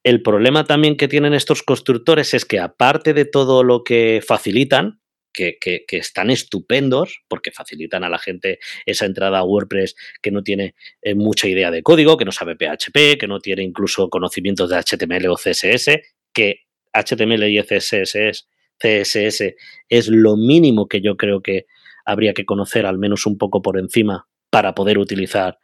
El 0.02 0.20
problema 0.20 0.64
también 0.64 0.96
que 0.96 1.06
tienen 1.06 1.32
estos 1.32 1.62
constructores 1.62 2.34
es 2.34 2.44
que 2.44 2.58
aparte 2.58 3.14
de 3.14 3.24
todo 3.24 3.62
lo 3.62 3.84
que 3.84 4.20
facilitan, 4.26 4.99
que, 5.32 5.58
están 5.90 6.30
estupendos 6.30 7.22
porque 7.28 7.50
facilitan 7.50 8.04
a 8.04 8.08
la 8.08 8.18
gente 8.18 8.58
esa 8.86 9.06
entrada 9.06 9.38
a 9.38 9.44
WordPress 9.44 9.96
que 10.22 10.30
no 10.30 10.42
tiene 10.42 10.74
eh, 11.02 11.14
mucha 11.14 11.48
idea 11.48 11.70
de 11.70 11.82
código, 11.82 12.16
que 12.16 12.24
no 12.24 12.32
sabe 12.32 12.56
PHP, 12.56 13.18
que 13.18 13.26
no 13.26 13.40
tiene 13.40 13.62
incluso 13.62 14.08
conocimientos 14.08 14.70
de 14.70 14.76
HTML 14.76 15.28
o 15.28 15.36
CSS, 15.36 16.00
que 16.32 16.62
HTML 16.92 17.44
y 17.48 17.62
CSS, 17.62 18.48
CSS 18.78 19.54
es 19.88 20.08
lo 20.08 20.36
mínimo 20.36 20.88
que 20.88 21.00
yo 21.00 21.16
creo 21.16 21.42
que 21.42 21.66
habría 22.04 22.34
que 22.34 22.44
conocer 22.44 22.86
al 22.86 22.98
menos 22.98 23.26
un 23.26 23.38
poco 23.38 23.62
por 23.62 23.78
encima 23.78 24.26
para 24.50 24.74
poder 24.74 24.98
utilizar 24.98 25.58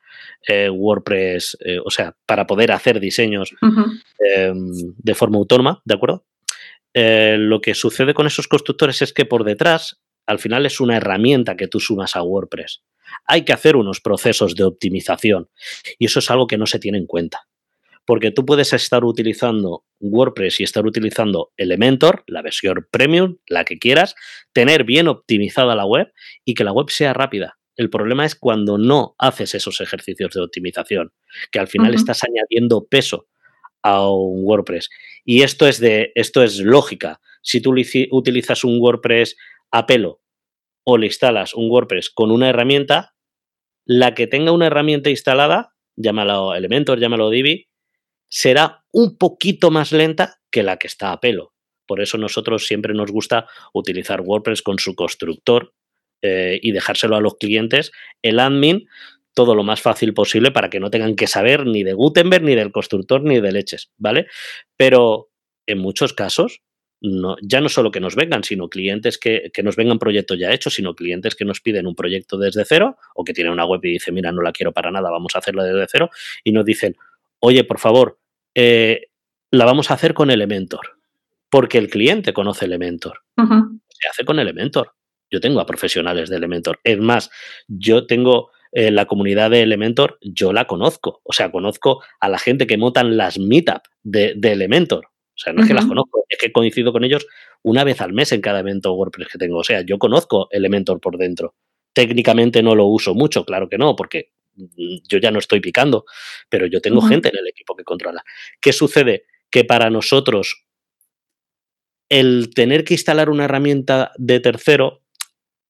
eh, 0.46 0.70
WordPress, 0.70 1.57
eh, 1.64 1.79
o 1.85 1.90
sea, 1.90 2.14
para 2.24 2.46
poder 2.46 2.72
hacer 2.72 3.00
diseños 3.00 3.55
em, 4.18 4.70
de 4.96 5.14
forma 5.14 5.38
autónoma, 5.38 5.83
¿de 5.85 5.94
acuerdo? 5.94 6.24
Eh, 6.98 7.37
lo 7.38 7.61
que 7.61 7.74
sucede 7.74 8.14
con 8.14 8.26
esos 8.26 8.48
constructores 8.48 9.02
es 9.02 9.12
que 9.12 9.26
por 9.26 9.44
detrás, 9.44 10.00
al 10.24 10.38
final 10.38 10.64
es 10.64 10.80
una 10.80 10.96
herramienta 10.96 11.54
que 11.54 11.68
tú 11.68 11.78
sumas 11.78 12.16
a 12.16 12.22
WordPress. 12.22 12.85
Hay 13.26 13.44
que 13.44 13.52
hacer 13.52 13.76
unos 13.76 14.00
procesos 14.00 14.54
de 14.56 14.64
optimización 14.64 15.50
y 15.98 16.06
eso 16.06 16.20
es 16.20 16.30
algo 16.30 16.46
que 16.46 16.56
no 16.56 16.64
se 16.64 16.78
tiene 16.78 16.96
en 16.96 17.06
cuenta. 17.06 17.42
Porque 18.06 18.30
tú 18.30 18.46
puedes 18.46 18.72
estar 18.72 19.04
utilizando 19.04 19.85
WordPress 20.00 20.61
y 20.61 20.62
estar 20.62 20.87
utilizando 20.87 21.52
Elementor, 21.59 22.24
la 22.28 22.40
versión 22.40 22.88
premium, 22.90 23.37
la 23.46 23.66
que 23.66 23.78
quieras, 23.78 24.14
tener 24.54 24.85
bien 24.85 25.06
optimizada 25.06 25.74
la 25.74 25.85
web 25.85 26.11
y 26.46 26.54
que 26.54 26.64
la 26.64 26.72
web 26.72 26.88
sea 26.88 27.12
rápida. 27.12 27.59
El 27.76 27.90
problema 27.90 28.24
es 28.24 28.35
cuando 28.37 28.78
no 28.78 29.16
haces 29.18 29.54
esos 29.54 29.82
ejercicios 29.82 30.32
de 30.32 30.40
optimización, 30.40 31.12
que 31.50 31.59
al 31.59 31.68
final 31.68 31.92
estás 31.92 32.22
añadiendo 32.24 32.87
peso 32.87 33.26
a 33.87 34.11
un 34.11 34.42
WordPress. 34.44 34.90
Y 35.25 35.42
esto 35.42 35.68
es, 35.68 35.79
de, 35.79 36.11
esto 36.16 36.42
es 36.42 36.59
lógica. 36.59 37.20
Si 37.40 37.61
tú 37.61 37.72
utilizas 38.11 38.64
un 38.64 38.81
WordPress 38.81 39.37
a 39.70 39.87
pelo 39.87 40.20
o 40.85 40.99
le 40.99 41.07
instalas 41.07 41.55
un 41.55 41.70
WordPress 41.70 42.11
con 42.11 42.33
una 42.33 42.49
herramienta, 42.49 43.14
la 43.85 44.14
que 44.14 44.27
tenga 44.27 44.51
una 44.51 44.66
herramienta 44.66 45.11
instalada, 45.11 45.75
llámalo 45.94 46.55
Elementor, 46.57 46.99
llámalo 46.99 47.31
Divi, 47.31 47.68
será 48.29 48.85
un 48.92 49.16
poquito 49.16 49.70
más 49.70 49.92
lenta 49.92 50.40
que 50.51 50.64
la 50.64 50.79
que 50.79 50.88
está 50.88 51.12
a 51.12 51.20
pelo. 51.20 51.55
Por 51.87 52.01
eso 52.01 52.18
nosotros 52.18 52.66
siempre 52.66 52.92
nos 52.92 53.12
gusta 53.12 53.46
utilizar 53.72 54.20
WordPress 54.20 54.62
con 54.62 54.81
su 54.81 54.96
constructor 54.96 55.72
eh, 56.22 56.59
y 56.61 56.72
dejárselo 56.72 57.14
a 57.14 57.20
los 57.20 57.37
clientes. 57.37 57.92
El 58.22 58.40
admin 58.40 58.88
todo 59.37 59.55
lo 59.55 59.62
más 59.62 59.83
fácil 59.83 60.14
posible 60.14 60.51
para 60.51 60.70
que 60.70 60.81
no 60.81 60.88
tengan 60.88 61.14
que 61.14 61.27
saber 61.27 61.66
ni 61.66 61.85
de 61.85 61.92
Gutenberg, 61.92 62.42
ni 62.42 62.55
del 62.55 62.72
constructor, 62.72 63.22
ni 63.22 63.38
de 63.38 63.53
leches, 63.53 63.92
¿vale? 63.99 64.29
Pero 64.79 65.29
en 65.66 65.77
muchos 65.77 66.14
casos, 66.14 66.62
no, 67.03 67.37
ya 67.42 67.61
no 67.61 67.68
solo 67.68 67.90
que 67.90 68.01
nos 68.01 68.16
vengan, 68.16 68.44
sino 68.44 68.70
clientes 68.70 69.18
que, 69.18 69.53
nos 69.62 69.77
vengan 69.77 69.99
proyectos 69.99 70.38
ya 70.38 70.53
hechos, 70.53 70.72
sino 70.72 70.94
clientes 70.94 71.35
que 71.35 71.44
nos 71.44 71.61
piden 71.61 71.87
un 71.87 71.94
proyecto 71.94 72.38
desde 72.38 72.64
cero 72.64 72.96
o 73.14 73.25
que 73.25 73.35
tienen 73.35 73.53
una 73.53 73.66
web 73.66 73.85
y 73.85 73.92
dicen, 73.92 74.14
mira, 74.14 74.33
no 74.33 74.40
la 74.40 74.53
quiero 74.53 74.72
para 74.72 74.90
nada, 74.90 75.11
vamos 75.11 75.37
a 75.37 75.40
hacerla 75.40 75.64
desde 75.64 75.87
cero, 75.87 76.09
y 76.42 76.53
nos 76.53 76.64
dicen, 76.64 76.96
oye, 77.40 77.62
por 77.64 77.79
favor, 77.79 78.18
eh, 78.55 79.09
la 79.51 79.66
vamos 79.66 79.90
a 79.90 79.94
hacer 79.94 80.14
con 80.14 80.31
Elementor, 80.31 80.96
porque 81.51 81.77
el 81.77 81.90
cliente 81.90 82.33
conoce 82.33 82.64
Elementor. 82.64 83.20
Se 83.37 84.09
hace 84.09 84.25
con 84.25 84.38
Elementor. 84.38 84.94
Yo 85.31 85.40
tengo 85.40 85.61
a 85.61 85.66
profesionales 85.66 86.31
de 86.31 86.37
Elementor. 86.37 86.81
Es 86.83 86.99
más, 86.99 87.31
yo 87.68 88.07
tengo 88.07 88.51
eh, 88.78 88.90
la 88.90 89.06
comunidad 89.06 89.50
de 89.52 89.62
Elementor, 89.62 90.18
yo 90.20 90.52
la 90.52 90.66
conozco. 90.66 91.22
O 91.24 91.32
sea, 91.32 91.50
conozco 91.50 92.02
a 92.20 92.28
la 92.28 92.38
gente 92.38 92.66
que 92.66 92.76
montan 92.76 93.16
las 93.16 93.38
meetup 93.38 93.80
de, 94.02 94.38
Elementor. 94.42 95.06
O 95.06 95.38
sea, 95.38 95.54
no 95.54 95.62
es 95.62 95.68
que 95.68 95.72
las 95.72 95.86
conozco, 95.86 96.26
es 96.28 96.36
que 96.36 96.52
coincido 96.52 96.92
con 96.92 97.02
ellos 97.02 97.26
una 97.62 97.84
vez 97.84 98.02
al 98.02 98.12
mes 98.12 98.32
en 98.32 98.42
cada 98.42 98.60
evento 98.60 98.92
WordPress 98.92 99.28
que 99.28 99.38
tengo. 99.38 99.56
O 99.56 99.64
sea, 99.64 99.80
yo 99.80 99.98
conozco 99.98 100.48
Elementor 100.50 101.00
por 101.00 101.16
dentro. 101.16 101.54
Técnicamente 101.94 102.62
no 102.62 102.74
lo 102.74 102.84
uso 102.84 103.14
mucho, 103.14 103.46
claro 103.46 103.66
que 103.70 103.78
no, 103.78 103.96
porque 103.96 104.32
mm, 104.56 104.96
yo 105.08 105.20
ya 105.20 105.30
no 105.30 105.38
estoy 105.38 105.60
picando, 105.60 106.04
pero 106.50 106.66
yo 106.66 106.82
tengo 106.82 107.00
gente 107.00 107.30
en 107.30 107.38
el 107.38 107.48
equipo 107.48 107.74
que 107.76 107.84
controla. 107.84 108.22
¿Qué 108.60 108.74
sucede? 108.74 109.24
Que 109.48 109.64
para 109.64 109.88
nosotros 109.88 110.66
el 112.10 112.50
tener 112.54 112.84
que 112.84 112.92
instalar 112.92 113.30
una 113.30 113.46
herramienta 113.46 114.12
de 114.18 114.38
tercero 114.38 115.00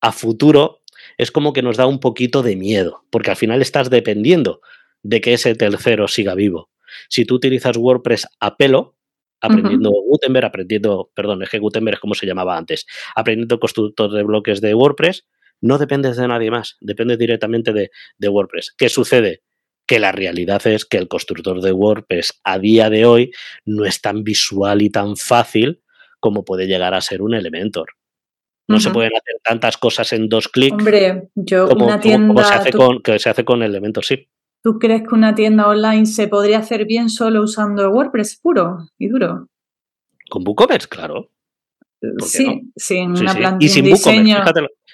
a 0.01 0.11
futuro 0.11 0.83
es 1.19 1.31
como 1.31 1.53
que 1.53 1.63
nos 1.63 1.77
da 1.77 1.87
un 1.87 2.01
poquito 2.01 2.43
de 2.43 2.57
miedo, 2.57 3.05
porque 3.11 3.31
al 3.31 3.37
final 3.37 3.63
estás 3.63 3.91
dependiendo 3.91 4.61
de 5.03 5.21
que 5.21 5.35
ese 5.35 5.55
tercero 5.55 6.09
siga 6.09 6.35
vivo. 6.35 6.71
Si 7.09 7.25
tú 7.25 7.35
utilizas 7.35 7.77
WordPress 7.77 8.27
a 8.41 8.57
pelo, 8.57 8.97
aprendiendo 9.41 9.91
Gutenberg, 9.91 10.47
aprendiendo, 10.47 11.11
perdón, 11.15 11.43
es 11.43 11.51
que 11.51 11.59
Gutenberg 11.59 11.97
es 11.97 12.01
como 12.01 12.15
se 12.15 12.27
llamaba 12.27 12.57
antes, 12.57 12.87
aprendiendo 13.15 13.61
constructor 13.61 14.11
de 14.13 14.23
bloques 14.23 14.61
de 14.61 14.75
WordPress, 14.75 15.27
no 15.61 15.79
dependes 15.79 16.17
de 16.17 16.29
nadie 16.29 16.51
más, 16.51 16.77
dependes 16.81 17.19
directamente 17.19 17.73
de, 17.73 17.91
de 18.19 18.29
WordPress. 18.29 18.75
¿Qué 18.77 18.89
sucede? 18.89 19.43
Que 19.87 19.99
la 19.99 20.13
realidad 20.13 20.67
es 20.67 20.85
que 20.85 20.99
el 20.99 21.09
constructor 21.09 21.61
de 21.61 21.73
WordPress 21.73 22.41
a 22.45 22.59
día 22.59 22.91
de 22.91 23.07
hoy 23.07 23.33
no 23.65 23.85
es 23.85 24.01
tan 24.01 24.25
visual 24.25 24.83
y 24.83 24.91
tan 24.91 25.17
fácil 25.17 25.83
como 26.21 26.45
puede 26.45 26.67
llegar 26.67 26.93
a 26.95 27.01
ser 27.01 27.23
un 27.23 27.35
Elementor. 27.35 27.91
No 28.69 28.81
se 28.81 28.91
pueden 28.91 29.13
hacer 29.17 29.37
tantas 29.45 29.77
cosas 29.77 30.13
en 30.13 30.29
dos 30.29 30.49
clics. 30.49 30.73
Hombre, 30.73 31.29
yo 31.37 31.69
una 31.69 32.01
tienda. 32.01 32.45
se 32.45 32.55
hace, 32.55 32.73
con, 32.73 33.01
que 33.01 33.19
se 33.19 33.31
hace 33.31 33.45
con 33.45 33.63
Elementor, 33.63 34.05
sí. 34.05 34.29
¿Tú 34.63 34.81
crees 34.81 35.03
que 35.03 35.15
una 35.15 35.35
tienda 35.35 35.69
online 35.69 36.07
se 36.07 36.27
podría 36.27 36.59
hacer 36.59 36.87
bien 36.87 37.09
solo 37.09 37.43
usando 37.43 37.89
WordPress 37.91 38.41
puro 38.43 38.79
y 38.99 39.07
duro? 39.07 39.49
Con 40.29 40.43
WooCommerce, 40.45 40.89
claro. 40.89 41.31
Sí, 42.19 42.73
sin 42.75 43.13
una 43.13 43.35
plantilla 43.35 43.71
y 43.71 43.73
sin 43.73 43.85
diseño. 43.85 44.39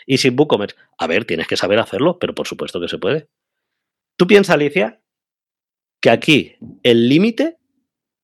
y 0.07 0.19
sin 0.19 0.39
WooCommerce. 0.39 0.77
A 0.99 1.07
ver, 1.07 1.25
tienes 1.25 1.47
que 1.47 1.57
saber 1.57 1.79
hacerlo, 1.79 2.19
pero 2.19 2.35
por 2.35 2.47
supuesto 2.47 2.81
que 2.81 2.89
se 2.89 2.99
puede. 2.99 3.29
Tú 4.19 4.27
piensas, 4.27 4.55
Alicia, 4.55 5.01
que 6.03 6.11
aquí 6.11 6.57
el 6.83 7.09
límite, 7.09 7.59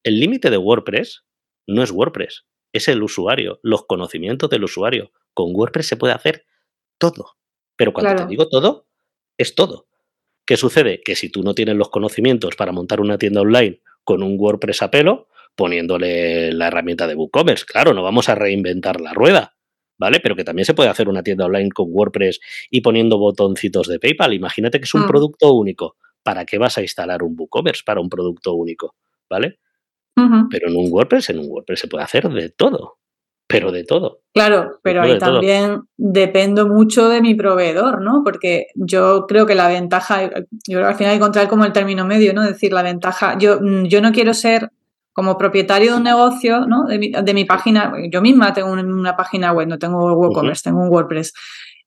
el 0.05 0.21
límite 0.21 0.51
de 0.51 0.59
WordPress 0.59 1.25
no 1.67 1.83
es 1.83 1.91
WordPress, 1.91 2.45
es 2.73 2.89
el 2.89 3.03
usuario, 3.03 3.59
los 3.63 3.87
conocimientos 3.87 4.51
del 4.51 4.65
usuario. 4.65 5.13
Con 5.39 5.55
WordPress 5.55 5.87
se 5.87 5.97
puede 5.97 6.15
hacer 6.15 6.47
todo. 6.99 7.37
Pero 7.77 7.93
cuando 7.93 8.25
te 8.25 8.29
digo 8.29 8.49
todo, 8.49 8.89
es 9.37 9.55
todo. 9.55 9.87
¿Qué 10.45 10.57
sucede? 10.57 11.01
Que 11.01 11.15
si 11.15 11.31
tú 11.31 11.45
no 11.45 11.55
tienes 11.55 11.77
los 11.77 11.91
conocimientos 11.91 12.57
para 12.57 12.73
montar 12.73 13.01
una 13.01 13.19
tienda 13.19 13.43
online 13.43 13.81
con 14.03 14.25
un 14.25 14.35
WordPress 14.37 14.83
a 14.83 14.91
pelo, 14.91 15.29
poniéndole 15.55 16.51
la 16.51 16.67
herramienta 16.67 17.07
de 17.07 17.15
WooCommerce, 17.15 17.67
claro, 17.67 17.95
no 17.95 18.03
vamos 18.03 18.29
a 18.29 18.35
reinventar 18.35 19.01
la 19.01 19.15
rueda, 19.15 19.55
¿vale? 19.97 20.19
Pero 20.19 20.35
que 20.35 20.43
también 20.43 20.67
se 20.67 20.75
puede 20.75 20.89
hacer 20.89 21.09
una 21.09 21.23
tienda 21.23 21.45
online 21.45 21.71
con 21.71 21.87
WordPress 21.89 22.41
y 22.69 22.81
poniendo 22.81 23.17
botoncitos 23.17 23.87
de 23.87 24.01
PayPal. 24.01 24.35
Imagínate 24.35 24.81
que 24.81 24.87
es 24.87 24.95
un 24.95 25.05
mm. 25.05 25.07
producto 25.07 25.53
único. 25.53 25.99
¿Para 26.25 26.45
qué 26.47 26.59
vas 26.59 26.79
a 26.79 26.83
instalar 26.83 27.23
un 27.23 27.37
WooCommerce 27.39 27.85
para 27.87 28.01
un 28.01 28.09
producto 28.09 28.55
único? 28.55 28.97
¿Vale? 29.31 29.61
Pero 30.51 30.69
en 30.69 30.75
un 30.75 30.93
WordPress, 30.93 31.31
en 31.31 31.39
un 31.39 31.47
WordPress 31.49 31.79
se 31.79 31.87
puede 31.87 32.03
hacer 32.03 32.29
de 32.29 32.49
todo 32.49 32.98
pero 33.49 33.73
de 33.73 33.83
todo. 33.83 34.21
Claro, 34.35 34.79
pero 34.83 35.03
ahí 35.03 35.19
también 35.19 35.81
dependo 35.97 36.69
mucho 36.69 37.09
de 37.09 37.23
mi 37.23 37.35
proveedor, 37.35 38.03
¿no? 38.03 38.23
Porque 38.23 38.67
yo 38.75 39.25
creo 39.27 39.47
que 39.47 39.55
la 39.55 39.69
ventaja, 39.69 40.23
yo 40.23 40.31
creo 40.67 40.83
que 40.83 40.87
al 40.87 40.95
final 40.97 41.13
hay 41.13 41.19
que 41.19 41.23
encontrar 41.25 41.49
como 41.49 41.65
el 41.65 41.73
término 41.73 42.05
medio, 42.05 42.35
¿no? 42.35 42.43
Es 42.43 42.51
decir, 42.51 42.73
la 42.73 42.83
ventaja, 42.83 43.39
yo, 43.39 43.59
mm, 43.61 43.87
yo 43.87 44.03
no 44.03 44.13
quiero 44.13 44.35
ser 44.35 44.71
como 45.15 45.39
propietario 45.39 45.93
de 45.93 45.97
un 45.97 46.05
negocio, 46.05 46.67
¿no? 46.67 46.85
De 46.85 47.35
mi, 47.35 47.45
página, 47.47 47.93
yo 48.13 48.21
misma 48.21 48.53
tengo 48.53 48.71
una 48.71 49.17
página 49.17 49.53
web, 49.53 49.67
no 49.67 49.79
tengo 49.79 50.15
WooCommerce, 50.15 50.65
tengo 50.65 50.83
un 50.83 50.91
WordPress. 50.91 51.33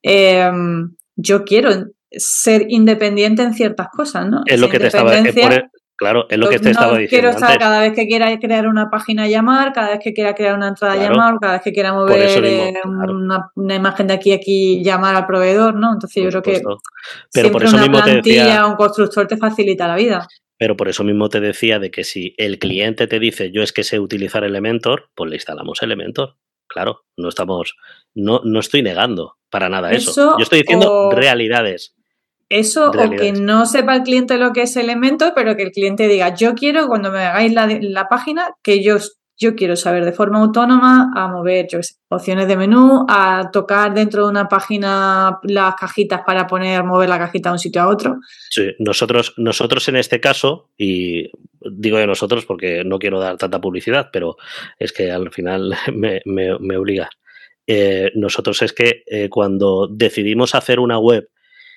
Em, 0.02 0.94
yo 1.14 1.44
quiero 1.44 1.70
ser 2.10 2.66
independiente 2.68 3.42
en 3.42 3.54
ciertas 3.54 3.88
cosas, 3.88 4.28
¿no? 4.28 4.42
Es 4.46 4.60
lo 4.60 4.68
que 4.68 4.80
te 4.80 4.88
estaba 4.88 5.16
diciendo. 5.16 5.70
Claro, 6.02 6.26
es 6.28 6.36
lo 6.36 6.48
que 6.48 6.58
te 6.58 6.70
estaba 6.70 6.98
diciendo. 6.98 7.10
Quiero 7.10 7.28
estar 7.30 7.56
cada 7.60 7.80
vez 7.80 7.92
que 7.92 8.08
quiera 8.08 8.36
crear 8.40 8.66
una 8.66 8.90
página 8.90 9.28
llamar, 9.28 9.72
cada 9.72 9.90
vez 9.90 10.00
que 10.02 10.12
quiera 10.12 10.34
crear 10.34 10.56
una 10.56 10.66
entrada 10.66 10.94
a 10.94 10.96
llamar, 10.96 11.36
cada 11.40 11.52
vez 11.52 11.62
que 11.62 11.72
quiera 11.72 11.92
mover 11.92 12.44
eh, 12.44 12.74
una, 12.84 13.76
imagen 13.76 14.08
de 14.08 14.14
aquí 14.14 14.32
a 14.32 14.34
aquí, 14.34 14.82
llamar 14.82 15.14
al 15.14 15.26
proveedor, 15.26 15.76
¿no? 15.76 15.92
Entonces 15.92 16.24
yo 16.24 16.28
creo 16.30 16.42
que 16.42 16.60
Pero 17.32 17.52
por 17.52 17.62
eso 17.62 17.76
una 17.76 17.86
mismo 17.86 18.02
plantilla, 18.02 18.42
te 18.42 18.48
decía, 18.48 18.66
un 18.66 18.74
constructor 18.74 19.28
te 19.28 19.36
facilita 19.36 19.86
la 19.86 19.94
vida. 19.94 20.26
Pero 20.58 20.76
por 20.76 20.88
eso 20.88 21.04
mismo 21.04 21.28
te 21.28 21.38
decía 21.38 21.78
de 21.78 21.92
que 21.92 22.02
si 22.02 22.34
el 22.36 22.58
cliente 22.58 23.06
te 23.06 23.20
dice 23.20 23.52
yo 23.52 23.62
es 23.62 23.72
que 23.72 23.84
sé 23.84 24.00
utilizar 24.00 24.42
Elementor, 24.42 25.10
pues 25.14 25.30
le 25.30 25.36
instalamos 25.36 25.82
Elementor. 25.82 26.34
Claro, 26.66 27.04
no 27.16 27.28
estamos, 27.28 27.76
no, 28.12 28.40
no 28.42 28.58
estoy 28.58 28.82
negando 28.82 29.36
para 29.50 29.68
nada 29.68 29.92
eso. 29.92 30.36
Yo 30.36 30.42
estoy 30.42 30.62
diciendo 30.62 31.12
realidades. 31.12 31.94
Eso 32.52 32.90
o 32.90 33.10
que 33.10 33.32
no 33.32 33.64
sepa 33.64 33.96
el 33.96 34.02
cliente 34.02 34.36
lo 34.36 34.52
que 34.52 34.62
es 34.62 34.76
elemento, 34.76 35.32
pero 35.34 35.56
que 35.56 35.62
el 35.62 35.72
cliente 35.72 36.06
diga, 36.06 36.34
yo 36.34 36.54
quiero, 36.54 36.86
cuando 36.86 37.10
me 37.10 37.20
hagáis 37.20 37.50
la, 37.54 38.08
página, 38.10 38.54
que 38.62 38.82
yo, 38.82 38.98
yo 39.38 39.54
quiero 39.54 39.74
saber 39.74 40.04
de 40.04 40.12
forma 40.12 40.38
autónoma 40.38 41.12
a 41.16 41.28
mover 41.28 41.68
opciones 42.10 42.46
de 42.46 42.56
menú, 42.58 43.06
a 43.08 43.48
tocar 43.50 43.94
dentro 43.94 44.24
de 44.24 44.32
una 44.32 44.48
página 44.48 45.38
las 45.44 45.76
cajitas 45.76 46.20
para 46.26 46.46
poner, 46.46 46.84
mover 46.84 47.08
la 47.08 47.18
cajita 47.18 47.48
de 47.48 47.52
un 47.54 47.58
sitio 47.58 47.80
a 47.80 47.88
otro. 47.88 48.18
Sí, 48.50 48.74
nosotros, 48.78 49.32
nosotros 49.38 49.88
en 49.88 49.96
este 49.96 50.20
caso, 50.20 50.68
y 50.76 51.30
digo 51.58 51.96
de 51.96 52.06
nosotros 52.06 52.44
porque 52.44 52.84
no 52.84 52.98
quiero 52.98 53.18
dar 53.18 53.38
tanta 53.38 53.62
publicidad, 53.62 54.10
pero 54.12 54.36
es 54.78 54.92
que 54.92 55.10
al 55.10 55.30
final 55.30 55.74
me, 55.94 56.76
obliga. 56.76 57.08
Eh, 57.66 58.12
nosotros 58.14 58.60
es 58.60 58.74
que 58.74 59.04
eh, 59.06 59.30
cuando 59.30 59.88
decidimos 59.90 60.54
hacer 60.54 60.78
una 60.78 60.98
web 60.98 61.30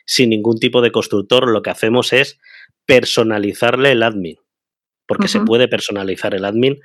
sin 0.05 0.29
ningún 0.29 0.59
tipo 0.59 0.81
de 0.81 0.91
constructor, 0.91 1.49
lo 1.49 1.61
que 1.61 1.69
hacemos 1.69 2.13
es 2.13 2.39
personalizarle 2.85 3.91
el 3.91 4.03
admin, 4.03 4.37
porque 5.07 5.27
se 5.27 5.41
puede 5.41 5.67
personalizar 5.67 6.35
el 6.35 6.45
admin 6.45 6.79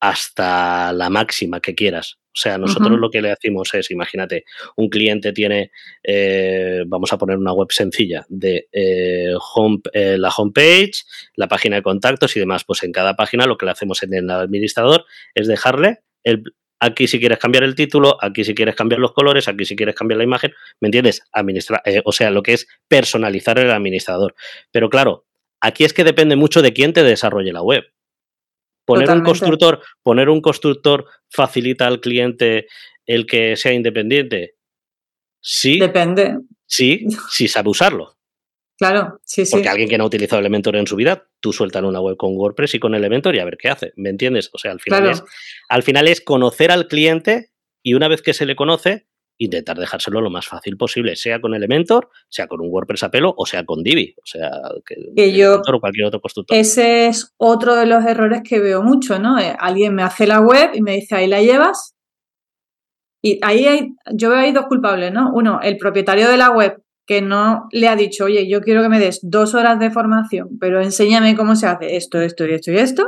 hasta 0.00 0.92
la 0.92 1.10
máxima 1.10 1.60
que 1.60 1.74
quieras. 1.74 2.18
O 2.34 2.40
sea, 2.40 2.56
nosotros 2.56 2.98
lo 2.98 3.10
que 3.10 3.20
le 3.20 3.30
hacemos 3.30 3.74
es, 3.74 3.90
imagínate, 3.90 4.44
un 4.76 4.88
cliente 4.88 5.32
tiene, 5.32 5.70
eh, 6.02 6.82
vamos 6.86 7.12
a 7.12 7.18
poner 7.18 7.36
una 7.36 7.52
web 7.52 7.70
sencilla 7.70 8.24
de 8.28 8.68
eh, 8.72 9.34
home, 9.54 9.80
eh, 9.92 10.16
la 10.18 10.30
homepage, 10.30 11.04
la 11.36 11.46
página 11.46 11.76
de 11.76 11.82
contactos 11.82 12.34
y 12.34 12.40
demás. 12.40 12.64
Pues 12.64 12.82
en 12.84 12.92
cada 12.92 13.16
página 13.16 13.46
lo 13.46 13.58
que 13.58 13.66
le 13.66 13.72
hacemos 13.72 14.02
en 14.02 14.14
el 14.14 14.30
administrador 14.30 15.04
es 15.34 15.46
dejarle 15.46 16.00
el, 16.24 16.42
Aquí 16.84 17.06
si 17.06 17.20
quieres 17.20 17.38
cambiar 17.38 17.62
el 17.62 17.76
título, 17.76 18.18
aquí 18.20 18.42
si 18.42 18.56
quieres 18.56 18.74
cambiar 18.74 19.00
los 19.00 19.12
colores, 19.12 19.46
aquí 19.46 19.64
si 19.64 19.76
quieres 19.76 19.94
cambiar 19.94 20.18
la 20.18 20.24
imagen, 20.24 20.52
¿me 20.80 20.88
entiendes? 20.88 21.22
Administra 21.30 21.80
eh, 21.84 22.02
o 22.04 22.10
sea, 22.10 22.32
lo 22.32 22.42
que 22.42 22.54
es 22.54 22.66
personalizar 22.88 23.56
el 23.60 23.70
administrador. 23.70 24.34
Pero 24.72 24.90
claro, 24.90 25.24
aquí 25.60 25.84
es 25.84 25.92
que 25.92 26.02
depende 26.02 26.34
mucho 26.34 26.60
de 26.60 26.72
quién 26.72 26.92
te 26.92 27.04
desarrolle 27.04 27.52
la 27.52 27.62
web. 27.62 27.84
Poner 28.84 29.08
un 29.08 29.22
constructor, 29.22 29.80
poner 30.02 30.28
un 30.28 30.40
constructor 30.40 31.06
facilita 31.30 31.86
al 31.86 32.00
cliente 32.00 32.66
el 33.06 33.26
que 33.26 33.54
sea 33.54 33.72
independiente. 33.72 34.56
Sí. 35.40 35.78
Depende. 35.78 36.38
Sí, 36.66 37.06
sí 37.30 37.46
sabe 37.46 37.70
usarlo. 37.70 38.16
Claro, 38.82 39.20
sí, 39.24 39.46
sí. 39.46 39.52
Porque 39.52 39.68
alguien 39.68 39.88
que 39.88 39.96
no 39.96 40.02
ha 40.02 40.06
utilizado 40.08 40.40
Elementor 40.40 40.74
en 40.74 40.88
su 40.88 40.96
vida, 40.96 41.28
tú 41.38 41.52
sueltas 41.52 41.84
una 41.84 42.00
web 42.00 42.16
con 42.16 42.36
WordPress 42.36 42.74
y 42.74 42.80
con 42.80 42.96
Elementor 42.96 43.36
y 43.36 43.38
a 43.38 43.44
ver 43.44 43.56
qué 43.56 43.68
hace. 43.68 43.92
¿Me 43.94 44.10
entiendes? 44.10 44.50
O 44.52 44.58
sea, 44.58 44.72
al 44.72 44.80
final, 44.80 45.08
es, 45.08 45.22
al 45.68 45.84
final 45.84 46.08
es 46.08 46.20
conocer 46.20 46.72
al 46.72 46.88
cliente 46.88 47.52
y 47.80 47.94
una 47.94 48.08
vez 48.08 48.22
que 48.22 48.34
se 48.34 48.44
le 48.44 48.56
conoce, 48.56 49.06
intentar 49.38 49.78
dejárselo 49.78 50.20
lo 50.20 50.30
más 50.30 50.48
fácil 50.48 50.76
posible, 50.76 51.14
sea 51.14 51.40
con 51.40 51.54
Elementor, 51.54 52.10
sea 52.28 52.48
con 52.48 52.60
un 52.60 52.70
WordPress 52.72 53.04
a 53.04 53.10
pelo 53.12 53.32
o 53.36 53.46
sea 53.46 53.64
con 53.64 53.84
Divi, 53.84 54.16
o 54.18 54.26
sea, 54.26 54.50
que, 54.84 55.32
yo, 55.32 55.62
o 55.64 55.80
cualquier 55.80 56.06
otro 56.06 56.20
constructor. 56.20 56.56
Ese 56.56 57.06
es 57.06 57.32
otro 57.36 57.76
de 57.76 57.86
los 57.86 58.04
errores 58.04 58.42
que 58.42 58.58
veo 58.58 58.82
mucho, 58.82 59.20
¿no? 59.20 59.38
Eh, 59.38 59.54
alguien 59.60 59.94
me 59.94 60.02
hace 60.02 60.26
la 60.26 60.40
web 60.40 60.72
y 60.74 60.82
me 60.82 60.96
dice, 60.96 61.14
ahí 61.14 61.28
la 61.28 61.40
llevas. 61.40 61.94
Y 63.24 63.38
ahí 63.42 63.64
hay, 63.66 63.94
yo 64.12 64.30
veo 64.30 64.40
ahí 64.40 64.50
dos 64.50 64.66
culpables, 64.66 65.12
¿no? 65.12 65.30
Uno, 65.32 65.60
el 65.62 65.76
propietario 65.76 66.28
de 66.28 66.36
la 66.36 66.50
web 66.50 66.81
que 67.06 67.20
no 67.20 67.68
le 67.72 67.88
ha 67.88 67.96
dicho, 67.96 68.24
oye, 68.24 68.48
yo 68.48 68.60
quiero 68.60 68.82
que 68.82 68.88
me 68.88 69.00
des 69.00 69.20
dos 69.22 69.54
horas 69.54 69.78
de 69.78 69.90
formación, 69.90 70.58
pero 70.60 70.80
enséñame 70.80 71.36
cómo 71.36 71.56
se 71.56 71.66
hace 71.66 71.96
esto, 71.96 72.20
esto 72.20 72.46
y 72.46 72.54
esto 72.54 72.70
y 72.72 72.78
esto. 72.78 73.06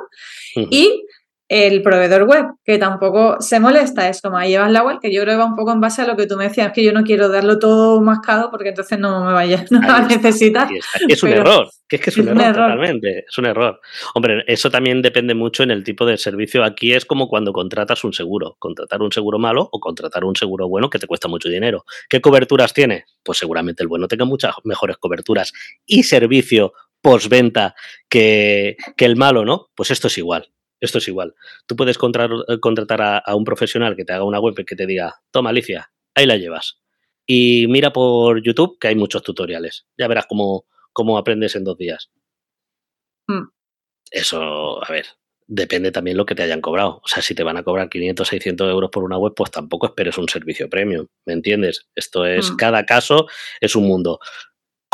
Y 0.57 1.05
el 1.49 1.83
proveedor 1.83 2.23
web, 2.27 2.47
que 2.65 2.79
tampoco 2.79 3.37
se 3.41 3.61
molesta, 3.61 4.09
es 4.09 4.23
como 4.23 4.39
ahí 4.39 4.51
llevas 4.51 4.73
la 4.73 4.83
web, 4.83 4.99
que 5.01 5.13
yo 5.13 5.23
creo 5.23 5.35
que 5.35 5.39
va 5.39 5.45
un 5.45 5.57
poco 5.57 5.73
en 5.73 5.81
base 5.81 6.01
a 6.03 6.07
lo 6.07 6.17
que 6.17 6.27
tú 6.27 6.37
me 6.37 6.45
decías, 6.45 6.73
que 6.73 6.83
yo 6.83 6.93
no 6.93 7.03
quiero 7.03 7.29
darlo 7.29 7.59
todo 7.59 8.01
mascado 8.01 8.51
porque 8.51 8.71
entonces 8.71 8.99
no 8.99 9.25
me 9.25 9.33
vaya 9.33 9.65
no 9.71 9.81
a 9.83 10.03
necesitar. 10.03 10.69
Es 11.07 11.23
un 11.23 11.31
error, 11.31 11.69
que 11.87 11.97
es 11.97 12.03
que 12.03 12.11
es, 12.11 12.17
un, 12.17 12.29
error, 12.29 12.55
totalmente, 12.55 13.25
es 13.29 13.39
un 13.39 13.45
error. 13.45 13.81
Hombre, 14.15 14.45
eso 14.47 14.71
también 14.71 15.03
depende 15.03 15.35
mucho 15.35 15.63
en 15.63 15.71
el 15.71 15.85
tipo 15.85 16.07
de 16.07 16.17
servicio. 16.17 16.65
Aquí 16.65 16.95
es 16.95 17.05
como 17.05 17.29
cuando 17.29 17.53
contratas 17.53 18.05
un 18.05 18.15
seguro, 18.15 18.57
contratar 18.59 19.03
un 19.03 19.13
seguro 19.13 19.39
malo 19.39 19.69
o 19.71 19.81
contratar 19.81 20.25
un 20.25 20.37
seguro 20.37 20.69
bueno 20.69 20.89
que 20.89 20.99
te 20.99 21.07
cuesta 21.07 21.29
mucho 21.29 21.51
dinero. 21.51 21.85
¿Qué 22.09 22.23
coberturas 22.23 22.73
tiene? 22.73 23.05
Pues 23.23 23.37
seguramente 23.37 23.83
el 23.83 23.89
bueno 23.89 24.09
tenga 24.09 24.25
muchas 24.25 24.55
mejores 24.65 24.97
coberturas 24.97 25.53
y 25.85 26.05
servicio 26.05 26.73
postventa 27.03 27.75
que, 28.09 28.79
que 28.97 29.05
el 29.05 29.17
malo, 29.17 29.45
¿no? 29.45 29.69
Pues 29.75 29.91
esto 29.91 30.09
es 30.09 30.17
igual. 30.17 30.54
Esto 30.85 30.99
es 30.99 31.09
igual. 31.09 31.35
Tú 31.67 31.77
puedes 31.77 31.97
eh, 31.97 32.61
contratar 32.61 33.23
a, 33.25 33.35
un 33.35 33.45
profesional 33.45 33.97
que 33.97 34.05
te 34.05 34.13
haga 34.13 34.25
una 34.25 34.39
web 34.39 34.55
y 34.59 34.65
que 34.67 34.77
te 34.77 34.87
diga, 34.87 35.15
toma 35.31 35.49
Alicia, 35.49 35.91
ahí 36.15 36.27
la 36.27 36.37
llevas. 36.37 36.79
Y 37.27 37.67
mira 37.69 37.91
por 37.91 38.43
YouTube 38.43 38.79
que 38.79 38.89
hay 38.89 38.95
muchos 38.95 39.23
tutoriales. 39.23 39.87
Ya 39.97 40.09
verás 40.09 40.27
cómo, 40.29 40.67
cómo 40.93 41.17
aprendes 41.17 41.57
en 41.57 41.65
dos 41.65 41.79
días. 41.79 42.11
Hmm. 43.27 43.49
Eso, 44.11 44.85
a 44.85 44.93
ver, 44.93 45.07
depende 45.47 45.91
también 45.91 46.19
lo 46.19 46.27
que 46.27 46.35
te 46.35 46.43
hayan 46.43 46.61
cobrado. 46.61 47.01
O 47.03 47.09
sea, 47.09 47.23
si 47.23 47.35
te 47.35 47.43
van 47.43 47.57
a 47.57 47.63
cobrar 47.63 47.89
500, 47.89 48.29
600 48.29 48.71
euros 48.71 48.91
por 48.91 49.05
una 49.05 49.17
web, 49.17 49.33
pues 49.35 49.51
tampoco 49.51 49.87
esperes 49.87 50.19
un 50.19 50.29
servicio 50.29 50.69
premium, 50.69 51.07
¿me 51.25 51.33
entiendes? 51.33 51.89
Esto 51.95 52.27
es, 52.27 52.51
mm. 52.51 52.57
cada 52.57 52.85
caso 52.85 53.27
es 53.59 53.75
un 53.75 53.87
mundo. 53.87 54.21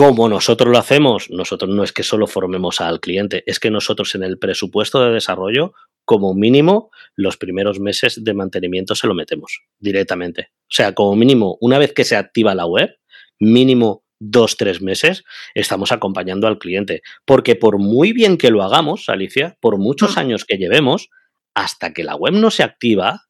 Como 0.00 0.30
nosotros 0.30 0.72
lo 0.72 0.78
hacemos, 0.78 1.28
nosotros 1.28 1.70
no 1.70 1.84
es 1.84 1.92
que 1.92 2.02
solo 2.02 2.26
formemos 2.26 2.80
al 2.80 3.00
cliente, 3.00 3.44
es 3.44 3.60
que 3.60 3.70
nosotros 3.70 4.14
en 4.14 4.22
el 4.22 4.38
presupuesto 4.38 5.04
de 5.04 5.12
desarrollo, 5.12 5.74
como 6.06 6.32
mínimo, 6.32 6.90
los 7.16 7.36
primeros 7.36 7.80
meses 7.80 8.24
de 8.24 8.32
mantenimiento 8.32 8.94
se 8.94 9.06
lo 9.06 9.12
metemos 9.12 9.60
directamente. 9.78 10.52
O 10.60 10.70
sea, 10.70 10.94
como 10.94 11.16
mínimo, 11.16 11.58
una 11.60 11.76
vez 11.76 11.92
que 11.92 12.04
se 12.04 12.16
activa 12.16 12.54
la 12.54 12.64
web, 12.64 12.98
mínimo 13.38 14.02
dos, 14.18 14.56
tres 14.56 14.80
meses, 14.80 15.22
estamos 15.54 15.92
acompañando 15.92 16.46
al 16.46 16.58
cliente. 16.58 17.02
Porque 17.26 17.54
por 17.54 17.78
muy 17.78 18.14
bien 18.14 18.38
que 18.38 18.50
lo 18.50 18.62
hagamos, 18.62 19.10
Alicia, 19.10 19.58
por 19.60 19.76
muchos 19.76 20.16
mm. 20.16 20.18
años 20.18 20.46
que 20.46 20.56
llevemos, 20.56 21.10
hasta 21.54 21.92
que 21.92 22.04
la 22.04 22.16
web 22.16 22.32
no 22.32 22.50
se 22.50 22.62
activa, 22.62 23.26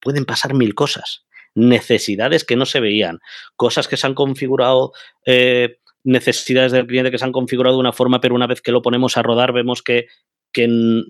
pueden 0.00 0.24
pasar 0.24 0.54
mil 0.54 0.74
cosas. 0.74 1.25
Necesidades 1.56 2.44
que 2.44 2.54
no 2.54 2.66
se 2.66 2.78
veían, 2.80 3.18
cosas 3.56 3.88
que 3.88 3.96
se 3.96 4.06
han 4.06 4.14
configurado, 4.14 4.92
eh, 5.24 5.78
necesidades 6.04 6.70
del 6.70 6.86
cliente 6.86 7.10
que 7.10 7.18
se 7.18 7.24
han 7.24 7.32
configurado 7.32 7.76
de 7.76 7.80
una 7.80 7.92
forma, 7.92 8.20
pero 8.20 8.34
una 8.34 8.46
vez 8.46 8.62
que 8.62 8.70
lo 8.70 8.82
ponemos 8.82 9.16
a 9.16 9.22
rodar 9.22 9.52
vemos 9.52 9.82
que, 9.82 10.06
que, 10.52 10.68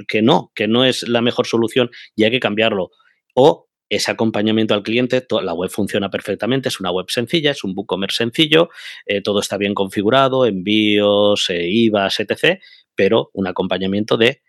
que 0.09 0.23
no, 0.23 0.53
que 0.55 0.69
no 0.69 0.85
es 0.85 1.07
la 1.07 1.21
mejor 1.21 1.47
solución 1.47 1.91
y 2.15 2.25
hay 2.25 2.31
que 2.31 2.41
cambiarlo. 2.41 2.91
O 3.35 3.67
ese 3.89 4.11
acompañamiento 4.11 4.75
al 4.75 4.83
cliente, 4.83 5.25
la 5.43 5.55
web 5.55 5.71
funciona 5.71 6.11
perfectamente, 6.11 6.69
es 6.69 6.81
una 6.81 6.91
web 6.91 7.07
sencilla, 7.09 7.53
es 7.53 7.63
un 7.63 7.73
WooCommerce 7.77 8.17
sencillo, 8.17 8.71
eh, 9.05 9.21
todo 9.21 9.41
está 9.41 9.57
bien 9.57 9.75
configurado, 9.75 10.47
envíos, 10.47 11.51
eh, 11.51 11.69
IVAs, 11.69 12.21
etc., 12.21 12.61
pero 12.95 13.31
un 13.35 13.47
acompañamiento 13.47 14.17
de, 14.17 14.43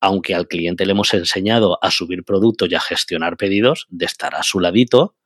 aunque 0.00 0.34
al 0.34 0.46
cliente 0.46 0.86
le 0.86 0.92
hemos 0.92 1.12
enseñado 1.12 1.78
a 1.82 1.90
subir 1.90 2.24
productos 2.24 2.70
y 2.70 2.76
a 2.76 2.80
gestionar 2.80 3.36
pedidos, 3.36 3.86
de 3.90 4.06
estar 4.06 4.34
a 4.34 4.42
su 4.42 4.60
ladito, 4.60 5.16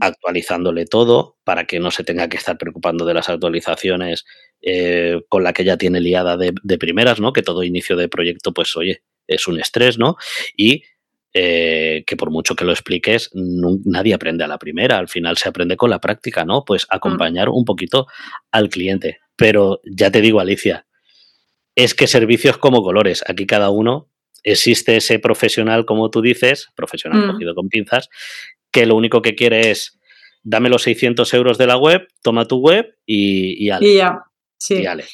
actualizándole 0.00 0.86
todo 0.86 1.36
para 1.44 1.64
que 1.64 1.80
no 1.80 1.90
se 1.90 2.04
tenga 2.04 2.28
que 2.28 2.36
estar 2.36 2.56
preocupando 2.58 3.04
de 3.04 3.14
las 3.14 3.28
actualizaciones 3.28 4.24
eh, 4.62 5.20
con 5.28 5.42
la 5.42 5.52
que 5.52 5.64
ya 5.64 5.76
tiene 5.76 6.00
liada 6.00 6.36
de, 6.36 6.54
de 6.62 6.78
primeras, 6.78 7.20
¿no? 7.20 7.32
Que 7.32 7.42
todo 7.42 7.62
inicio 7.64 7.96
de 7.96 8.08
proyecto, 8.08 8.52
pues 8.52 8.76
oye, 8.76 9.02
es 9.26 9.48
un 9.48 9.60
estrés, 9.60 9.98
¿no? 9.98 10.16
Y 10.56 10.82
eh, 11.34 12.04
que 12.06 12.16
por 12.16 12.30
mucho 12.30 12.56
que 12.56 12.64
lo 12.64 12.72
expliques, 12.72 13.30
nadie 13.34 14.14
aprende 14.14 14.44
a 14.44 14.48
la 14.48 14.58
primera, 14.58 14.98
al 14.98 15.08
final 15.08 15.36
se 15.36 15.48
aprende 15.48 15.76
con 15.76 15.90
la 15.90 16.00
práctica, 16.00 16.44
¿no? 16.44 16.64
Pues 16.64 16.86
acompañar 16.88 17.50
un 17.50 17.64
poquito 17.64 18.06
al 18.50 18.70
cliente. 18.70 19.18
Pero 19.36 19.80
ya 19.84 20.10
te 20.10 20.22
digo, 20.22 20.40
Alicia, 20.40 20.86
es 21.74 21.94
que 21.94 22.06
servicios 22.06 22.56
como 22.58 22.82
colores, 22.82 23.22
aquí 23.28 23.46
cada 23.46 23.70
uno 23.70 24.10
existe 24.42 24.96
ese 24.96 25.18
profesional, 25.18 25.84
como 25.84 26.10
tú 26.10 26.22
dices, 26.22 26.68
profesional 26.74 27.26
mm. 27.26 27.32
cogido 27.32 27.54
con 27.54 27.68
pinzas, 27.68 28.08
que 28.78 28.86
lo 28.86 28.94
único 28.94 29.22
que 29.22 29.34
quiere 29.34 29.70
es 29.70 29.98
dame 30.44 30.68
los 30.68 30.82
600 30.82 31.34
euros 31.34 31.58
de 31.58 31.66
la 31.66 31.76
web, 31.76 32.06
toma 32.22 32.46
tu 32.46 32.58
web 32.58 32.96
y, 33.04 33.68
y, 33.68 33.72
y 33.80 33.96
ya, 33.96 34.20
sí. 34.56 34.82
Y 34.82 34.86
ale. 34.86 35.04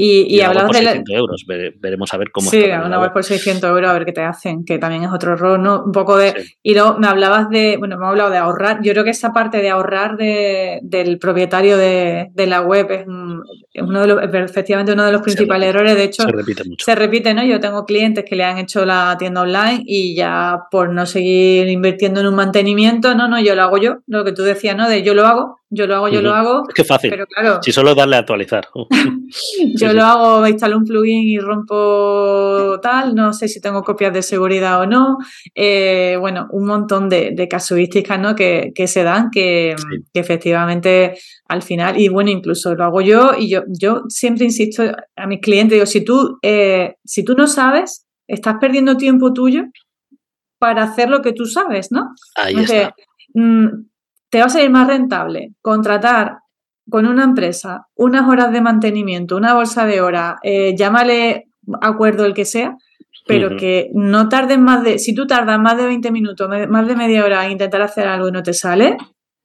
Y, 0.00 0.32
y, 0.32 0.40
hablamos 0.42 0.70
de. 0.76 0.84
600 0.84 1.16
euros, 1.16 1.44
veremos 1.80 2.14
a 2.14 2.18
ver 2.18 2.30
cómo. 2.30 2.48
Sí, 2.48 2.62
una 2.62 3.00
web 3.00 3.12
por 3.12 3.24
600 3.24 3.68
euros, 3.68 3.90
a 3.90 3.94
ver 3.94 4.04
qué 4.04 4.12
te 4.12 4.22
hacen, 4.22 4.64
que 4.64 4.78
también 4.78 5.02
es 5.02 5.10
otro 5.10 5.32
error, 5.32 5.58
¿no? 5.58 5.82
Un 5.82 5.90
poco 5.90 6.16
de. 6.16 6.34
Y 6.62 6.74
luego 6.74 6.96
me 7.00 7.08
hablabas 7.08 7.50
de. 7.50 7.78
Bueno, 7.78 7.98
me 7.98 8.06
ha 8.06 8.10
hablado 8.10 8.30
de 8.30 8.36
ahorrar. 8.36 8.78
Yo 8.80 8.92
creo 8.92 9.02
que 9.02 9.10
esa 9.10 9.32
parte 9.32 9.58
de 9.58 9.70
ahorrar 9.70 10.16
de, 10.16 10.78
del 10.84 11.18
propietario 11.18 11.76
de, 11.76 12.28
de 12.32 12.46
la 12.46 12.60
web 12.60 12.86
es, 12.92 13.06
uno 13.08 14.00
de 14.02 14.06
los, 14.06 14.22
efectivamente 14.22 14.92
uno 14.92 15.04
de 15.04 15.10
los 15.10 15.20
principales 15.20 15.70
errores. 15.70 15.96
De 15.96 16.04
hecho, 16.04 16.22
se 16.22 16.30
repite 16.30 16.62
mucho. 16.62 16.84
Se 16.84 16.94
repite, 16.94 17.34
¿no? 17.34 17.44
Yo 17.44 17.58
tengo 17.58 17.84
clientes 17.84 18.24
que 18.24 18.36
le 18.36 18.44
han 18.44 18.58
hecho 18.58 18.86
la 18.86 19.16
tienda 19.18 19.40
online 19.40 19.82
y 19.84 20.14
ya 20.14 20.60
por 20.70 20.90
no 20.90 21.06
seguir 21.06 21.66
invirtiendo 21.66 22.20
en 22.20 22.28
un 22.28 22.36
mantenimiento, 22.36 23.16
no, 23.16 23.26
no, 23.26 23.40
yo 23.40 23.56
lo 23.56 23.62
hago 23.62 23.78
yo. 23.78 23.96
Lo 24.06 24.24
que 24.24 24.30
tú 24.30 24.44
decías, 24.44 24.76
¿no? 24.76 24.88
De 24.88 25.02
yo 25.02 25.14
lo 25.14 25.26
hago, 25.26 25.58
yo 25.70 25.86
lo 25.86 25.96
hago, 25.96 26.08
yo 26.08 26.22
lo 26.22 26.32
hago. 26.32 26.64
Es 26.66 26.74
que 26.74 26.84
fácil. 26.84 27.10
Pero 27.10 27.26
claro. 27.26 27.60
Si 27.62 27.72
solo 27.72 27.94
darle 27.94 28.16
a 28.16 28.20
actualizar. 28.20 28.68
yo 29.74 29.92
lo 29.92 30.02
hago, 30.02 30.46
instalo 30.46 30.78
un 30.78 30.84
plugin 30.84 31.28
y 31.28 31.38
rompo 31.38 32.78
tal, 32.80 33.14
no 33.14 33.32
sé 33.34 33.48
si 33.48 33.60
tengo 33.60 33.82
copias 33.82 34.12
de 34.12 34.22
seguridad 34.22 34.80
o 34.80 34.86
no. 34.86 35.18
Eh, 35.54 36.16
bueno, 36.18 36.48
un 36.52 36.66
montón 36.66 37.08
de, 37.08 37.48
casuísticas 37.50 38.18
¿no? 38.18 38.34
que, 38.34 38.72
se 38.86 39.02
dan 39.02 39.30
que, 39.30 39.76
efectivamente 40.14 41.18
al 41.46 41.62
final, 41.62 42.00
y 42.00 42.08
bueno, 42.08 42.30
incluso 42.30 42.74
lo 42.74 42.84
hago 42.84 43.00
yo 43.00 43.32
y 43.38 43.50
yo, 43.50 43.62
yo 43.68 44.02
siempre 44.08 44.44
insisto 44.44 44.84
a 45.16 45.26
mis 45.26 45.40
clientes, 45.40 45.76
digo, 45.76 45.86
si 45.86 46.04
tú, 46.04 46.38
eh, 46.42 46.96
si 47.04 47.24
tú 47.24 47.34
no 47.34 47.46
sabes, 47.46 48.06
estás 48.26 48.56
perdiendo 48.60 48.96
tiempo 48.96 49.32
tuyo 49.32 49.64
para 50.58 50.82
hacer 50.82 51.08
lo 51.08 51.22
que 51.22 51.32
tú 51.32 51.46
sabes, 51.46 51.90
¿no? 51.90 52.14
Ahí 52.34 52.56
está. 52.56 52.94
Te 54.30 54.40
va 54.40 54.46
a 54.46 54.50
salir 54.50 54.70
más 54.70 54.86
rentable 54.86 55.54
contratar 55.62 56.38
con 56.90 57.06
una 57.06 57.24
empresa 57.24 57.86
unas 57.94 58.28
horas 58.28 58.52
de 58.52 58.60
mantenimiento, 58.60 59.36
una 59.36 59.54
bolsa 59.54 59.86
de 59.86 60.00
horas, 60.00 60.36
eh, 60.42 60.74
llámale 60.76 61.48
acuerdo 61.80 62.24
el 62.24 62.34
que 62.34 62.44
sea, 62.44 62.76
pero 63.26 63.56
que 63.56 63.90
no 63.92 64.28
tarden 64.30 64.62
más 64.62 64.82
de, 64.82 64.98
si 64.98 65.14
tú 65.14 65.26
tardas 65.26 65.60
más 65.60 65.76
de 65.76 65.84
20 65.84 66.10
minutos, 66.10 66.48
más 66.68 66.88
de 66.88 66.96
media 66.96 67.24
hora 67.24 67.44
en 67.44 67.52
intentar 67.52 67.82
hacer 67.82 68.08
algo 68.08 68.28
y 68.28 68.32
no 68.32 68.42
te 68.42 68.54
sale, 68.54 68.96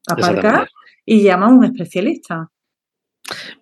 aparca 0.07 0.67
y 1.05 1.21
llama 1.21 1.47
a 1.47 1.49
un 1.49 1.65
especialista. 1.65 2.49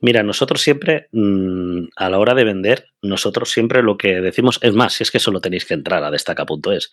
Mira, 0.01 0.23
nosotros 0.23 0.61
siempre, 0.61 1.07
mm, 1.11 1.89
a 1.95 2.09
la 2.09 2.19
hora 2.19 2.33
de 2.33 2.43
vender, 2.43 2.87
nosotros 3.01 3.51
siempre 3.51 3.83
lo 3.83 3.97
que 3.97 4.21
decimos, 4.21 4.59
es 4.61 4.73
más, 4.73 4.93
si 4.93 5.03
es 5.03 5.11
que 5.11 5.19
solo 5.19 5.39
tenéis 5.39 5.65
que 5.65 5.75
entrar 5.75 6.03
a 6.03 6.11
destaca.es, 6.11 6.91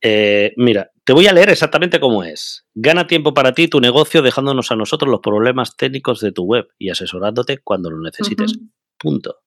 eh, 0.00 0.52
mira, 0.56 0.90
te 1.04 1.12
voy 1.12 1.26
a 1.26 1.32
leer 1.32 1.50
exactamente 1.50 1.98
cómo 1.98 2.22
es. 2.24 2.66
Gana 2.74 3.06
tiempo 3.06 3.34
para 3.34 3.52
ti 3.52 3.68
tu 3.68 3.80
negocio 3.80 4.22
dejándonos 4.22 4.70
a 4.70 4.76
nosotros 4.76 5.10
los 5.10 5.20
problemas 5.20 5.76
técnicos 5.76 6.20
de 6.20 6.32
tu 6.32 6.44
web 6.44 6.68
y 6.78 6.90
asesorándote 6.90 7.58
cuando 7.58 7.90
lo 7.90 8.00
necesites. 8.00 8.58
Punto. 8.98 9.38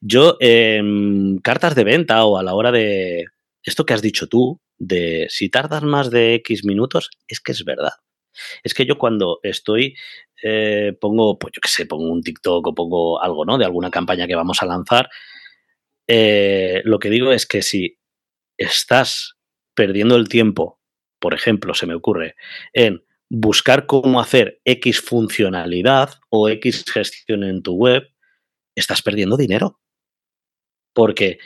Yo, 0.00 0.36
en 0.40 1.38
cartas 1.38 1.74
de 1.74 1.84
venta 1.84 2.24
o 2.24 2.36
a 2.36 2.42
la 2.42 2.54
hora 2.54 2.70
de 2.70 3.26
esto 3.62 3.86
que 3.86 3.94
has 3.94 4.02
dicho 4.02 4.26
tú, 4.26 4.60
de 4.76 5.26
si 5.30 5.48
tardas 5.48 5.82
más 5.82 6.10
de 6.10 6.34
X 6.34 6.64
minutos, 6.64 7.10
es 7.26 7.40
que 7.40 7.52
es 7.52 7.64
verdad. 7.64 7.92
Es 8.62 8.74
que 8.74 8.86
yo 8.86 8.98
cuando 8.98 9.40
estoy, 9.42 9.94
eh, 10.42 10.96
pongo, 11.00 11.38
pues 11.38 11.52
yo 11.54 11.60
qué 11.60 11.68
sé, 11.68 11.86
pongo 11.86 12.10
un 12.10 12.22
TikTok 12.22 12.66
o 12.66 12.74
pongo 12.74 13.22
algo, 13.22 13.44
¿no? 13.44 13.58
De 13.58 13.64
alguna 13.64 13.90
campaña 13.90 14.26
que 14.26 14.34
vamos 14.34 14.62
a 14.62 14.66
lanzar, 14.66 15.08
eh, 16.06 16.80
lo 16.84 16.98
que 16.98 17.10
digo 17.10 17.32
es 17.32 17.46
que 17.46 17.62
si 17.62 17.98
estás 18.56 19.34
perdiendo 19.74 20.16
el 20.16 20.28
tiempo, 20.28 20.80
por 21.20 21.34
ejemplo, 21.34 21.74
se 21.74 21.86
me 21.86 21.94
ocurre, 21.94 22.34
en 22.72 23.04
buscar 23.30 23.86
cómo 23.86 24.20
hacer 24.20 24.60
X 24.64 25.00
funcionalidad 25.00 26.14
o 26.30 26.48
X 26.48 26.84
gestión 26.90 27.44
en 27.44 27.62
tu 27.62 27.74
web, 27.74 28.04
estás 28.74 29.02
perdiendo 29.02 29.36
dinero. 29.36 29.80
Porque 30.94 31.38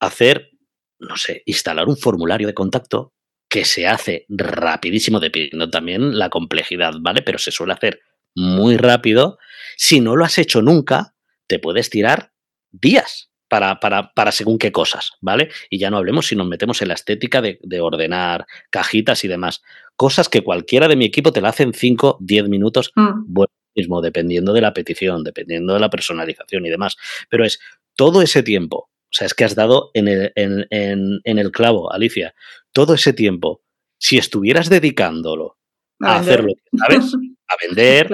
hacer, 0.00 0.50
no 0.98 1.16
sé, 1.16 1.42
instalar 1.46 1.88
un 1.88 1.96
formulario 1.96 2.46
de 2.46 2.54
contacto 2.54 3.14
que 3.48 3.64
se 3.64 3.86
hace 3.86 4.26
rapidísimo, 4.28 5.20
dependiendo 5.20 5.70
también 5.70 6.18
la 6.18 6.28
complejidad, 6.28 6.94
¿vale? 7.00 7.22
Pero 7.22 7.38
se 7.38 7.50
suele 7.50 7.72
hacer 7.72 8.00
muy 8.34 8.76
rápido. 8.76 9.38
Si 9.76 10.00
no 10.00 10.16
lo 10.16 10.24
has 10.24 10.38
hecho 10.38 10.62
nunca, 10.62 11.14
te 11.46 11.58
puedes 11.58 11.90
tirar 11.90 12.32
días 12.70 13.30
para, 13.48 13.80
para, 13.80 14.12
para, 14.12 14.32
según 14.32 14.58
qué 14.58 14.70
cosas, 14.70 15.12
¿vale? 15.20 15.50
Y 15.70 15.78
ya 15.78 15.90
no 15.90 15.96
hablemos 15.96 16.26
si 16.26 16.36
nos 16.36 16.46
metemos 16.46 16.82
en 16.82 16.88
la 16.88 16.94
estética 16.94 17.40
de, 17.40 17.80
ordenar 17.80 18.46
cajitas 18.70 19.24
y 19.24 19.28
demás. 19.28 19.62
Cosas 19.96 20.28
que 20.28 20.42
cualquiera 20.42 20.86
de 20.86 20.96
mi 20.96 21.06
equipo 21.06 21.32
te 21.32 21.40
la 21.40 21.48
hace 21.48 21.62
en 21.62 21.72
5, 21.72 22.18
10 22.20 22.48
minutos, 22.48 22.92
mm. 22.94 23.24
bueno 23.26 23.52
mismo, 23.74 24.02
dependiendo 24.02 24.52
de 24.52 24.60
la 24.60 24.74
petición, 24.74 25.22
dependiendo 25.22 25.72
de 25.72 25.80
la 25.80 25.88
personalización 25.88 26.66
y 26.66 26.70
demás. 26.70 26.96
Pero 27.30 27.44
es 27.44 27.58
todo 27.94 28.22
ese 28.22 28.42
tiempo, 28.42 28.90
o 29.10 29.12
sea, 29.12 29.26
es 29.26 29.34
que 29.34 29.44
has 29.44 29.54
dado 29.54 29.90
en 29.94 30.08
el, 30.08 30.32
en, 30.34 30.66
en, 30.70 31.20
en 31.24 31.38
el 31.38 31.50
clavo, 31.50 31.90
Alicia, 31.92 32.34
todo 32.72 32.94
ese 32.94 33.12
tiempo, 33.12 33.62
si 33.98 34.18
estuvieras 34.18 34.68
dedicándolo 34.68 35.56
a, 36.00 36.16
hacerlo, 36.16 36.52
¿sabes? 36.76 37.12
a 37.48 37.54
vender, 37.66 38.12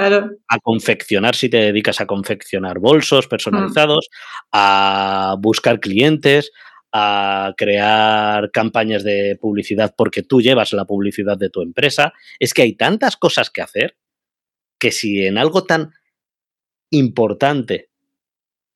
a 0.48 0.58
confeccionar 0.60 1.34
si 1.34 1.48
te 1.48 1.56
dedicas 1.56 2.00
a 2.00 2.06
confeccionar 2.06 2.78
bolsos 2.78 3.26
personalizados, 3.26 4.08
a 4.52 5.36
buscar 5.40 5.80
clientes, 5.80 6.52
a 6.92 7.52
crear 7.56 8.52
campañas 8.52 9.02
de 9.02 9.36
publicidad 9.40 9.94
porque 9.96 10.22
tú 10.22 10.40
llevas 10.40 10.72
la 10.72 10.84
publicidad 10.84 11.36
de 11.36 11.50
tu 11.50 11.60
empresa. 11.60 12.12
Es 12.38 12.54
que 12.54 12.62
hay 12.62 12.76
tantas 12.76 13.16
cosas 13.16 13.50
que 13.50 13.62
hacer 13.62 13.96
que 14.78 14.92
si 14.92 15.26
en 15.26 15.36
algo 15.36 15.64
tan 15.64 15.92
importante 16.90 17.90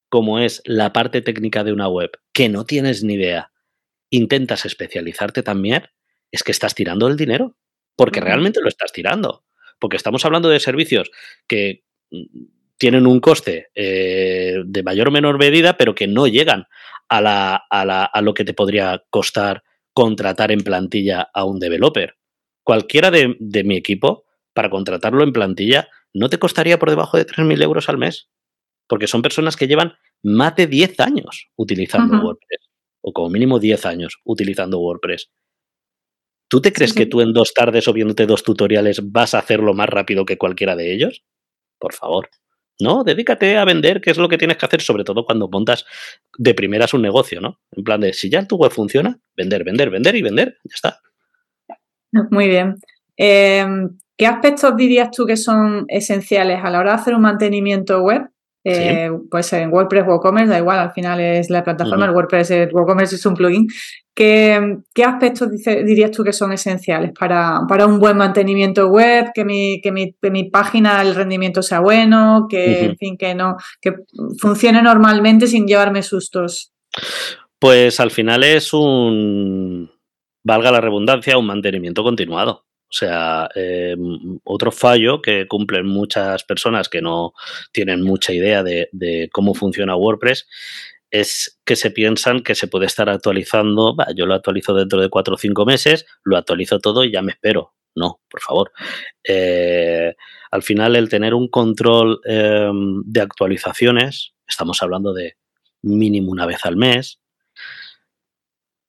como 0.09 0.41
es 0.41 0.63
la 0.65 0.93
parte 0.93 1.21
técnica 1.23 1.63
de 1.63 1.73
una 1.73 1.89
web, 1.89 2.11
que 2.33 2.49
no 2.49 2.65
tienes 2.65 3.05
ni 3.05 3.15
idea, 3.15 3.53
intentas 4.11 4.65
especializarte 4.65 5.43
también, 5.43 5.89
es 6.31 6.43
que 6.43 6.53
estás 6.53 6.75
tirando 6.75 7.09
el 7.09 7.17
dinero, 7.17 7.57
porque 7.97 8.21
realmente 8.21 8.61
lo 8.61 8.69
estás 8.69 8.93
tirando 8.93 9.45
porque 9.79 9.97
estamos 9.97 10.25
hablando 10.25 10.49
de 10.49 10.61
servicios 10.61 11.11
que 11.47 11.85
mm, 12.11 12.25
tienen 12.77 13.07
un 13.07 13.21
coste 13.21 13.69
eh, 13.75 14.63
de 14.65 14.83
mayor 14.83 15.09
o 15.09 15.11
menor 15.11 15.39
medida, 15.39 15.77
pero 15.77 15.95
que 15.95 16.07
no 16.07 16.27
llegan 16.27 16.67
a, 17.09 17.21
la, 17.21 17.57
a, 17.57 17.85
la, 17.85 18.05
a 18.05 18.23
lo 18.23 18.35
que 18.35 18.45
te 18.45 18.55
podría 18.55 19.03
costar 19.11 19.65
contratar 19.93 20.53
en 20.53 20.61
plantilla 20.61 21.29
a 21.35 21.45
un 21.45 21.59
developer. 21.59 22.17
Cualquiera 22.63 23.11
de, 23.11 23.37
de 23.41 23.65
mi 23.65 23.77
equipo, 23.77 24.27
para 24.53 24.71
contratarlo 24.71 25.25
en 25.25 25.33
plantilla, 25.33 25.89
no 26.13 26.29
te 26.29 26.39
costaría 26.39 26.79
por 26.79 26.91
debajo 26.91 27.17
de 27.17 27.27
3.000 27.27 27.63
euros 27.63 27.89
al 27.89 27.99
mes. 27.99 28.29
Porque 28.87 29.09
son 29.09 29.23
personas 29.23 29.57
que 29.57 29.67
llevan 29.67 29.95
más 30.23 30.55
de 30.55 30.69
10 30.69 31.01
años 31.01 31.49
utilizando. 31.57 32.23
WordPress. 32.23 32.68
O 33.09 33.13
como 33.13 33.31
mínimo 33.31 33.59
10 33.59 33.87
años 33.87 34.21
utilizando 34.25 34.79
WordPress. 34.81 35.31
¿Tú 36.49 36.61
te 36.61 36.73
crees 36.73 36.91
sí, 36.91 36.95
sí. 36.95 37.05
que 37.05 37.07
tú 37.07 37.21
en 37.23 37.33
dos 37.33 37.55
tardes 37.55 37.89
o 37.89 37.93
viéndote 37.95 38.27
dos 38.27 38.43
tutoriales 38.43 39.01
vas 39.11 39.35
a 39.35 39.39
hacerlo 39.39 39.73
más 39.73 39.89
rápido 39.89 40.27
que 40.27 40.37
cualquiera 40.37 40.77
de 40.77 40.93
ellos? 40.93 41.25
Por 41.79 41.95
favor. 41.95 42.29
No, 42.81 43.05
dedícate 43.05 43.57
a 43.57 43.65
vender, 43.65 44.01
que 44.01 44.11
es 44.11 44.19
lo 44.19 44.29
que 44.29 44.39
tienes 44.39 44.57
que 44.57 44.67
hacer, 44.67 44.83
sobre 44.83 45.05
todo 45.05 45.25
cuando 45.25 45.49
montas 45.49 45.85
de 46.37 46.55
primeras 46.55 46.95
un 46.95 47.03
negocio, 47.03 47.41
¿no? 47.41 47.61
En 47.73 47.83
plan 47.83 48.01
de, 48.01 48.13
si 48.13 48.31
ya 48.31 48.47
tu 48.47 48.57
web 48.57 48.71
funciona, 48.71 49.19
vender, 49.37 49.65
vender, 49.65 49.91
vender 49.91 50.15
y 50.15 50.23
vender, 50.23 50.59
ya 50.65 50.75
está. 50.75 51.01
Muy 52.31 52.49
bien. 52.49 52.77
Eh, 53.17 53.67
¿Qué 54.17 54.27
aspectos 54.27 54.77
dirías 54.77 55.11
tú 55.11 55.25
que 55.27 55.37
son 55.37 55.87
esenciales 55.89 56.61
a 56.63 56.71
la 56.71 56.81
hora 56.81 56.93
de 56.93 57.01
hacer 57.01 57.15
un 57.15 57.23
mantenimiento 57.23 58.03
web? 58.03 58.29
Eh, 58.69 59.09
sí. 59.11 59.27
Pues 59.31 59.53
en 59.53 59.73
WordPress, 59.73 60.07
WooCommerce, 60.07 60.51
da 60.51 60.59
igual, 60.59 60.79
al 60.79 60.93
final 60.93 61.21
es 61.21 61.49
la 61.49 61.65
plataforma, 61.65 62.05
uh 62.05 62.09
-huh. 62.09 62.11
el 62.11 62.17
WordPress, 62.17 62.51
el 62.51 62.69
WooCommerce 62.73 63.17
es 63.17 63.27
un 63.27 63.35
plugin. 63.35 63.67
¿Qué, 64.15 64.79
qué 64.93 65.05
aspectos 65.05 65.51
dice, 65.51 65.85
dirías 65.85 66.11
tú 66.11 66.25
que 66.25 66.33
son 66.33 66.53
esenciales 66.53 67.13
para, 67.19 67.61
para, 67.69 67.87
un 67.87 67.99
buen 67.99 68.17
mantenimiento 68.17 68.89
web? 68.89 69.31
Que 69.33 69.45
mi, 69.45 69.81
que, 69.81 69.93
mi, 69.93 70.13
que 70.21 70.31
mi 70.31 70.51
página, 70.51 71.01
el 71.03 71.15
rendimiento 71.15 71.63
sea 71.63 71.81
bueno, 71.81 72.47
que, 72.49 72.57
uh 72.57 72.71
-huh. 72.71 72.91
en 72.91 72.97
fin, 72.97 73.17
que 73.17 73.35
no, 73.35 73.57
que 73.81 73.93
funcione 74.41 74.83
normalmente 74.83 75.47
sin 75.47 75.67
llevarme 75.67 76.03
sustos. 76.03 76.73
Pues 77.59 78.01
al 78.01 78.11
final 78.11 78.45
es 78.45 78.73
un, 78.73 79.91
valga 80.45 80.71
la 80.71 80.81
redundancia, 80.81 81.39
un 81.39 81.47
mantenimiento 81.47 82.03
continuado. 82.03 82.68
O 82.91 82.93
sea, 82.93 83.51
eh, 83.55 83.97
otro 84.45 84.73
fallo 84.73 85.21
que 85.21 85.47
cumplen 85.47 85.87
muchas 85.87 86.43
personas 86.45 86.89
que 86.89 87.03
no 87.03 87.35
tienen 87.71 88.03
mucha 88.03 88.33
idea 88.33 88.63
de, 88.63 89.29
cómo 89.31 89.55
funciona 89.55 89.95
WordPress 89.95 90.47
es 91.11 91.59
que 91.65 91.77
se 91.77 91.91
piensan 91.91 92.43
que 92.43 92.55
se 92.55 92.67
puede 92.67 92.87
estar 92.87 93.09
actualizando, 93.09 93.97
yo 94.15 94.27
lo 94.27 94.35
actualizo 94.35 94.75
dentro 94.75 95.01
de 95.01 95.09
cuatro 95.09 95.35
o 95.35 95.39
cinco 95.39 95.65
meses, 95.65 96.07
lo 96.23 96.37
actualizo 96.37 96.79
todo 96.81 97.05
y 97.05 97.13
ya 97.13 97.23
me 97.23 97.33
espero. 97.33 97.75
No, 97.95 98.21
por 98.31 98.41
favor. 98.41 98.73
Eh, 99.25 100.15
al 100.51 100.63
final, 100.63 100.97
el 100.97 101.09
tener 101.09 101.35
un 101.35 101.49
control 101.49 102.21
eh, 102.27 102.71
de 103.05 103.21
actualizaciones, 103.21 104.35
estamos 104.47 104.83
hablando 104.83 105.13
de 105.13 105.37
mínimo 105.83 106.31
una 106.31 106.47
vez 106.47 106.65
al 106.65 106.77
mes, 106.77 107.21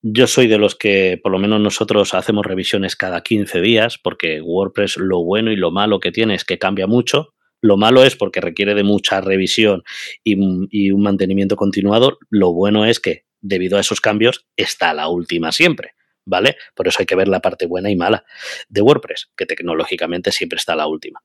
yo 0.02 0.26
soy 0.26 0.46
de 0.46 0.58
los 0.58 0.76
que, 0.76 1.20
por 1.22 1.32
lo 1.32 1.38
menos 1.38 1.60
nosotros, 1.60 2.14
hacemos 2.14 2.46
revisiones 2.46 2.96
cada 2.96 3.22
15 3.22 3.60
días, 3.60 3.98
porque 3.98 4.40
WordPress 4.40 4.96
lo 4.96 5.22
bueno 5.22 5.52
y 5.52 5.56
lo 5.56 5.70
malo 5.70 6.00
que 6.00 6.12
tiene 6.12 6.34
es 6.34 6.44
que 6.44 6.58
cambia 6.58 6.86
mucho. 6.86 7.34
Lo 7.60 7.76
malo 7.76 8.02
es 8.02 8.16
porque 8.16 8.40
requiere 8.40 8.74
de 8.74 8.82
mucha 8.82 9.20
revisión 9.20 9.82
y, 10.24 10.90
un 10.90 11.02
mantenimiento 11.02 11.56
continuado. 11.56 12.18
Lo 12.30 12.52
bueno 12.52 12.86
es 12.86 13.00
que, 13.00 13.26
debido 13.42 13.76
a 13.76 13.80
esos 13.80 14.00
cambios, 14.00 14.46
está 14.56 14.94
la 14.94 15.08
última 15.08 15.52
siempre. 15.52 15.92
¿Vale? 16.26 16.56
Por 16.74 16.86
eso 16.86 16.98
hay 17.00 17.06
que 17.06 17.16
ver 17.16 17.28
la 17.28 17.40
parte 17.40 17.66
buena 17.66 17.90
y 17.90 17.96
mala 17.96 18.24
de 18.68 18.82
WordPress, 18.82 19.30
que 19.36 19.46
tecnológicamente 19.46 20.30
siempre 20.30 20.58
está 20.58 20.76
la 20.76 20.86
última. 20.86 21.20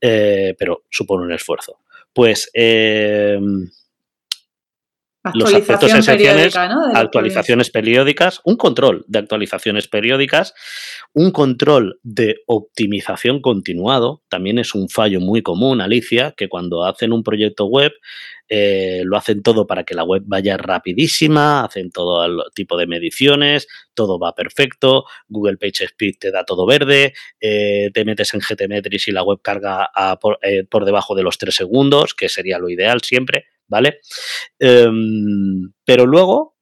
Eh, 0.00 0.54
pero 0.58 0.84
supone 0.90 1.24
un 1.24 1.32
esfuerzo. 1.32 1.80
Pues 2.12 2.50
eh, 2.54 3.38
los 5.34 5.52
aspectos 5.52 5.92
esenciales, 5.92 6.54
¿no? 6.54 6.94
actualizaciones 6.94 7.70
periódicas, 7.70 8.40
un 8.44 8.56
control 8.56 9.04
de 9.08 9.18
actualizaciones 9.18 9.88
periódicas, 9.88 10.54
un 11.12 11.32
control 11.32 11.98
de 12.02 12.36
optimización 12.46 13.40
continuado, 13.40 14.22
también 14.28 14.58
es 14.58 14.74
un 14.74 14.88
fallo 14.88 15.20
muy 15.20 15.42
común, 15.42 15.80
Alicia, 15.80 16.34
que 16.36 16.48
cuando 16.48 16.84
hacen 16.84 17.12
un 17.12 17.22
proyecto 17.22 17.66
web 17.66 17.92
eh, 18.48 19.02
lo 19.04 19.16
hacen 19.18 19.42
todo 19.42 19.66
para 19.66 19.84
que 19.84 19.94
la 19.94 20.04
web 20.04 20.22
vaya 20.24 20.56
rapidísima, 20.56 21.64
hacen 21.64 21.90
todo 21.90 22.24
el 22.24 22.40
tipo 22.54 22.78
de 22.78 22.86
mediciones, 22.86 23.66
todo 23.92 24.18
va 24.18 24.34
perfecto, 24.34 25.04
Google 25.28 25.58
PageSpeed 25.58 26.14
te 26.18 26.30
da 26.30 26.44
todo 26.44 26.64
verde, 26.64 27.12
eh, 27.40 27.90
te 27.92 28.04
metes 28.04 28.32
en 28.32 28.40
GTmetrix 28.40 29.08
y 29.08 29.12
la 29.12 29.22
web 29.22 29.40
carga 29.42 29.90
a, 29.94 30.18
por, 30.18 30.38
eh, 30.42 30.64
por 30.64 30.86
debajo 30.86 31.14
de 31.14 31.24
los 31.24 31.36
3 31.36 31.54
segundos, 31.54 32.14
que 32.14 32.30
sería 32.30 32.58
lo 32.58 32.70
ideal 32.70 33.02
siempre, 33.02 33.46
¿vale? 33.68 34.00
Um, 34.60 35.72
pero 35.84 36.06
luego 36.06 36.56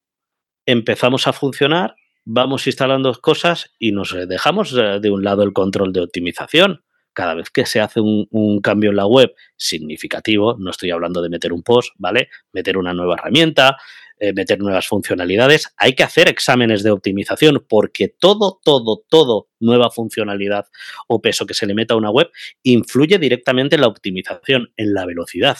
empezamos 0.66 1.26
a 1.26 1.32
funcionar, 1.32 1.96
vamos 2.24 2.66
instalando 2.66 3.14
cosas 3.20 3.72
y 3.78 3.92
nos 3.92 4.14
dejamos 4.28 4.72
de 4.72 5.10
un 5.10 5.24
lado 5.24 5.42
el 5.42 5.52
control 5.52 5.92
de 5.92 6.00
optimización. 6.00 6.82
Cada 7.12 7.34
vez 7.34 7.48
que 7.48 7.64
se 7.64 7.80
hace 7.80 8.00
un, 8.00 8.26
un, 8.30 8.60
cambio 8.60 8.90
en 8.90 8.96
la 8.96 9.06
web 9.06 9.32
significativo, 9.56 10.56
no 10.58 10.70
estoy 10.70 10.90
hablando 10.90 11.22
de 11.22 11.30
meter 11.30 11.52
un 11.52 11.62
post, 11.62 11.94
¿vale? 11.96 12.28
Meter 12.52 12.76
una 12.76 12.92
nueva 12.92 13.14
herramienta, 13.14 13.78
eh, 14.18 14.32
meter 14.32 14.58
nuevas 14.58 14.86
funcionalidades, 14.86 15.74
hay 15.76 15.92
que 15.92 16.02
hacer 16.02 16.26
exámenes 16.28 16.82
de 16.82 16.90
optimización 16.90 17.66
porque 17.68 18.08
todo, 18.08 18.60
todo, 18.64 19.04
todo 19.10 19.50
nueva 19.60 19.90
funcionalidad 19.90 20.68
o 21.06 21.20
peso 21.20 21.44
que 21.44 21.52
se 21.52 21.66
le 21.66 21.74
meta 21.74 21.92
a 21.92 21.98
una 21.98 22.10
web 22.10 22.30
influye 22.62 23.18
directamente 23.18 23.74
en 23.74 23.82
la 23.82 23.88
optimización, 23.88 24.72
en 24.78 24.94
la 24.94 25.04
velocidad. 25.04 25.58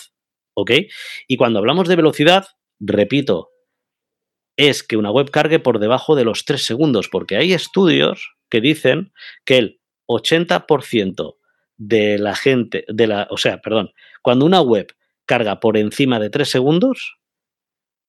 ¿Ok? 0.56 0.72
Y 1.28 1.36
cuando 1.36 1.58
hablamos 1.58 1.86
de 1.86 1.96
velocidad, 1.96 2.46
repito, 2.80 3.50
es 4.56 4.82
que 4.82 4.96
una 4.96 5.10
web 5.10 5.30
cargue 5.30 5.58
por 5.58 5.78
debajo 5.78 6.16
de 6.16 6.24
los 6.24 6.44
3 6.44 6.64
segundos, 6.64 7.08
porque 7.08 7.36
hay 7.36 7.52
estudios 7.52 8.34
que 8.48 8.60
dicen 8.60 9.12
que 9.44 9.58
el 9.58 9.80
80% 10.08 11.36
de 11.76 12.18
la 12.18 12.34
gente, 12.34 12.84
de 12.88 13.06
la, 13.06 13.28
o 13.30 13.36
sea, 13.36 13.60
perdón, 13.60 13.92
cuando 14.22 14.46
una 14.46 14.62
web 14.62 14.94
carga 15.26 15.60
por 15.60 15.76
encima 15.76 16.18
de 16.18 16.30
3 16.30 16.48
segundos, 16.48 17.18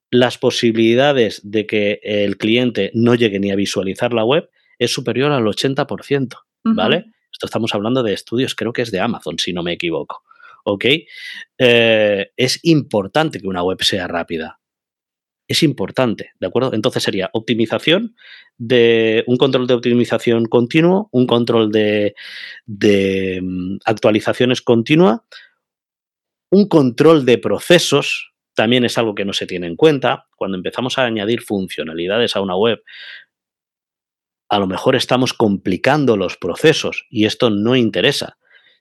las 0.10 0.38
posibilidades 0.38 1.42
de 1.44 1.66
que 1.66 2.00
el 2.02 2.38
cliente 2.38 2.92
no 2.94 3.14
llegue 3.14 3.40
ni 3.40 3.52
a 3.52 3.56
visualizar 3.56 4.14
la 4.14 4.24
web 4.24 4.50
es 4.80 4.94
superior 4.94 5.34
al 5.34 5.44
80%, 5.44 6.46
¿vale? 6.64 6.98
Uh 6.98 7.00
-huh. 7.02 7.14
Esto 7.34 7.46
estamos 7.46 7.76
hablando 7.76 8.04
de 8.04 8.14
estudios, 8.14 8.56
creo 8.56 8.72
que 8.72 8.84
es 8.84 8.92
de 8.92 9.02
Amazon, 9.02 9.38
si 9.38 9.52
no 9.52 9.64
me 9.64 9.74
equivoco. 9.74 10.24
¿Ok? 10.68 10.86
Eh, 11.58 12.32
es 12.36 12.60
importante 12.64 13.40
que 13.40 13.48
una 13.48 13.64
web 13.64 13.82
sea 13.82 14.08
rápida. 14.08 14.60
Es 15.48 15.64
importante, 15.64 16.32
¿de 16.42 16.48
acuerdo? 16.48 16.74
Entonces 16.74 17.02
sería 17.04 17.30
optimización 17.32 18.16
de 18.58 19.24
un 19.28 19.38
control 19.38 19.66
de 19.66 19.76
optimización 19.76 20.46
continuo, 20.46 21.08
un 21.14 21.26
control 21.26 21.72
de, 21.72 22.16
de 22.66 23.40
um, 23.42 23.80
actualizaciones 23.86 24.62
continua, 24.62 25.26
un 26.52 26.68
control 26.68 27.26
de 27.26 27.38
procesos, 27.38 28.34
también 28.54 28.84
es 28.84 28.98
algo 28.98 29.16
que 29.16 29.24
no 29.24 29.32
se 29.32 29.48
tiene 29.48 29.68
en 29.68 29.78
cuenta. 29.78 30.26
Cuando 30.36 30.58
empezamos 30.58 30.98
a 30.98 31.06
añadir 31.06 31.42
funcionalidades 31.42 32.36
a 32.36 32.42
una 32.42 32.58
web, 32.58 32.84
a 34.50 34.60
lo 34.60 34.68
mejor 34.68 34.98
estamos 34.98 35.34
complicando 35.34 36.18
los 36.18 36.36
procesos 36.36 37.06
y 37.10 37.24
esto 37.24 37.50
no 37.50 37.78
interesa 37.78 38.38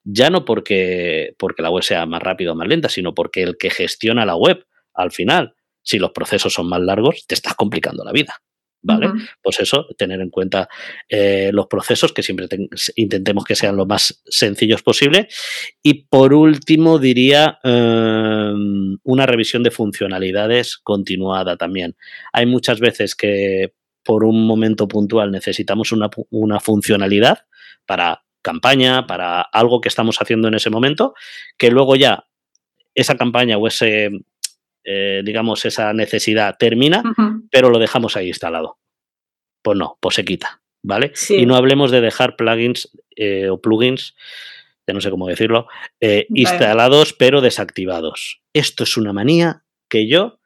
ya 0.08 0.30
no 0.30 0.44
porque, 0.44 1.34
porque 1.36 1.62
la 1.62 1.70
web 1.70 1.82
sea 1.82 2.06
más 2.06 2.22
rápida 2.22 2.52
o 2.52 2.54
más 2.54 2.68
lenta, 2.68 2.88
sino 2.88 3.12
porque 3.12 3.42
el 3.42 3.58
que 3.58 3.70
gestiona 3.70 4.24
la 4.24 4.36
web, 4.36 4.64
al 4.94 5.10
final, 5.10 5.54
si 5.82 5.98
los 5.98 6.12
procesos 6.12 6.54
son 6.54 6.68
más 6.68 6.80
largos, 6.80 7.26
te 7.26 7.34
estás 7.34 7.54
complicando 7.54 8.04
la 8.04 8.12
vida. 8.12 8.34
¿Vale? 8.82 9.08
Uh 9.08 9.14
-huh. 9.14 9.28
Pues 9.42 9.58
eso, 9.58 9.86
tener 9.98 10.20
en 10.20 10.30
cuenta 10.30 10.68
eh, 11.08 11.50
los 11.52 11.66
procesos, 11.66 12.12
que 12.12 12.22
siempre 12.22 12.46
intentemos 12.94 13.44
que 13.44 13.56
sean 13.56 13.76
lo 13.76 13.84
más 13.84 14.22
sencillos 14.26 14.82
posible. 14.82 15.26
Y 15.82 16.04
por 16.04 16.32
último, 16.32 17.00
diría 17.00 17.58
eh, 17.64 18.52
una 19.02 19.26
revisión 19.26 19.64
de 19.64 19.72
funcionalidades 19.72 20.76
continuada 20.76 21.56
también. 21.56 21.96
Hay 22.32 22.46
muchas 22.46 22.78
veces 22.78 23.16
que 23.16 23.72
por 24.04 24.22
un 24.22 24.46
momento 24.46 24.86
puntual 24.86 25.32
necesitamos 25.32 25.90
una, 25.90 26.08
una 26.30 26.60
funcionalidad 26.60 27.38
para 27.86 28.25
campaña, 28.46 29.06
para 29.06 29.42
algo 29.42 29.80
que 29.80 29.88
estamos 29.88 30.22
haciendo 30.22 30.46
en 30.46 30.54
ese 30.54 30.70
momento, 30.70 31.14
que 31.58 31.70
luego 31.70 31.96
ya 31.96 32.26
esa 32.94 33.16
campaña 33.16 33.58
o 33.58 33.66
ese, 33.66 34.10
eh, 34.84 35.22
digamos, 35.24 35.64
esa 35.64 35.92
necesidad 35.92 36.56
termina, 36.58 37.02
uh 37.04 37.08
-huh. 37.10 37.48
pero 37.50 37.70
lo 37.70 37.78
dejamos 37.78 38.16
ahí 38.16 38.28
instalado. 38.28 38.78
Pues 39.62 39.76
no, 39.76 39.98
pues 40.00 40.14
se 40.14 40.24
quita, 40.24 40.62
¿vale? 40.82 41.10
Sí. 41.14 41.34
Y 41.34 41.46
no 41.46 41.56
hablemos 41.56 41.90
de 41.90 42.00
dejar 42.00 42.36
plugins 42.36 42.88
eh, 43.16 43.50
o 43.50 43.60
plugins, 43.60 44.14
ya 44.86 44.94
no 44.94 45.00
sé 45.00 45.10
cómo 45.10 45.26
decirlo, 45.26 45.66
eh, 46.00 46.26
instalados 46.30 47.12
pero 47.12 47.40
desactivados. 47.40 48.40
Esto 48.54 48.84
es 48.84 48.96
una 48.96 49.12
manía 49.12 49.64
que 49.90 50.06
yo 50.06 50.38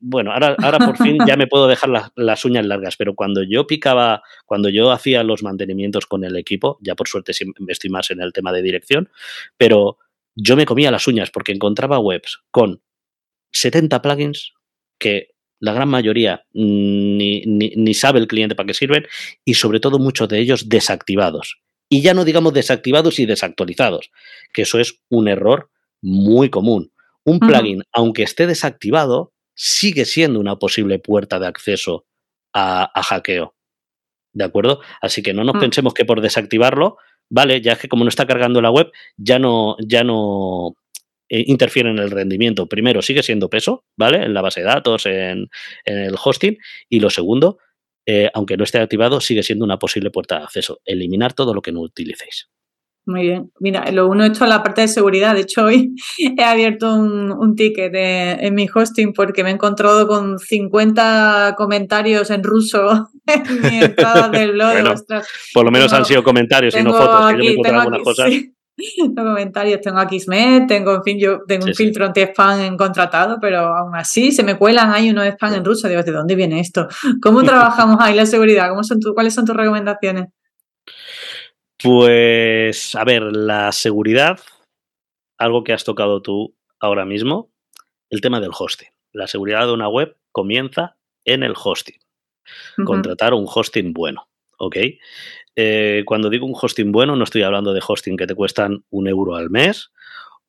bueno, 0.00 0.32
ahora, 0.32 0.56
ahora 0.62 0.78
por 0.78 0.96
fin 0.96 1.18
ya 1.26 1.36
me 1.36 1.46
puedo 1.46 1.68
dejar 1.68 1.90
la, 1.90 2.12
las 2.16 2.44
uñas 2.44 2.66
largas, 2.66 2.96
pero 2.96 3.14
cuando 3.14 3.42
yo 3.42 3.66
picaba, 3.66 4.22
cuando 4.46 4.68
yo 4.68 4.90
hacía 4.90 5.22
los 5.22 5.42
mantenimientos 5.42 6.06
con 6.06 6.24
el 6.24 6.36
equipo, 6.36 6.78
ya 6.80 6.94
por 6.94 7.08
suerte 7.08 7.32
estoy 7.68 7.90
más 7.90 8.10
en 8.10 8.20
el 8.20 8.32
tema 8.32 8.52
de 8.52 8.62
dirección, 8.62 9.08
pero 9.56 9.98
yo 10.34 10.56
me 10.56 10.66
comía 10.66 10.90
las 10.90 11.06
uñas 11.06 11.30
porque 11.30 11.52
encontraba 11.52 11.98
webs 11.98 12.42
con 12.50 12.82
70 13.52 14.00
plugins 14.02 14.54
que 14.98 15.32
la 15.60 15.72
gran 15.72 15.88
mayoría 15.88 16.44
ni, 16.52 17.42
ni, 17.46 17.94
sabe 17.94 18.18
el 18.18 18.26
cliente 18.26 18.56
para 18.56 18.66
qué 18.66 18.74
sirven 18.74 19.06
y 19.44 19.54
sobre 19.54 19.78
todo 19.78 19.98
muchos 19.98 20.28
de 20.28 20.40
ellos 20.40 20.68
desactivados. 20.68 21.60
Y 21.88 22.02
ya 22.02 22.14
no 22.14 22.24
digamos 22.24 22.52
desactivados 22.52 23.18
y 23.20 23.26
desactualizados, 23.26 24.10
que 24.52 24.62
eso 24.62 24.80
es 24.80 25.00
un 25.08 25.28
error 25.28 25.70
muy 26.00 26.50
común. 26.50 26.92
Un 27.24 27.38
plugin, 27.38 27.84
aunque 27.92 28.24
esté 28.24 28.48
desactivado, 28.48 29.32
sigue 29.64 30.06
siendo 30.06 30.40
una 30.40 30.56
posible 30.56 30.98
puerta 30.98 31.38
de 31.38 31.46
acceso 31.46 32.04
a, 32.52 32.90
hackeo. 33.00 33.54
¿De 34.32 34.42
acuerdo? 34.42 34.80
Así 35.00 35.22
que 35.22 35.32
no 35.32 35.44
nos 35.44 35.54
mm. 35.54 35.60
pensemos 35.60 35.94
que 35.94 36.04
por 36.04 36.20
desactivarlo, 36.20 36.96
vale, 37.30 37.60
ya 37.60 37.76
que 37.76 37.86
como 37.86 38.02
no 38.02 38.08
está 38.08 38.26
cargando 38.26 38.60
la 38.60 38.72
web, 38.72 38.90
ya 39.16 39.38
no, 39.38 39.76
ya 39.78 40.02
no 40.02 40.74
eh, 41.28 41.44
interfiere 41.46 41.90
en 41.90 42.00
el 42.00 42.10
rendimiento. 42.10 42.66
Primero, 42.66 43.02
sigue 43.02 43.22
siendo 43.22 43.48
peso, 43.48 43.84
¿vale? 43.96 44.24
En 44.24 44.34
la 44.34 44.40
base 44.40 44.60
de 44.60 44.66
datos, 44.66 45.06
en, 45.06 45.48
el 45.84 46.16
hosting. 46.20 46.58
Y 46.88 46.98
lo 46.98 47.08
segundo, 47.08 47.58
eh, 48.04 48.30
aunque 48.34 48.56
no 48.56 48.64
esté 48.64 48.78
activado, 48.78 49.20
sigue 49.20 49.44
siendo 49.44 49.64
una 49.64 49.78
posible 49.78 50.10
puerta 50.10 50.38
de 50.38 50.44
acceso. 50.44 50.80
Eliminar 50.84 51.34
todo 51.34 51.54
lo 51.54 51.62
que 51.62 51.70
no 51.70 51.82
utilicéis. 51.82 52.48
Muy 53.04 53.22
bien. 53.22 53.50
Mira, 53.58 53.90
lo 53.90 54.06
uno 54.08 54.24
hecho 54.24 54.44
a 54.44 54.46
la 54.46 54.62
parte 54.62 54.82
de 54.82 54.88
seguridad. 54.88 55.34
De 55.34 55.40
hecho, 55.40 55.64
hoy 55.64 55.94
he 56.38 56.44
abierto 56.44 56.94
un, 56.94 57.54
ticket 57.56 57.92
en 57.94 58.54
mi 58.54 58.66
hosting 58.72 59.12
porque 59.12 59.42
me 59.42 59.50
he 59.50 59.52
encontrado 59.52 60.06
con 60.06 60.38
50 60.38 61.54
comentarios 61.56 62.30
en 62.30 62.42
ruso 62.42 63.10
en 63.26 63.62
mi 63.62 63.82
entrada 63.82 64.28
del 64.28 64.52
blog. 64.54 64.96
por 65.52 65.64
lo 65.64 65.70
menos 65.70 65.92
han 65.92 66.04
sido 66.04 66.22
comentarios 66.22 66.74
y 66.76 66.82
no 66.82 66.92
fotos. 66.94 67.32
que 67.32 67.54
yo 67.56 67.60
me 67.62 67.68
algunas 67.68 68.02
cosas. 68.02 68.30
tengo 68.96 69.30
comentarios, 69.30 69.80
tengo 69.80 70.00
Xmed, 70.00 70.66
tengo, 70.66 70.94
en 70.94 71.02
fin, 71.02 71.18
yo 71.18 71.40
tengo 71.46 71.66
un 71.66 71.74
filtro 71.74 72.06
anti-spam 72.06 72.76
contratado, 72.76 73.38
pero 73.40 73.58
aún 73.58 73.94
así 73.94 74.32
se 74.32 74.42
me 74.42 74.56
cuelan 74.56 74.92
ahí 74.92 75.10
unos 75.10 75.26
spam 75.26 75.54
en 75.54 75.64
ruso. 75.64 75.88
Digo, 75.88 76.02
¿de 76.02 76.12
dónde 76.12 76.36
viene 76.36 76.60
esto? 76.60 76.86
¿Cómo 77.20 77.42
trabajamos 77.42 77.98
ahí 78.00 78.14
la 78.14 78.26
seguridad? 78.26 78.70
¿Cómo 78.70 78.84
son 78.84 78.98
¿Cuáles 79.14 79.34
son 79.34 79.44
tus 79.44 79.56
recomendaciones? 79.56 80.28
Pues, 81.82 82.94
a 82.94 83.04
ver, 83.04 83.22
la 83.22 83.72
seguridad, 83.72 84.38
algo 85.38 85.64
que 85.64 85.72
has 85.72 85.84
tocado 85.84 86.22
tú 86.22 86.56
ahora 86.78 87.04
mismo, 87.04 87.52
el 88.10 88.20
tema 88.20 88.40
del 88.40 88.52
hosting. 88.56 88.88
La 89.12 89.26
seguridad 89.26 89.66
de 89.66 89.72
una 89.72 89.88
web 89.88 90.16
comienza 90.30 90.96
en 91.24 91.42
el 91.42 91.54
hosting. 91.62 91.98
Contratar 92.84 93.34
un 93.34 93.46
hosting 93.52 93.92
bueno, 93.92 94.28
¿ok? 94.58 94.76
Eh, 95.54 96.02
cuando 96.06 96.30
digo 96.30 96.46
un 96.46 96.56
hosting 96.60 96.92
bueno, 96.92 97.16
no 97.16 97.24
estoy 97.24 97.42
hablando 97.42 97.72
de 97.72 97.82
hosting 97.86 98.16
que 98.16 98.26
te 98.26 98.34
cuestan 98.34 98.84
un 98.90 99.08
euro 99.08 99.36
al 99.36 99.50
mes 99.50 99.90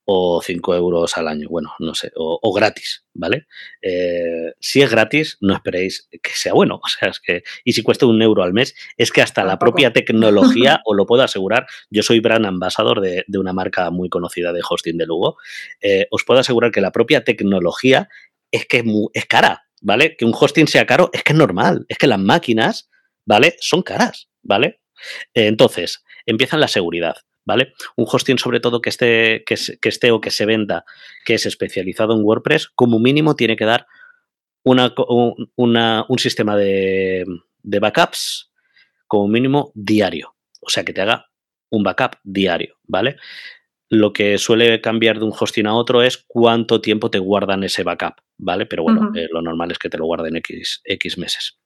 o 0.05 0.41
5 0.41 0.75
euros 0.75 1.17
al 1.17 1.27
año, 1.27 1.47
bueno, 1.49 1.73
no 1.79 1.95
sé, 1.95 2.11
o, 2.15 2.53
gratis, 2.53 3.05
¿vale? 3.13 3.47
Eh, 3.81 4.53
si 4.59 4.81
es 4.81 4.89
gratis, 4.89 5.37
no 5.41 5.53
esperéis 5.53 6.09
que 6.11 6.31
sea 6.33 6.53
bueno, 6.53 6.75
o 6.83 6.87
sea, 6.87 7.09
es 7.09 7.19
que, 7.19 7.43
y 7.63 7.73
si 7.73 7.83
cuesta 7.83 8.05
un 8.05 8.21
euro 8.21 8.43
al 8.43 8.53
mes, 8.53 8.75
es 8.97 9.11
que 9.11 9.21
hasta 9.21 9.43
la 9.43 9.59
propia 9.59 9.93
tecnología, 9.93 10.81
os 10.85 10.97
lo 10.97 11.05
puedo 11.05 11.23
asegurar, 11.23 11.67
yo 11.89 12.03
soy 12.03 12.19
brand 12.19 12.45
ambassador 12.45 13.01
de, 13.01 13.23
una 13.37 13.53
marca 13.53 13.89
muy 13.89 14.09
conocida 14.09 14.53
de 14.53 14.61
hosting 14.67 14.97
de 14.97 15.05
Lugo, 15.05 15.37
eh, 15.81 16.07
os 16.11 16.23
puedo 16.23 16.39
asegurar 16.39 16.71
que 16.71 16.81
la 16.81 16.91
propia 16.91 17.23
tecnología 17.23 18.09
es 18.51 18.65
que 18.65 18.83
es, 19.13 19.25
cara, 19.25 19.65
¿vale? 19.81 20.15
Que 20.15 20.25
un 20.25 20.33
hosting 20.39 20.67
sea 20.67 20.85
caro 20.85 21.09
es 21.13 21.23
que 21.23 21.33
es 21.33 21.37
normal, 21.37 21.85
es 21.89 21.97
que 21.97 22.07
las 22.07 22.19
máquinas, 22.19 22.89
¿vale? 23.25 23.55
Son 23.59 23.81
caras, 23.81 24.29
¿vale? 24.41 24.79
entonces, 25.33 26.03
empieza 26.25 26.57
la 26.57 26.69
seguridad. 26.69 27.15
¿Vale? 27.45 27.73
Un 27.95 28.05
hosting 28.07 28.37
sobre 28.37 28.59
todo 28.59 28.81
que 28.81 28.89
esté, 28.89 29.43
que, 29.45 29.55
esté 29.89 30.11
o 30.11 30.21
que 30.21 30.31
se 30.31 30.45
venda, 30.45 30.85
que 31.25 31.35
es 31.35 31.45
especializado 31.45 32.13
en 32.13 32.23
WordPress, 32.23 32.69
como 32.69 32.99
mínimo 32.99 33.35
tiene 33.35 33.55
que 33.55 33.65
dar 33.65 33.87
una, 34.63 34.93
un 35.57 36.19
sistema 36.19 36.55
de, 36.55 37.25
de 37.63 37.79
backups 37.79 38.51
como 39.07 39.27
mínimo 39.27 39.71
diario. 39.75 40.35
O 40.61 40.69
sea, 40.69 40.83
que 40.83 40.93
te 40.93 41.01
haga 41.01 41.29
un 41.69 41.83
backup 41.83 42.17
diario, 42.23 42.77
¿vale? 42.83 43.17
Lo 43.89 44.13
que 44.13 44.37
suele 44.37 44.79
cambiar 44.81 45.19
de 45.19 45.25
un 45.25 45.33
hosting 45.37 45.67
a 45.67 45.75
otro 45.75 46.01
es 46.01 46.23
cuánto 46.27 46.81
tiempo 46.81 47.09
te 47.09 47.19
guardan 47.19 47.63
ese 47.63 47.83
backup, 47.83 48.15
¿vale? 48.37 48.65
Pero 48.65 48.83
bueno, 48.83 49.11
eh, 49.15 49.27
lo 49.31 49.41
normal 49.41 49.71
es 49.71 49.79
que 49.79 49.89
te 49.89 49.97
lo 49.97 50.05
guarden 50.05 50.35
X, 50.37 50.81
X 50.83 51.17
meses. 51.17 51.59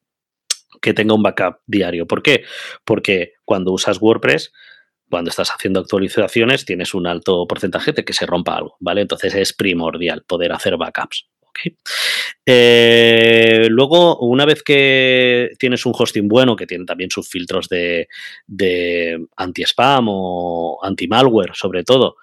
Que 0.81 0.93
tenga 0.93 1.13
un 1.13 1.23
backup 1.23 1.59
diario. 1.65 2.05
¿Por 2.07 2.21
qué? 2.21 2.43
Porque 2.83 3.33
cuando 3.45 3.71
usas 3.71 4.01
WordPress, 4.01 4.51
cuando 5.09 5.29
estás 5.29 5.49
haciendo 5.49 5.79
actualizaciones 5.79 6.65
tienes 6.65 6.93
un 6.93 7.07
alto 7.07 7.47
porcentaje 7.47 7.91
de 7.91 8.03
que 8.03 8.13
se 8.13 8.25
rompa 8.25 8.55
algo, 8.55 8.75
¿vale? 8.79 9.01
Entonces 9.01 9.33
es 9.35 9.53
primordial 9.53 10.23
poder 10.23 10.51
hacer 10.51 10.77
backups. 10.77 11.27
Eh, 12.45 13.67
luego, 13.69 14.19
una 14.19 14.45
vez 14.45 14.63
que 14.63 15.51
tienes 15.59 15.85
un 15.85 15.93
hosting 15.97 16.27
bueno, 16.27 16.55
que 16.55 16.67
tiene 16.67 16.85
también 16.85 17.09
sus 17.09 17.27
filtros 17.27 17.67
de, 17.67 18.07
anti-spam 19.35 20.05
o 20.09 20.79
anti-malware, 20.83 21.55
sobre 21.55 21.83
todo, 21.83 22.17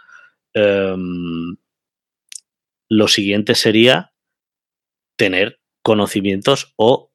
em, 0.53 1.57
lo 2.89 3.09
siguiente 3.09 3.55
sería 3.55 4.13
tener 5.17 5.61
conocimientos 5.83 6.73
o 6.77 7.11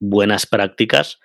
buenas 0.00 0.46
prácticas 0.46 1.18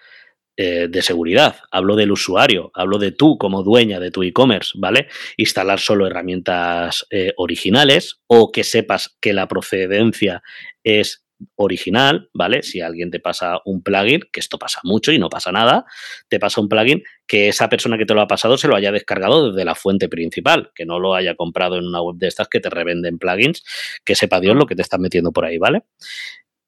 eh, 0.62 0.90
de 0.90 1.02
seguridad, 1.02 1.56
hablo 1.72 1.96
del 1.96 2.12
usuario, 2.12 2.70
hablo 2.74 2.98
de 2.98 3.14
tú 3.14 3.38
como 3.38 3.64
dueña 3.64 3.98
de 4.02 4.12
tu 4.12 4.24
e-commerce, 4.24 4.74
¿vale? 4.76 5.08
Instalar 5.38 5.80
solo 5.80 6.06
herramientas 6.06 7.08
eh, 7.12 7.32
originales 7.38 8.20
o 8.28 8.52
que 8.52 8.66
sepas 8.66 9.16
que 9.22 9.32
la 9.32 9.48
procedencia 9.48 10.44
es 10.84 11.26
original, 11.56 12.30
¿vale? 12.34 12.62
Si 12.62 12.82
alguien 12.82 13.10
te 13.10 13.22
pasa 13.22 13.62
un 13.64 13.82
plugin, 13.82 14.20
que 14.34 14.42
esto 14.42 14.60
pasa 14.60 14.82
mucho 14.84 15.14
y 15.14 15.18
no 15.18 15.30
pasa 15.30 15.54
nada, 15.54 15.86
te 16.28 16.42
pasa 16.42 16.60
un 16.60 16.68
plugin 16.68 17.04
que 17.26 17.48
esa 17.48 17.70
persona 17.70 17.98
que 17.98 18.06
te 18.06 18.14
lo 18.14 18.20
ha 18.20 18.28
pasado 18.28 18.58
se 18.58 18.68
lo 18.68 18.76
haya 18.76 18.92
descargado 18.92 19.54
desde 19.54 19.64
la 19.64 19.76
fuente 19.76 20.10
principal, 20.10 20.72
que 20.76 20.86
no 20.86 21.00
lo 21.00 21.16
haya 21.16 21.36
comprado 21.36 21.78
en 21.78 21.86
una 21.86 22.02
web 22.02 22.18
de 22.18 22.28
estas 22.28 22.50
que 22.50 22.60
te 22.60 22.70
revenden 22.70 23.18
plugins, 23.18 23.64
que 24.04 24.14
sepa 24.14 24.42
Dios 24.42 24.58
lo 24.58 24.66
que 24.66 24.76
te 24.76 24.82
están 24.82 25.00
metiendo 25.00 25.32
por 25.32 25.46
ahí, 25.46 25.58
¿vale? 25.58 25.84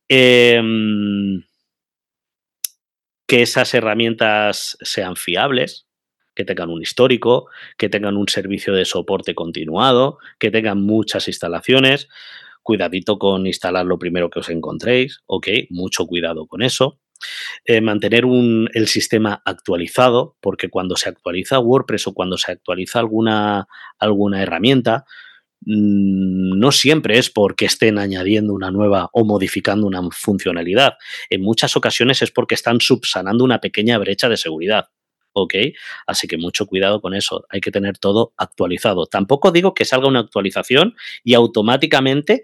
Eh, 0.07 0.61
que 3.31 3.43
esas 3.43 3.73
herramientas 3.73 4.77
sean 4.81 5.15
fiables, 5.15 5.87
que 6.35 6.43
tengan 6.43 6.69
un 6.69 6.81
histórico, 6.81 7.47
que 7.77 7.87
tengan 7.87 8.17
un 8.17 8.27
servicio 8.27 8.73
de 8.73 8.83
soporte 8.83 9.35
continuado, 9.35 10.17
que 10.37 10.51
tengan 10.51 10.81
muchas 10.81 11.29
instalaciones. 11.29 12.09
Cuidadito 12.61 13.17
con 13.19 13.47
instalar 13.47 13.85
lo 13.85 13.97
primero 13.97 14.29
que 14.29 14.41
os 14.41 14.49
encontréis, 14.49 15.21
ok, 15.27 15.47
mucho 15.69 16.07
cuidado 16.07 16.45
con 16.45 16.61
eso. 16.61 16.99
Eh, 17.63 17.79
mantener 17.79 18.25
el 18.73 18.87
sistema 18.89 19.41
actualizado, 19.45 20.35
porque 20.41 20.69
cuando 20.69 20.97
se 20.97 21.07
actualiza 21.07 21.59
WordPress 21.59 22.07
o 22.07 22.13
cuando 22.13 22.37
se 22.37 22.51
actualiza 22.51 22.99
alguna, 22.99 23.65
alguna 23.97 24.43
herramienta, 24.43 25.05
no 25.63 26.71
siempre 26.71 27.17
es 27.17 27.29
porque 27.29 27.65
estén 27.65 27.99
añadiendo 27.99 28.53
una 28.53 28.71
nueva 28.71 29.09
o 29.13 29.23
modificando 29.25 29.85
una 29.85 30.01
funcionalidad. 30.11 30.93
En 31.29 31.41
muchas 31.41 31.77
ocasiones 31.77 32.21
es 32.21 32.31
porque 32.31 32.55
están 32.55 32.81
subsanando 32.81 33.43
una 33.43 33.59
pequeña 33.59 33.97
brecha 33.97 34.27
de 34.27 34.37
seguridad. 34.37 34.87
¿Ok? 35.33 35.53
Así 36.07 36.27
que 36.27 36.37
mucho 36.37 36.65
cuidado 36.65 36.99
con 36.99 37.13
eso. 37.13 37.45
Hay 37.49 37.61
que 37.61 37.71
tener 37.71 37.97
todo 37.97 38.33
actualizado. 38.35 39.05
Tampoco 39.05 39.51
digo 39.51 39.73
que 39.73 39.85
salga 39.85 40.09
una 40.09 40.19
actualización 40.19 40.95
y 41.23 41.35
automáticamente 41.35 42.43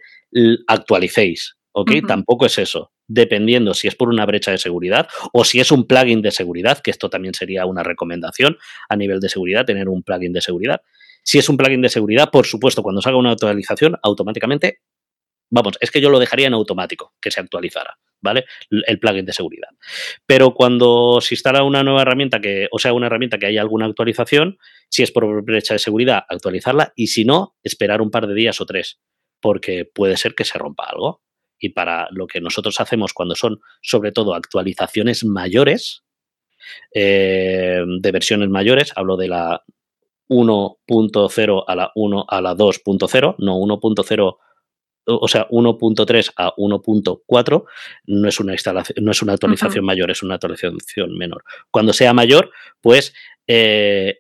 actualicéis. 0.68 1.58
¿Ok? 1.74 1.92
Tampoco 2.08 2.46
es 2.46 2.58
eso. 2.58 2.92
Dependiendo 3.08 3.74
si 3.74 3.88
es 3.88 3.96
por 3.96 4.10
una 4.10 4.26
brecha 4.26 4.52
de 4.52 4.58
seguridad 4.58 5.08
o 5.34 5.44
si 5.44 5.60
es 5.60 5.72
un 5.72 5.86
plugin 5.86 6.22
de 6.22 6.32
seguridad, 6.32 6.80
que 6.80 6.92
esto 6.92 7.10
también 7.10 7.34
sería 7.34 7.66
una 7.66 7.84
recomendación 7.84 8.58
a 8.90 8.96
nivel 8.96 9.20
de 9.20 9.30
seguridad, 9.30 9.66
tener 9.66 9.90
un 9.90 10.02
plugin 10.02 10.34
de 10.34 10.42
seguridad. 10.42 10.82
Si 11.28 11.38
es 11.38 11.50
un 11.50 11.58
plugin 11.58 11.82
de 11.82 11.90
seguridad, 11.90 12.30
por 12.32 12.46
supuesto, 12.46 12.82
cuando 12.82 13.02
salga 13.02 13.20
una 13.20 13.32
actualización, 13.32 13.98
automáticamente, 14.02 14.80
vamos, 15.50 15.78
es 15.82 15.92
que 15.92 16.00
yo 16.00 16.10
lo 16.10 16.20
dejaría 16.20 16.48
en 16.48 16.54
automático, 16.54 17.16
que 17.20 17.32
se 17.32 17.42
actualizara, 17.42 17.98
¿vale? 18.22 18.46
El 18.70 18.98
plugin 18.98 19.26
de 19.26 19.34
seguridad. 19.34 19.68
Pero 20.26 20.54
cuando 20.54 21.20
se 21.20 21.36
instala 21.36 21.64
una 21.64 21.84
nueva 21.84 22.04
herramienta, 22.04 22.40
que, 22.40 22.70
o 22.72 22.80
sea, 22.80 22.94
una 22.94 23.08
herramienta 23.08 23.38
que 23.38 23.48
haya 23.48 23.60
alguna 23.60 23.88
actualización, 23.88 24.58
si 24.90 25.04
es 25.04 25.12
por 25.12 25.44
brecha 25.44 25.74
de 25.74 25.80
seguridad, 25.80 26.24
actualizarla 26.30 26.94
y 26.96 27.08
si 27.08 27.26
no, 27.26 27.58
esperar 27.62 28.02
un 28.02 28.10
par 28.10 28.26
de 28.28 28.34
días 28.34 28.62
o 28.62 28.66
tres, 28.66 29.02
porque 29.42 29.84
puede 29.84 30.16
ser 30.16 30.34
que 30.34 30.46
se 30.46 30.58
rompa 30.58 30.86
algo. 30.86 31.24
Y 31.60 31.70
para 31.70 32.08
lo 32.12 32.28
que 32.28 32.40
nosotros 32.40 32.80
hacemos 32.80 33.14
cuando 33.14 33.36
son, 33.36 33.60
sobre 33.82 34.14
todo, 34.14 34.34
actualizaciones 34.34 35.26
mayores, 35.26 36.06
eh, 36.94 37.84
de 38.00 38.12
versiones 38.14 38.48
mayores, 38.48 38.94
hablo 38.96 39.18
de 39.18 39.28
la 39.28 39.62
1.0 40.30 41.64
a 41.68 41.76
la 41.76 41.92
1 41.96 42.26
a 42.28 42.42
la 42.42 42.56
2.0, 42.56 43.36
no 43.40 43.58
1.0 43.58 44.38
o 45.10 45.28
sea, 45.28 45.48
1.3 45.48 46.34
a 46.36 46.54
1.4 46.56 47.64
no 48.08 48.28
es 48.28 48.40
una 48.42 48.52
instalación, 48.52 49.06
no 49.06 49.12
es 49.12 49.22
una 49.22 49.34
actualización 49.34 49.86
mayor, 49.86 50.12
es 50.12 50.22
una 50.22 50.36
actualización 50.36 51.18
menor. 51.18 51.44
Cuando 51.72 51.94
sea 51.94 52.14
mayor, 52.14 52.52
pues 52.82 53.14
eh, 53.48 54.20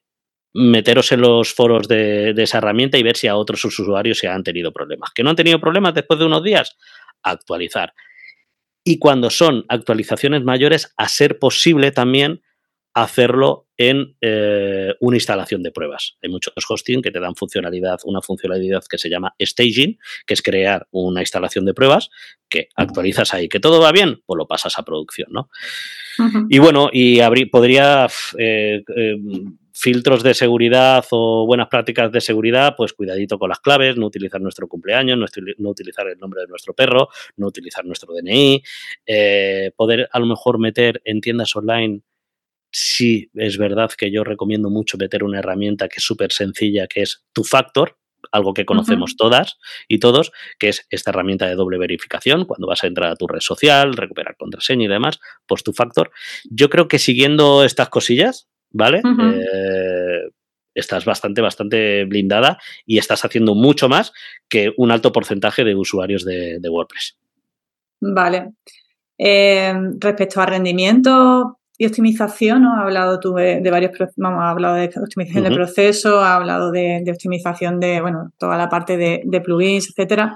meteros 0.54 1.12
en 1.12 1.22
los 1.22 1.54
foros 1.54 1.88
de, 1.88 2.34
esa 2.38 2.60
herramienta 2.60 2.98
y 2.98 3.04
ver 3.04 3.18
si 3.18 3.28
a 3.28 3.36
otros 3.36 3.64
usuarios 3.66 4.18
se 4.18 4.28
han 4.28 4.44
tenido 4.44 4.72
problemas. 4.72 5.12
Que 5.14 5.24
no 5.24 5.30
han 5.30 5.36
tenido 5.36 5.60
problemas 5.60 5.94
después 5.94 6.20
de 6.20 6.26
unos 6.26 6.44
días, 6.44 6.78
actualizar. 7.22 7.94
Y 8.84 8.98
cuando 8.98 9.30
son 9.30 9.66
actualizaciones 9.68 10.44
mayores, 10.44 10.94
a 10.96 11.10
ser 11.10 11.38
posible 11.38 11.92
también 11.92 12.42
hacerlo 13.04 13.68
en 13.78 14.16
eh, 14.22 14.96
una 15.02 15.18
instalación 15.18 15.62
de 15.62 15.72
pruebas. 15.72 16.18
Hay 16.24 16.30
muchos 16.32 16.54
hosting 16.68 17.04
que 17.04 17.12
te 17.12 17.20
dan 17.20 17.36
funcionalidad, 17.36 18.00
una 18.06 18.22
funcionalidad 18.24 18.84
que 18.90 18.98
se 18.98 19.08
llama 19.08 19.36
staging, 19.40 20.00
que 20.26 20.34
es 20.34 20.42
crear 20.42 20.88
una 20.90 21.22
instalación 21.22 21.64
de 21.66 21.76
pruebas 21.76 22.10
que 22.50 22.70
actualizas 22.76 23.36
ahí. 23.36 23.50
Que 23.50 23.60
todo 23.60 23.80
va 23.80 23.92
bien, 23.92 24.24
pues 24.26 24.36
lo 24.36 24.48
pasas 24.48 24.80
a 24.80 24.84
producción, 24.84 25.28
¿no? 25.32 25.50
Y 26.50 26.58
bueno, 26.58 26.90
y 26.92 27.20
podría 27.46 28.08
eh, 28.40 28.84
eh, 28.96 29.16
filtros 29.72 30.24
de 30.24 30.34
seguridad 30.34 31.06
o 31.12 31.46
buenas 31.46 31.68
prácticas 31.68 32.12
de 32.12 32.20
seguridad, 32.20 32.74
pues 32.76 32.94
cuidadito 32.94 33.38
con 33.38 33.50
las 33.50 33.60
claves, 33.60 33.96
no 33.96 34.08
utilizar 34.08 34.42
nuestro 34.42 34.68
cumpleaños, 34.68 35.20
no, 35.60 35.70
utilizar 35.70 36.08
el 36.08 36.18
nombre 36.18 36.42
de 36.42 36.48
nuestro 36.48 36.74
perro, 36.74 37.10
no 37.36 37.46
utilizar 37.46 37.86
nuestro 37.86 38.12
DNI, 38.16 38.64
poder 39.76 40.10
a 40.12 40.20
lo 40.20 40.26
mejor 40.26 40.58
meter 40.58 41.00
en 41.06 41.22
tiendas 41.22 41.56
online 41.56 42.02
sí 42.78 43.32
es 43.34 43.58
verdad 43.58 43.90
que 43.98 44.12
yo 44.12 44.24
recomiendo 44.24 44.70
mucho 44.70 44.98
meter 45.00 45.24
una 45.24 45.40
herramienta 45.40 45.88
que 45.88 45.96
es 45.98 46.04
súper 46.04 46.32
sencilla, 46.32 46.86
que 46.86 47.02
es 47.02 47.26
tu 47.34 47.44
factor, 47.44 47.98
algo 48.32 48.54
que 48.54 48.66
conocemos 48.66 49.16
todas 49.16 49.58
y 49.88 49.98
todos, 49.98 50.32
que 50.60 50.70
es 50.70 50.86
esta 50.92 51.10
herramienta 51.10 51.48
de 51.48 51.56
doble 51.56 51.80
verificación, 51.80 52.46
cuando 52.46 52.68
vas 52.68 52.84
a 52.84 52.88
entrar 52.88 53.10
a 53.10 53.16
tu 53.16 53.28
red 53.28 53.40
social, 53.40 53.94
recuperar 53.94 54.38
contraseña 54.38 54.86
y 54.86 54.90
demás, 54.90 55.20
pues 55.48 55.64
tu 55.64 55.74
factor. 55.74 56.12
Yo 56.52 56.70
creo 56.70 56.88
que 56.88 57.00
siguiendo 57.00 57.64
estas 57.64 57.90
cosillas, 57.90 58.48
¿vale? 58.70 59.02
Eh, 59.04 60.30
estás 60.76 61.06
bastante, 61.06 61.42
bastante 61.42 62.06
blindada 62.06 62.60
y 62.86 63.00
estás 63.00 63.26
haciendo 63.26 63.56
mucho 63.56 63.90
más 63.90 64.14
que 64.48 64.72
un 64.78 64.92
alto 64.92 65.12
porcentaje 65.12 65.64
de 65.64 65.74
usuarios 65.74 66.24
de, 66.24 66.60
WordPress. 66.70 67.18
Vale. 68.02 68.52
Eh, 69.18 69.74
respecto 70.00 70.42
a 70.42 70.46
rendimiento, 70.46 71.58
y 71.78 71.86
optimización, 71.86 72.64
¿no? 72.64 72.74
Ha 72.74 72.82
hablado 72.82 73.20
tú 73.20 73.36
de, 73.36 73.62
varios, 73.70 73.92
vamos, 74.16 74.42
ha 74.42 74.50
hablado 74.50 74.76
de 74.76 74.86
optimización 74.86 75.44
de 75.44 75.52
proceso, 75.52 76.22
ha 76.22 76.36
hablado 76.36 76.72
de, 76.72 77.04
optimización 77.12 77.80
de, 77.80 78.02
bueno, 78.02 78.32
toda 78.38 78.58
la 78.58 78.68
parte 78.68 78.98
de, 78.98 79.42
plugins, 79.42 79.90
etcétera. 79.90 80.36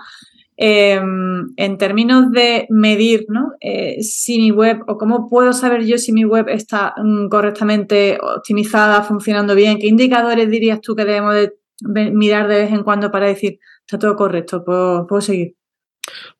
Em, 0.58 1.54
en 1.58 1.78
términos 1.80 2.32
de 2.32 2.68
medir, 2.70 3.26
¿no? 3.30 3.54
Eh, 3.60 4.04
si 4.04 4.38
mi 4.38 4.52
web, 4.52 4.82
o 4.88 4.98
cómo 4.98 5.28
puedo 5.28 5.54
saber 5.54 5.84
yo 5.86 5.98
si 5.98 6.14
mi 6.14 6.24
web 6.24 6.48
está 6.50 6.94
mm, 6.98 7.30
correctamente 7.30 8.20
optimizada, 8.22 9.02
funcionando 9.02 9.56
bien, 9.56 9.80
¿qué 9.80 9.88
indicadores 9.88 10.50
dirías 10.50 10.80
tú 10.82 10.96
que 10.96 11.06
debemos 11.06 11.34
de 11.34 12.12
mirar 12.12 12.48
de 12.48 12.60
vez 12.60 12.72
en 12.72 12.84
cuando 12.84 13.10
para 13.10 13.26
decir, 13.26 13.58
está 13.80 13.98
todo 13.98 14.16
correcto, 14.16 14.64
puedo 14.64 15.22
seguir? 15.22 15.56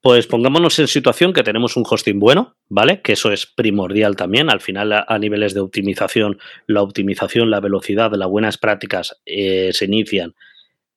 Pues 0.02 0.28
pongámonos 0.28 0.78
en 0.80 0.88
situación 0.88 1.34
que 1.34 1.44
tenemos 1.44 1.78
un 1.78 1.84
hosting 1.90 2.20
bueno, 2.20 2.56
¿vale? 2.70 3.02
Que 3.02 3.14
eso 3.14 3.32
es 3.32 3.46
primordial 3.46 4.16
también. 4.16 4.50
Al 4.50 4.62
final, 4.62 4.92
a, 4.94 5.20
niveles 5.20 5.54
de 5.54 5.62
optimización, 5.62 6.40
la 6.68 6.82
optimización, 6.82 7.50
la 7.50 7.60
velocidad, 7.60 8.12
las 8.14 8.30
buenas 8.30 8.58
prácticas 8.58 9.22
eh, 9.26 9.72
se 9.74 9.86
inician 9.86 10.34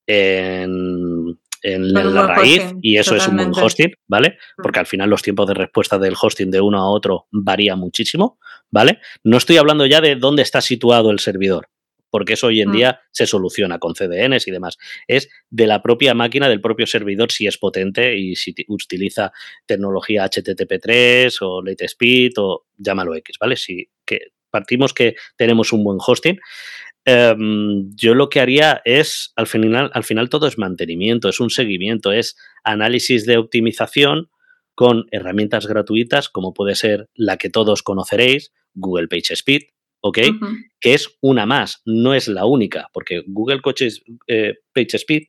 en, 0.07 1.39
la 1.62 2.27
raíz 2.27 2.75
y 2.83 2.99
eso 2.99 3.16
es 3.16 3.27
un 3.27 3.37
buen 3.37 3.53
hosting, 3.55 3.93
¿vale? 4.07 4.39
Mm. 4.59 4.62
Porque 4.62 4.81
al 4.81 4.87
final 4.87 5.11
los 5.11 5.22
tiempos 5.22 5.47
de 5.47 5.55
respuesta 5.55 5.99
del 5.99 6.14
hosting 6.20 6.51
de 6.51 6.61
uno 6.61 6.79
a 6.79 6.91
otro 6.91 7.27
varían 7.31 7.79
muchísimo, 7.79 8.39
¿vale? 8.70 9.01
No 9.22 9.37
estoy 9.37 9.57
hablando 9.57 9.87
ya 9.87 10.01
de 10.01 10.16
dónde 10.16 10.43
está 10.43 10.61
situado 10.61 11.11
el 11.11 11.20
servidor, 11.20 11.68
porque 12.15 12.35
eso 12.35 12.47
hoy 12.47 12.61
en 12.61 12.69
mm. 12.69 12.73
día 12.73 13.01
se 13.11 13.27
soluciona 13.27 13.81
con 13.81 13.97
CDNs 13.97 14.47
y 14.47 14.53
demás. 14.53 14.79
Es 15.09 15.29
de 15.51 15.67
la 15.67 15.83
propia 15.83 16.15
máquina, 16.15 16.49
del 16.49 16.61
propio 16.61 16.87
servidor, 16.87 17.33
si 17.33 17.49
es 17.49 17.59
potente 17.59 18.17
y 18.17 18.37
si 18.37 18.55
utiliza 18.69 19.33
tecnología 19.67 20.25
HTTP3 20.25 21.37
o 21.41 21.61
Late 21.61 21.87
Speed 21.87 22.35
o 22.37 22.67
llámalo 22.79 23.17
X, 23.17 23.37
¿vale? 23.41 23.57
Si 23.57 23.89
que 24.07 24.29
partimos 24.49 24.95
que 24.95 25.17
tenemos 25.35 25.73
un 25.73 25.83
buen 25.83 25.99
hosting. 25.99 26.39
Em, 27.05 27.91
yo 27.97 28.15
lo 28.15 28.29
que 28.29 28.39
haría 28.39 28.81
es, 28.85 29.33
al 29.35 29.49
final, 29.49 29.91
al 29.93 30.05
final 30.05 30.29
todo 30.29 30.47
es 30.47 30.57
mantenimiento, 30.57 31.29
es 31.29 31.41
un 31.41 31.51
seguimiento, 31.51 32.12
es 32.12 32.37
análisis 32.62 33.27
de 33.27 33.39
optimización 33.39 34.31
con 34.77 35.07
herramientas 35.11 35.67
gratuitas 35.67 36.29
como 36.29 36.55
puede 36.55 36.77
ser 36.77 37.09
la 37.17 37.39
que 37.39 37.51
todos 37.51 37.83
conoceréis, 37.83 38.53
Google 38.73 39.09
PageSpeed, 39.09 39.62
¿ok? 40.07 40.19
Que 40.81 40.93
es 40.93 41.17
una 41.23 41.47
más, 41.47 41.81
no 41.87 42.13
es 42.13 42.29
la 42.29 42.45
única, 42.45 42.91
porque 42.93 43.23
Google 43.27 43.63
Coaches, 43.63 44.03
eh, 44.27 44.55
PageSpeed 44.75 45.25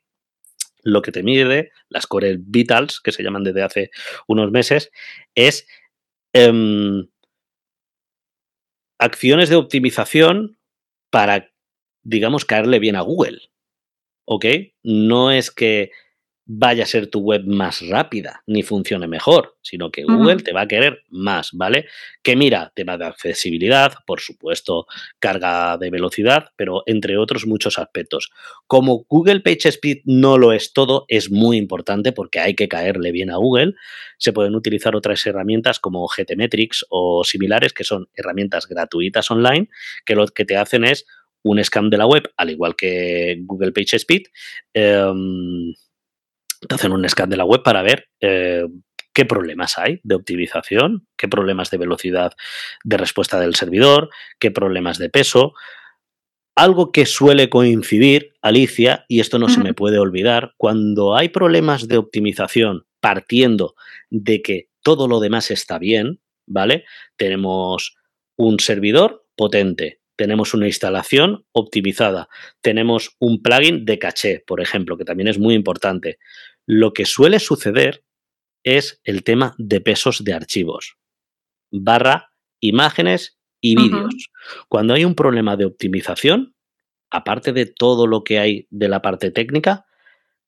lo 0.83 1.01
que 1.01 1.13
te 1.13 1.23
mide, 1.23 1.71
las 1.87 2.05
Core 2.05 2.37
Vitals, 2.39 2.99
que 2.99 3.13
se 3.13 3.23
llaman 3.23 3.43
desde 3.43 3.63
hace 3.63 3.89
unos 4.27 4.51
meses, 4.51 4.91
es 5.33 5.65
em, 6.33 7.07
acciones 8.99 9.49
de 9.49 9.55
optimización 9.55 10.57
para, 11.09 11.49
digamos, 12.03 12.43
caerle 12.43 12.79
bien 12.79 12.97
a 12.97 13.01
Google. 13.01 13.39
¿Ok? 14.25 14.45
No 14.83 15.31
es 15.31 15.51
que 15.51 15.91
vaya 16.47 16.83
a 16.83 16.87
ser 16.87 17.07
tu 17.07 17.19
web 17.19 17.43
más 17.45 17.87
rápida 17.87 18.43
ni 18.45 18.61
funcione 18.61 19.07
mejor, 19.07 19.57
sino 19.61 19.89
que 19.89 20.03
Google 20.03 20.37
te 20.37 20.53
va 20.53 20.61
a 20.61 20.67
querer 20.67 21.03
más, 21.09 21.49
¿vale? 21.53 21.87
Que 22.21 22.35
mira, 22.35 22.71
tema 22.75 22.97
de 22.97 23.05
accesibilidad, 23.05 23.93
por 24.05 24.21
supuesto, 24.21 24.85
carga 25.19 25.77
de 25.77 25.89
velocidad, 25.89 26.49
pero 26.55 26.83
entre 26.85 27.17
otros 27.17 27.47
muchos 27.47 27.79
aspectos. 27.79 28.29
Como 28.67 29.05
Google 29.09 29.39
PageSpeed 29.39 30.01
no 30.05 30.37
lo 30.37 30.53
es 30.53 30.71
todo, 30.73 31.05
es 31.07 31.31
muy 31.31 31.57
importante 31.57 32.11
porque 32.11 32.39
hay 32.39 32.53
que 32.53 32.67
caerle 32.67 33.11
bien 33.11 33.31
a 33.31 33.37
Google. 33.37 33.73
Se 34.19 34.31
pueden 34.31 34.55
utilizar 34.55 34.95
otras 34.95 35.25
herramientas 35.25 35.79
como 35.79 36.07
GTmetrix 36.07 36.85
o 36.89 37.23
similares, 37.23 37.73
que 37.73 37.83
son 37.83 38.07
herramientas 38.13 38.67
gratuitas 38.67 39.31
online, 39.31 39.69
que 40.05 40.15
lo 40.15 40.27
que 40.27 40.45
te 40.45 40.57
hacen 40.57 40.83
es 40.83 41.05
un 41.41 41.63
scan 41.63 41.89
de 41.89 41.97
la 41.97 42.05
web, 42.05 42.31
al 42.37 42.51
igual 42.51 42.75
que 42.75 43.37
Google 43.41 43.71
PageSpeed. 43.71 44.23
Eh, 44.73 45.13
te 46.67 46.75
hacen 46.75 46.91
un 46.91 47.07
scan 47.07 47.29
de 47.29 47.37
la 47.37 47.45
web 47.45 47.63
para 47.63 47.81
ver 47.81 48.07
eh, 48.21 48.65
qué 49.13 49.25
problemas 49.25 49.77
hay 49.77 49.99
de 50.03 50.15
optimización, 50.15 51.07
qué 51.17 51.27
problemas 51.27 51.71
de 51.71 51.77
velocidad 51.77 52.33
de 52.83 52.97
respuesta 52.97 53.39
del 53.39 53.55
servidor, 53.55 54.09
qué 54.39 54.51
problemas 54.51 54.97
de 54.97 55.09
peso. 55.09 55.53
Algo 56.55 56.91
que 56.91 57.05
suele 57.05 57.49
coincidir, 57.49 58.33
Alicia, 58.41 59.05
y 59.07 59.19
esto 59.19 59.39
no 59.39 59.49
se 59.49 59.61
me 59.61 59.73
puede 59.73 59.99
olvidar, 59.99 60.53
cuando 60.57 61.15
hay 61.15 61.29
problemas 61.29 61.87
de 61.87 61.97
optimización 61.97 62.85
partiendo 63.01 63.75
de 64.09 64.41
que 64.41 64.69
todo 64.81 65.07
lo 65.07 65.19
demás 65.19 65.51
está 65.51 65.79
bien, 65.79 66.21
¿vale? 66.45 66.85
Tenemos 67.17 67.97
un 68.37 68.59
servidor 68.59 69.25
potente, 69.35 69.99
tenemos 70.15 70.53
una 70.53 70.67
instalación 70.67 71.45
optimizada, 71.51 72.29
tenemos 72.61 73.15
un 73.19 73.41
plugin 73.41 73.85
de 73.85 73.99
caché, 73.99 74.43
por 74.45 74.61
ejemplo, 74.61 74.97
que 74.97 75.05
también 75.05 75.27
es 75.27 75.39
muy 75.39 75.55
importante. 75.55 76.19
Lo 76.65 76.93
que 76.93 77.05
suele 77.05 77.39
suceder 77.39 78.03
es 78.63 78.99
el 79.03 79.23
tema 79.23 79.53
de 79.57 79.81
pesos 79.81 80.23
de 80.23 80.33
archivos, 80.33 80.97
barra 81.71 82.31
imágenes 82.59 83.37
y 83.61 83.75
vídeos. 83.75 84.31
Cuando 84.67 84.93
hay 84.93 85.05
un 85.05 85.15
problema 85.15 85.55
de 85.55 85.65
optimización, 85.65 86.55
aparte 87.09 87.53
de 87.53 87.65
todo 87.65 88.07
lo 88.07 88.23
que 88.23 88.39
hay 88.39 88.67
de 88.69 88.89
la 88.89 89.01
parte 89.01 89.31
técnica, 89.31 89.85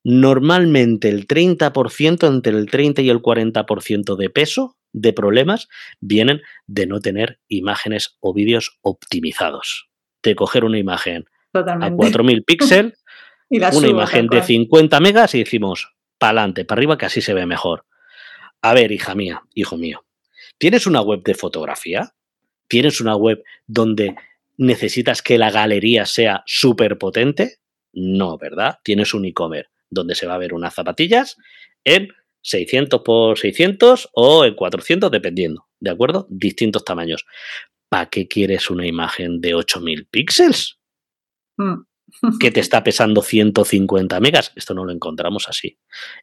normalmente 0.04 1.10
el 1.10 1.28
30%, 1.28 2.28
entre 2.28 2.58
el 2.58 2.70
30 2.70 3.02
y 3.02 3.10
el 3.10 3.22
40% 3.22 4.16
de 4.16 4.30
peso 4.30 4.78
de 4.94 5.14
problemas 5.14 5.68
vienen 6.00 6.42
de 6.66 6.88
no 6.88 7.00
tener 7.00 7.40
imágenes 7.48 8.18
o 8.20 8.34
vídeos 8.34 8.80
optimizados. 8.82 9.90
De 10.24 10.36
coger 10.36 10.66
una 10.66 10.80
imagen 10.80 11.26
a 11.54 11.92
4000 11.92 12.44
píxeles, 12.48 13.04
una 13.50 13.88
imagen 13.88 14.28
de 14.28 14.42
50 14.42 15.00
megas 15.00 15.36
y 15.36 15.40
decimos, 15.40 15.97
para 16.18 16.40
adelante, 16.42 16.66
para 16.66 16.80
arriba, 16.80 16.98
que 16.98 17.06
así 17.06 17.22
se 17.22 17.34
ve 17.34 17.46
mejor. 17.46 17.86
A 18.62 18.74
ver, 18.74 18.92
hija 18.92 19.16
mía, 19.16 19.44
hijo 19.54 19.78
mío, 19.78 20.06
¿tienes 20.58 20.88
una 20.88 21.02
web 21.02 21.24
de 21.24 21.36
fotografía? 21.36 22.14
¿Tienes 22.68 23.00
una 23.00 23.16
web 23.16 23.44
donde 23.66 24.16
necesitas 24.58 25.22
que 25.22 25.38
la 25.38 25.52
galería 25.52 26.06
sea 26.06 26.44
súper 26.46 26.98
potente? 26.98 27.58
No, 27.94 28.38
¿verdad? 28.38 28.80
Tienes 28.84 29.14
un 29.14 29.26
e-commerce 29.26 29.70
donde 29.90 30.16
se 30.16 30.28
va 30.28 30.36
a 30.36 30.40
ver 30.40 30.54
unas 30.54 30.74
zapatillas 30.74 31.38
en 31.84 32.10
600 32.42 33.02
por 33.02 33.38
600 33.38 34.10
o 34.14 34.46
en 34.46 34.56
400, 34.56 35.12
dependiendo, 35.12 35.68
¿de 35.80 35.92
acuerdo? 35.92 36.28
Distintos 36.30 36.84
tamaños. 36.84 37.26
¿Para 37.90 38.10
qué 38.10 38.28
quieres 38.28 38.70
una 38.70 38.86
imagen 38.86 39.40
de 39.40 39.54
8000 39.54 40.08
píxeles? 40.08 40.78
Mm 41.58 41.87
que 42.40 42.52
te 42.52 42.60
está 42.60 42.84
pesando 42.84 43.22
150 43.22 44.20
megas. 44.20 44.52
Esto 44.56 44.74
no 44.74 44.86
lo 44.86 44.92
encontramos 44.92 45.48
así. 45.48 45.78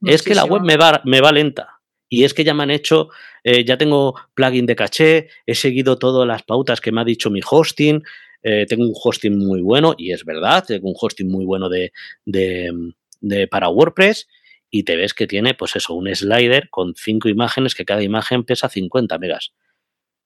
Es 0.05 0.23
que 0.23 0.35
la 0.35 0.45
web 0.45 0.63
me 0.63 0.77
va, 0.77 1.03
me 1.05 1.21
va 1.21 1.33
lenta. 1.33 1.81
Y 2.09 2.25
es 2.25 2.35
que 2.35 2.45
ya 2.45 2.55
me 2.55 2.63
han 2.63 2.71
hecho, 2.71 3.09
eh, 3.43 3.65
ya 3.65 3.77
tengo 3.77 4.15
plugin 4.35 4.67
de 4.67 4.77
caché, 4.77 5.29
he 5.47 5.55
seguido 5.55 5.99
todas 5.99 6.27
las 6.29 6.43
pautas 6.43 6.81
que 6.81 6.93
me 6.93 7.01
ha 7.01 7.05
dicho 7.05 7.31
mi 7.31 7.41
hosting, 7.45 8.03
eh, 8.43 8.67
tengo 8.69 8.85
un 8.85 8.95
hosting 8.95 9.37
muy 9.39 9.63
bueno, 9.63 9.95
y 9.97 10.13
es 10.13 10.25
verdad, 10.25 10.65
tengo 10.67 10.89
un 10.89 10.95
hosting 11.01 11.29
muy 11.29 11.45
bueno 11.45 11.69
de, 11.69 11.93
de, 12.25 13.49
para 13.49 13.69
WordPress, 13.69 14.29
y 14.71 14.85
te 14.85 14.97
ves 14.97 15.15
que 15.15 15.27
tiene, 15.27 15.55
pues 15.55 15.77
eso, 15.77 15.95
un 15.95 16.15
slider 16.15 16.69
con 16.69 16.95
cinco 16.95 17.29
imágenes 17.29 17.75
que 17.75 17.85
cada 17.85 18.03
imagen 18.03 18.45
pesa 18.45 18.69
50 18.69 19.19
megas. 19.19 19.55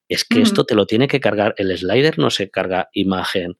Es 0.09 0.25
que 0.25 0.41
esto 0.41 0.65
te 0.65 0.75
lo 0.75 0.87
tiene 0.87 1.07
que 1.07 1.21
cargar, 1.21 1.55
el 1.59 1.77
slider 1.77 2.19
no 2.19 2.31
se 2.31 2.51
carga 2.51 2.89
imagen, 2.93 3.57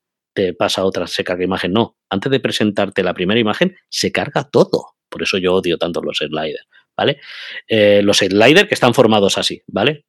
pasa 0.57 0.85
otra, 0.85 1.07
se 1.07 1.25
carga 1.25 1.45
imagen, 1.45 1.73
no. 1.73 1.97
Antes 2.09 2.31
de 2.31 2.41
presentarte 2.41 3.03
la 3.03 3.15
primera 3.15 3.41
imagen, 3.41 3.77
se 3.89 4.13
carga 4.13 4.49
todo. 4.51 4.97
Por 5.09 5.23
eso 5.23 5.39
yo 5.39 5.55
odio 5.55 5.79
tanto 5.79 6.03
los 6.03 6.19
sliders, 6.19 6.67
¿vale? 6.97 7.21
Eh, 7.67 8.03
los 8.03 8.19
sliders 8.19 8.69
que 8.69 8.75
están 8.75 8.95
formados 8.95 9.39
así, 9.39 9.63
¿vale? 9.67 10.05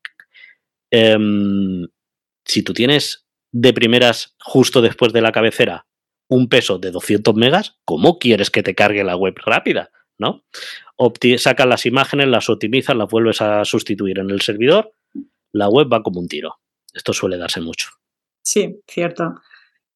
Em, 0.91 1.87
si 2.45 2.63
tú 2.63 2.73
tienes 2.73 3.25
de 3.51 3.73
primeras, 3.73 4.35
justo 4.39 4.81
después 4.81 5.13
de 5.13 5.21
la 5.21 5.31
cabecera, 5.31 5.85
un 6.29 6.47
peso 6.47 6.77
de 6.77 6.91
200 6.91 7.35
megas, 7.35 7.77
¿cómo 7.85 8.19
quieres 8.19 8.51
que 8.51 8.63
te 8.63 8.75
cargue 8.75 9.03
la 9.03 9.15
web 9.15 9.35
rápida? 9.45 9.91
¿No? 10.17 10.43
sacas 11.37 11.65
las 11.65 11.85
imágenes, 11.85 12.27
las 12.27 12.49
optimizas, 12.49 12.93
las 12.93 13.09
vuelves 13.09 13.41
a 13.41 13.63
sustituir 13.63 14.19
en 14.19 14.29
el 14.31 14.41
servidor, 14.41 14.93
la 15.53 15.69
web 15.69 15.87
va 15.91 16.03
como 16.03 16.19
un 16.19 16.27
tiro. 16.27 16.59
Esto 16.93 17.13
suele 17.13 17.37
darse 17.37 17.61
mucho. 17.61 17.89
Sí, 18.43 18.81
cierto. 18.85 19.35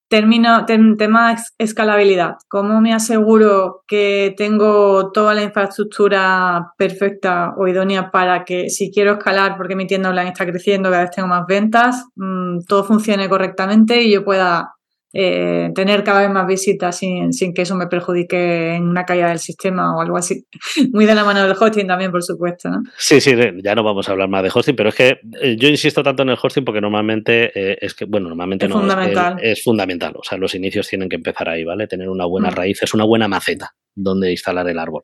Termino, 0.09 0.65
tema 0.65 1.35
escalabilidad. 1.57 2.35
¿Cómo 2.47 2.81
me 2.81 2.93
aseguro 2.93 3.83
que 3.87 4.35
tengo 4.37 5.11
toda 5.11 5.33
la 5.33 5.41
infraestructura 5.41 6.73
perfecta 6.77 7.55
o 7.57 7.67
idónea 7.67 8.11
para 8.11 8.45
que 8.45 8.69
si 8.69 8.91
quiero 8.91 9.13
escalar, 9.13 9.57
porque 9.57 9.75
mi 9.75 9.87
tienda 9.87 10.09
online 10.09 10.29
está 10.29 10.45
creciendo, 10.45 10.91
cada 10.91 11.03
vez 11.03 11.11
tengo 11.11 11.27
más 11.27 11.47
ventas, 11.47 12.05
mm, 12.15 12.59
todo 12.67 12.83
funcione 12.83 13.27
correctamente 13.27 14.03
y 14.03 14.11
yo 14.13 14.23
pueda 14.23 14.75
eh, 15.15 15.69
tener 15.75 16.03
cada 16.03 16.21
vez 16.21 16.31
más 16.31 16.47
visitas 16.47 16.97
sin, 16.97 17.29
que 17.53 17.61
eso 17.61 17.75
me 17.75 17.85
perjudique 17.85 18.73
en 18.73 18.87
una 18.87 19.05
caída 19.05 19.29
del 19.29 19.37
sistema 19.37 19.95
o 19.95 20.01
algo 20.01 20.17
así. 20.17 20.47
Muy 20.91 21.05
de 21.05 21.13
la 21.13 21.23
mano 21.23 21.43
del 21.43 21.55
hosting 21.57 21.85
también, 21.85 22.11
por 22.11 22.23
supuesto. 22.23 22.69
¿no? 22.69 22.81
Sí, 22.97 23.21
sí, 23.21 23.35
ya 23.63 23.75
no 23.75 23.83
vamos 23.83 24.09
a 24.09 24.13
hablar 24.13 24.27
más 24.27 24.41
de 24.41 24.49
hosting, 24.51 24.75
pero 24.75 24.89
es 24.89 24.95
que 24.95 25.19
eh, 25.39 25.55
yo 25.55 25.69
insisto 25.69 26.01
tanto 26.01 26.23
en 26.23 26.29
el 26.29 26.37
hosting 26.41 26.65
porque 26.65 26.81
normalmente 26.81 27.51
eh, 27.53 27.77
es 27.79 27.93
que, 27.93 28.05
bueno, 28.05 28.27
normalmente 28.27 28.67
no 28.67 28.79
fundamental. 28.79 29.37
Es, 29.39 29.63
fundamental. 29.63 30.13
O 30.17 30.23
sea, 30.23 30.39
los 30.39 30.55
inicios 30.55 30.87
tienen 30.87 31.07
que 31.07 31.15
empezar 31.15 31.47
ahí, 31.47 31.63
¿vale? 31.63 31.85
Tener 31.85 32.09
una 32.09 32.25
buena 32.25 32.49
mm. 32.49 32.55
raíz, 32.55 32.81
es 32.81 32.93
una 32.95 33.05
buena 33.05 33.27
maceta 33.27 33.75
donde 33.95 34.31
instalar 34.31 34.67
el 34.67 34.79
árbol 34.79 35.03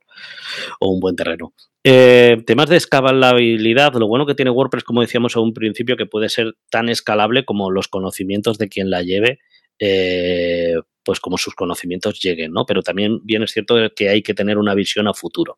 o 0.79 0.91
un 0.91 0.99
buen 0.99 1.15
terreno. 1.15 1.53
temas 1.83 2.69
de 2.69 2.77
escalabilidad, 2.77 3.93
lo 3.93 4.07
bueno 4.07 4.25
que 4.25 4.33
tiene 4.33 4.49
WordPress, 4.49 4.83
como 4.83 5.01
decíamos 5.01 5.35
a 5.35 5.41
un 5.41 5.53
principio, 5.53 5.95
que 5.95 6.07
puede 6.07 6.29
ser 6.29 6.55
tan 6.71 6.89
escalable 6.89 7.45
como 7.45 7.69
los 7.69 7.87
conocimientos 7.87 8.57
de 8.57 8.69
quien 8.69 8.89
la 8.89 9.03
lleve 9.03 9.37
eh, 9.79 10.75
pues 11.03 11.19
como 11.19 11.37
sus 11.37 11.55
conocimientos 11.55 12.19
lleguen, 12.21 12.51
¿no? 12.51 12.65
Pero 12.65 12.83
también 12.83 13.19
bien 13.23 13.43
es 13.43 13.51
cierto 13.51 13.75
que 13.95 14.09
hay 14.09 14.21
que 14.21 14.33
tener 14.33 14.57
una 14.57 14.75
visión 14.75 15.07
a 15.07 15.13
futuro. 15.13 15.57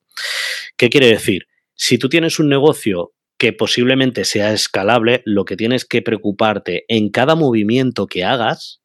¿Qué 0.78 0.90
quiere 0.90 1.08
decir? 1.08 1.48
Si 1.74 1.98
tú 1.98 2.10
tienes 2.10 2.40
un 2.40 2.48
negocio 2.48 3.14
que 3.38 3.54
posiblemente 3.54 4.24
sea 4.24 4.54
escalable, 4.54 5.24
lo 5.26 5.46
que 5.46 5.58
tienes 5.58 5.84
que 5.84 6.04
preocuparte 6.04 6.86
en 6.88 7.10
cada 7.10 7.36
movimiento 7.36 8.06
que 8.06 8.24
hagas 8.24 8.82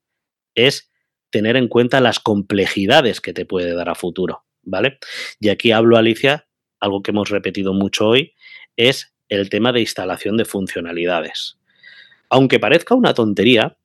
es 0.54 0.90
tener 1.30 1.56
en 1.56 1.68
cuenta 1.68 2.00
las 2.00 2.20
complejidades 2.20 3.20
que 3.20 3.34
te 3.34 3.44
puede 3.44 3.74
dar 3.74 3.90
a 3.90 3.94
futuro, 3.94 4.46
¿vale? 4.62 4.98
Y 5.38 5.50
aquí 5.50 5.72
hablo, 5.72 5.98
Alicia, 5.98 6.48
algo 6.80 7.02
que 7.02 7.10
hemos 7.10 7.28
repetido 7.28 7.74
mucho 7.74 8.08
hoy, 8.08 8.32
es 8.76 9.14
el 9.28 9.50
tema 9.50 9.72
de 9.72 9.80
instalación 9.80 10.36
de 10.36 10.46
funcionalidades. 10.46 11.58
Aunque 12.30 12.58
parezca 12.58 12.94
una 12.94 13.12
tontería, 13.12 13.76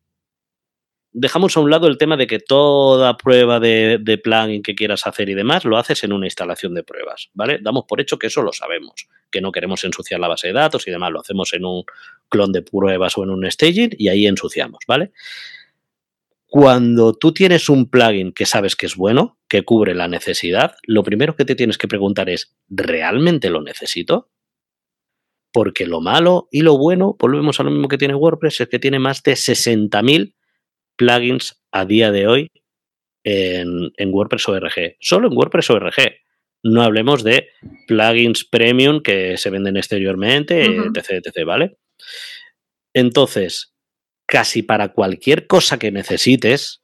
dejamos 1.13 1.57
a 1.57 1.59
un 1.59 1.69
lado 1.69 1.87
el 1.87 1.97
tema 1.97 2.15
de 2.15 2.27
que 2.27 2.39
toda 2.39 3.17
prueba 3.17 3.59
de, 3.59 4.19
plugin 4.23 4.63
que 4.63 4.75
quieras 4.75 5.05
hacer 5.07 5.29
y 5.29 5.33
demás 5.33 5.65
lo 5.65 5.77
haces 5.77 6.03
en 6.03 6.13
una 6.13 6.27
instalación 6.27 6.73
de 6.73 6.83
pruebas, 6.83 7.29
¿vale? 7.33 7.59
Damos 7.61 7.85
por 7.87 7.99
hecho 7.99 8.17
que 8.17 8.27
eso 8.27 8.41
lo 8.41 8.53
sabemos, 8.53 9.07
que 9.29 9.41
no 9.41 9.51
queremos 9.51 9.83
ensuciar 9.83 10.19
la 10.19 10.27
base 10.27 10.47
de 10.47 10.53
datos 10.53 10.87
y 10.87 10.91
demás, 10.91 11.11
lo 11.11 11.19
hacemos 11.19 11.53
en 11.53 11.65
un 11.65 11.83
clon 12.29 12.51
de 12.51 12.61
pruebas 12.61 13.17
o 13.17 13.23
en 13.23 13.29
un 13.31 13.49
staging 13.49 13.91
y 13.97 14.07
ahí 14.07 14.25
ensuciamos, 14.25 14.79
¿vale? 14.87 15.11
Cuando 16.47 17.13
tú 17.13 17.33
tienes 17.33 17.69
un 17.69 17.89
plugin 17.89 18.33
que 18.33 18.45
sabes 18.45 18.75
que 18.75 18.85
es 18.85 18.95
bueno, 18.95 19.37
que 19.47 19.63
cubre 19.63 19.95
la 19.95 20.07
necesidad, 20.07 20.75
lo 20.83 21.03
primero 21.03 21.35
que 21.35 21.45
te 21.45 21.55
tienes 21.55 21.77
que 21.77 21.87
preguntar 21.87 22.29
es, 22.29 22.53
¿realmente 22.69 23.49
lo 23.49 23.61
necesito? 23.61 24.29
Porque 25.53 25.85
lo 25.85 26.01
malo 26.01 26.49
y 26.51 26.61
lo 26.61 26.77
bueno, 26.77 27.15
volvemos 27.17 27.59
a 27.59 27.63
lo 27.63 27.71
mismo 27.71 27.87
que 27.87 27.97
tiene 27.97 28.15
WordPress, 28.15 28.61
es 28.61 28.67
que 28.69 28.79
tiene 28.79 28.99
más 28.99 29.23
de 29.23 29.33
60.000 29.33 30.33
plugins 30.95 31.61
a 31.71 31.85
día 31.85 32.11
de 32.11 32.27
hoy 32.27 32.51
en, 33.23 33.91
WordPress 34.11 34.49
ORG. 34.49 34.95
Solo 34.99 35.27
en 35.27 35.37
WordPress 35.37 35.69
ORG. 35.69 36.15
No 36.63 36.83
hablemos 36.83 37.23
de 37.23 37.49
plugins 37.87 38.45
premium 38.45 39.01
que 39.01 39.37
se 39.37 39.49
venden 39.49 39.77
exteriormente, 39.77 40.63
etc, 40.63 41.23
etc, 41.25 41.45
¿vale? 41.45 41.77
Entonces, 42.93 43.73
casi 44.27 44.61
para 44.63 44.89
cualquier 44.89 45.47
cosa 45.47 45.79
que 45.79 45.91
necesites, 45.91 46.83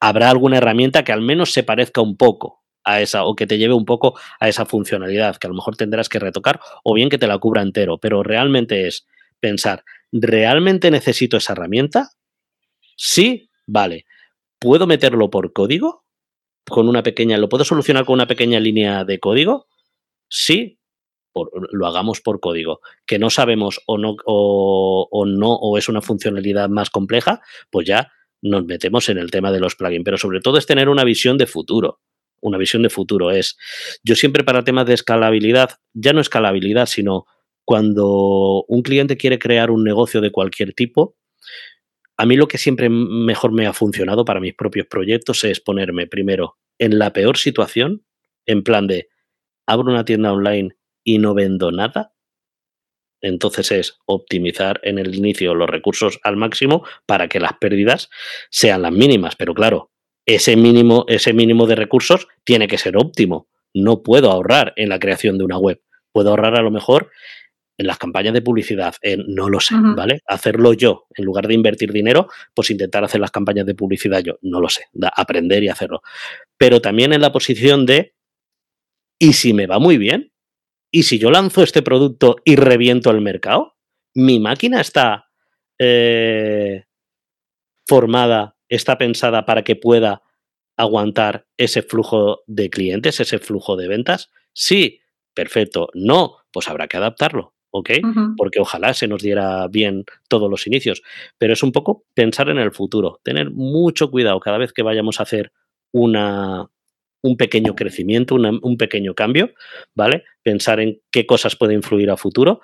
habrá 0.00 0.30
alguna 0.30 0.58
herramienta 0.58 1.04
que 1.04 1.12
al 1.12 1.22
menos 1.22 1.52
se 1.52 1.62
parezca 1.62 2.00
un 2.00 2.16
poco 2.16 2.64
a 2.84 3.00
esa 3.00 3.24
o 3.24 3.34
que 3.34 3.46
te 3.46 3.58
lleve 3.58 3.74
un 3.74 3.84
poco 3.84 4.18
a 4.40 4.48
esa 4.48 4.66
funcionalidad, 4.66 5.36
que 5.36 5.46
a 5.46 5.50
lo 5.50 5.56
mejor 5.56 5.76
tendrás 5.76 6.08
que 6.08 6.18
retocar 6.18 6.60
o 6.84 6.94
bien 6.94 7.08
que 7.08 7.18
te 7.18 7.26
la 7.26 7.38
cubra 7.38 7.62
entero, 7.62 7.98
pero 7.98 8.22
realmente 8.22 8.86
es 8.86 9.06
pensar, 9.40 9.84
¿realmente 10.12 10.90
necesito 10.90 11.36
esa 11.36 11.52
herramienta? 11.52 12.10
Sí, 12.98 13.48
vale. 13.66 14.06
¿Puedo 14.58 14.86
meterlo 14.86 15.30
por 15.30 15.52
código? 15.52 16.04
Con 16.68 16.88
una 16.88 17.02
pequeña, 17.02 17.38
¿lo 17.38 17.48
puedo 17.48 17.64
solucionar 17.64 18.04
con 18.04 18.14
una 18.14 18.26
pequeña 18.26 18.60
línea 18.60 19.04
de 19.04 19.20
código? 19.20 19.68
Sí, 20.28 20.78
lo 21.34 21.86
hagamos 21.86 22.20
por 22.20 22.40
código. 22.40 22.80
Que 23.06 23.18
no 23.18 23.30
sabemos 23.30 23.80
o 23.86 23.98
no, 23.98 24.16
o, 24.26 25.24
no, 25.26 25.54
o 25.54 25.78
es 25.78 25.88
una 25.88 26.02
funcionalidad 26.02 26.68
más 26.68 26.90
compleja, 26.90 27.40
pues 27.70 27.86
ya 27.86 28.10
nos 28.42 28.64
metemos 28.64 29.08
en 29.08 29.18
el 29.18 29.30
tema 29.30 29.52
de 29.52 29.60
los 29.60 29.76
plugins. 29.76 30.04
Pero 30.04 30.18
sobre 30.18 30.40
todo 30.40 30.58
es 30.58 30.66
tener 30.66 30.88
una 30.88 31.04
visión 31.04 31.38
de 31.38 31.46
futuro. 31.46 32.00
Una 32.40 32.58
visión 32.58 32.82
de 32.82 32.90
futuro 32.90 33.30
es, 33.30 33.56
yo 34.02 34.16
siempre 34.16 34.44
para 34.44 34.64
temas 34.64 34.86
de 34.86 34.94
escalabilidad, 34.94 35.70
ya 35.92 36.12
no 36.12 36.20
escalabilidad, 36.20 36.86
sino 36.86 37.26
cuando 37.64 38.64
un 38.66 38.82
cliente 38.82 39.16
quiere 39.16 39.38
crear 39.38 39.70
un 39.70 39.84
negocio 39.84 40.20
de 40.20 40.30
cualquier 40.30 40.72
tipo, 40.72 41.16
a 42.18 42.26
mí 42.26 42.36
lo 42.36 42.48
que 42.48 42.58
siempre 42.58 42.88
mejor 42.90 43.52
me 43.52 43.66
ha 43.66 43.72
funcionado 43.72 44.24
para 44.24 44.40
mis 44.40 44.54
propios 44.54 44.86
proyectos 44.86 45.44
es 45.44 45.60
ponerme 45.60 46.08
primero 46.08 46.58
en 46.78 46.98
la 46.98 47.12
peor 47.12 47.38
situación, 47.38 48.04
en 48.44 48.64
plan 48.64 48.88
de 48.88 49.08
abro 49.66 49.92
una 49.92 50.04
tienda 50.04 50.32
online 50.32 50.76
y 51.04 51.18
no 51.18 51.32
vendo 51.32 51.70
nada. 51.70 52.12
Entonces 53.20 53.70
es 53.70 53.98
optimizar 54.04 54.80
en 54.82 54.98
el 54.98 55.14
inicio 55.14 55.54
los 55.54 55.70
recursos 55.70 56.18
al 56.24 56.36
máximo 56.36 56.84
para 57.06 57.28
que 57.28 57.40
las 57.40 57.52
pérdidas 57.54 58.10
sean 58.50 58.82
las 58.82 58.92
mínimas. 58.92 59.36
Pero 59.36 59.54
claro, 59.54 59.92
ese 60.26 60.56
mínimo, 60.56 61.04
ese 61.08 61.32
mínimo 61.32 61.66
de 61.66 61.76
recursos 61.76 62.26
tiene 62.42 62.66
que 62.66 62.78
ser 62.78 62.96
óptimo. 62.96 63.48
No 63.72 64.02
puedo 64.02 64.30
ahorrar 64.32 64.72
en 64.76 64.88
la 64.88 64.98
creación 64.98 65.38
de 65.38 65.44
una 65.44 65.58
web. 65.58 65.80
Puedo 66.12 66.30
ahorrar 66.30 66.56
a 66.56 66.62
lo 66.62 66.72
mejor 66.72 67.10
en 67.78 67.86
las 67.86 67.96
campañas 67.96 68.34
de 68.34 68.42
publicidad, 68.42 68.96
en, 69.02 69.24
no 69.28 69.48
lo 69.48 69.60
sé, 69.60 69.76
¿vale? 69.78 70.20
Hacerlo 70.26 70.72
yo, 70.72 71.06
en 71.14 71.24
lugar 71.24 71.46
de 71.46 71.54
invertir 71.54 71.92
dinero, 71.92 72.28
pues 72.52 72.70
intentar 72.70 73.04
hacer 73.04 73.20
las 73.20 73.30
campañas 73.30 73.66
de 73.66 73.76
publicidad 73.76 74.20
yo, 74.20 74.36
no 74.42 74.60
lo 74.60 74.68
sé, 74.68 74.86
aprender 75.14 75.62
y 75.62 75.68
hacerlo. 75.68 76.02
Pero 76.56 76.80
también 76.80 77.12
en 77.12 77.20
la 77.20 77.30
posición 77.30 77.86
de, 77.86 78.14
¿y 79.20 79.32
si 79.34 79.52
me 79.52 79.68
va 79.68 79.78
muy 79.78 79.96
bien? 79.96 80.32
¿Y 80.90 81.04
si 81.04 81.20
yo 81.20 81.30
lanzo 81.30 81.62
este 81.62 81.82
producto 81.82 82.36
y 82.44 82.56
reviento 82.56 83.12
el 83.12 83.20
mercado? 83.20 83.76
¿Mi 84.12 84.40
máquina 84.40 84.80
está 84.80 85.30
eh, 85.78 86.84
formada, 87.86 88.56
está 88.68 88.98
pensada 88.98 89.46
para 89.46 89.62
que 89.62 89.76
pueda 89.76 90.22
aguantar 90.76 91.46
ese 91.56 91.82
flujo 91.82 92.42
de 92.48 92.70
clientes, 92.70 93.20
ese 93.20 93.38
flujo 93.38 93.76
de 93.76 93.86
ventas? 93.86 94.30
Sí, 94.52 95.00
perfecto. 95.32 95.90
No, 95.94 96.38
pues 96.50 96.68
habrá 96.68 96.88
que 96.88 96.96
adaptarlo. 96.96 97.54
¿Ok? 97.70 97.90
Porque 98.36 98.60
ojalá 98.60 98.94
se 98.94 99.08
nos 99.08 99.22
diera 99.22 99.66
bien 99.68 100.04
todos 100.28 100.50
los 100.50 100.66
inicios, 100.66 101.02
pero 101.38 101.52
es 101.52 101.62
un 101.62 101.72
poco 101.72 102.04
pensar 102.14 102.48
en 102.48 102.58
el 102.58 102.72
futuro, 102.72 103.20
tener 103.22 103.50
mucho 103.50 104.10
cuidado 104.10 104.40
cada 104.40 104.58
vez 104.58 104.72
que 104.72 104.82
vayamos 104.82 105.20
a 105.20 105.24
hacer 105.24 105.52
una, 105.92 106.68
un 107.22 107.36
pequeño 107.36 107.74
crecimiento, 107.74 108.36
un 108.36 108.76
pequeño 108.76 109.14
cambio, 109.14 109.52
¿vale? 109.94 110.24
Pensar 110.42 110.80
en 110.80 111.00
qué 111.10 111.26
cosas 111.26 111.56
pueden 111.56 111.76
influir 111.76 112.10
a 112.10 112.16
futuro 112.16 112.60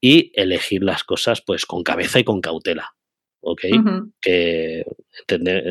y 0.00 0.32
elegir 0.34 0.82
las 0.82 1.04
cosas 1.04 1.42
pues 1.42 1.66
con 1.66 1.82
cabeza 1.82 2.18
y 2.18 2.24
con 2.24 2.40
cautela. 2.40 2.94
¿Ok? 3.48 3.62
Que 4.20 4.84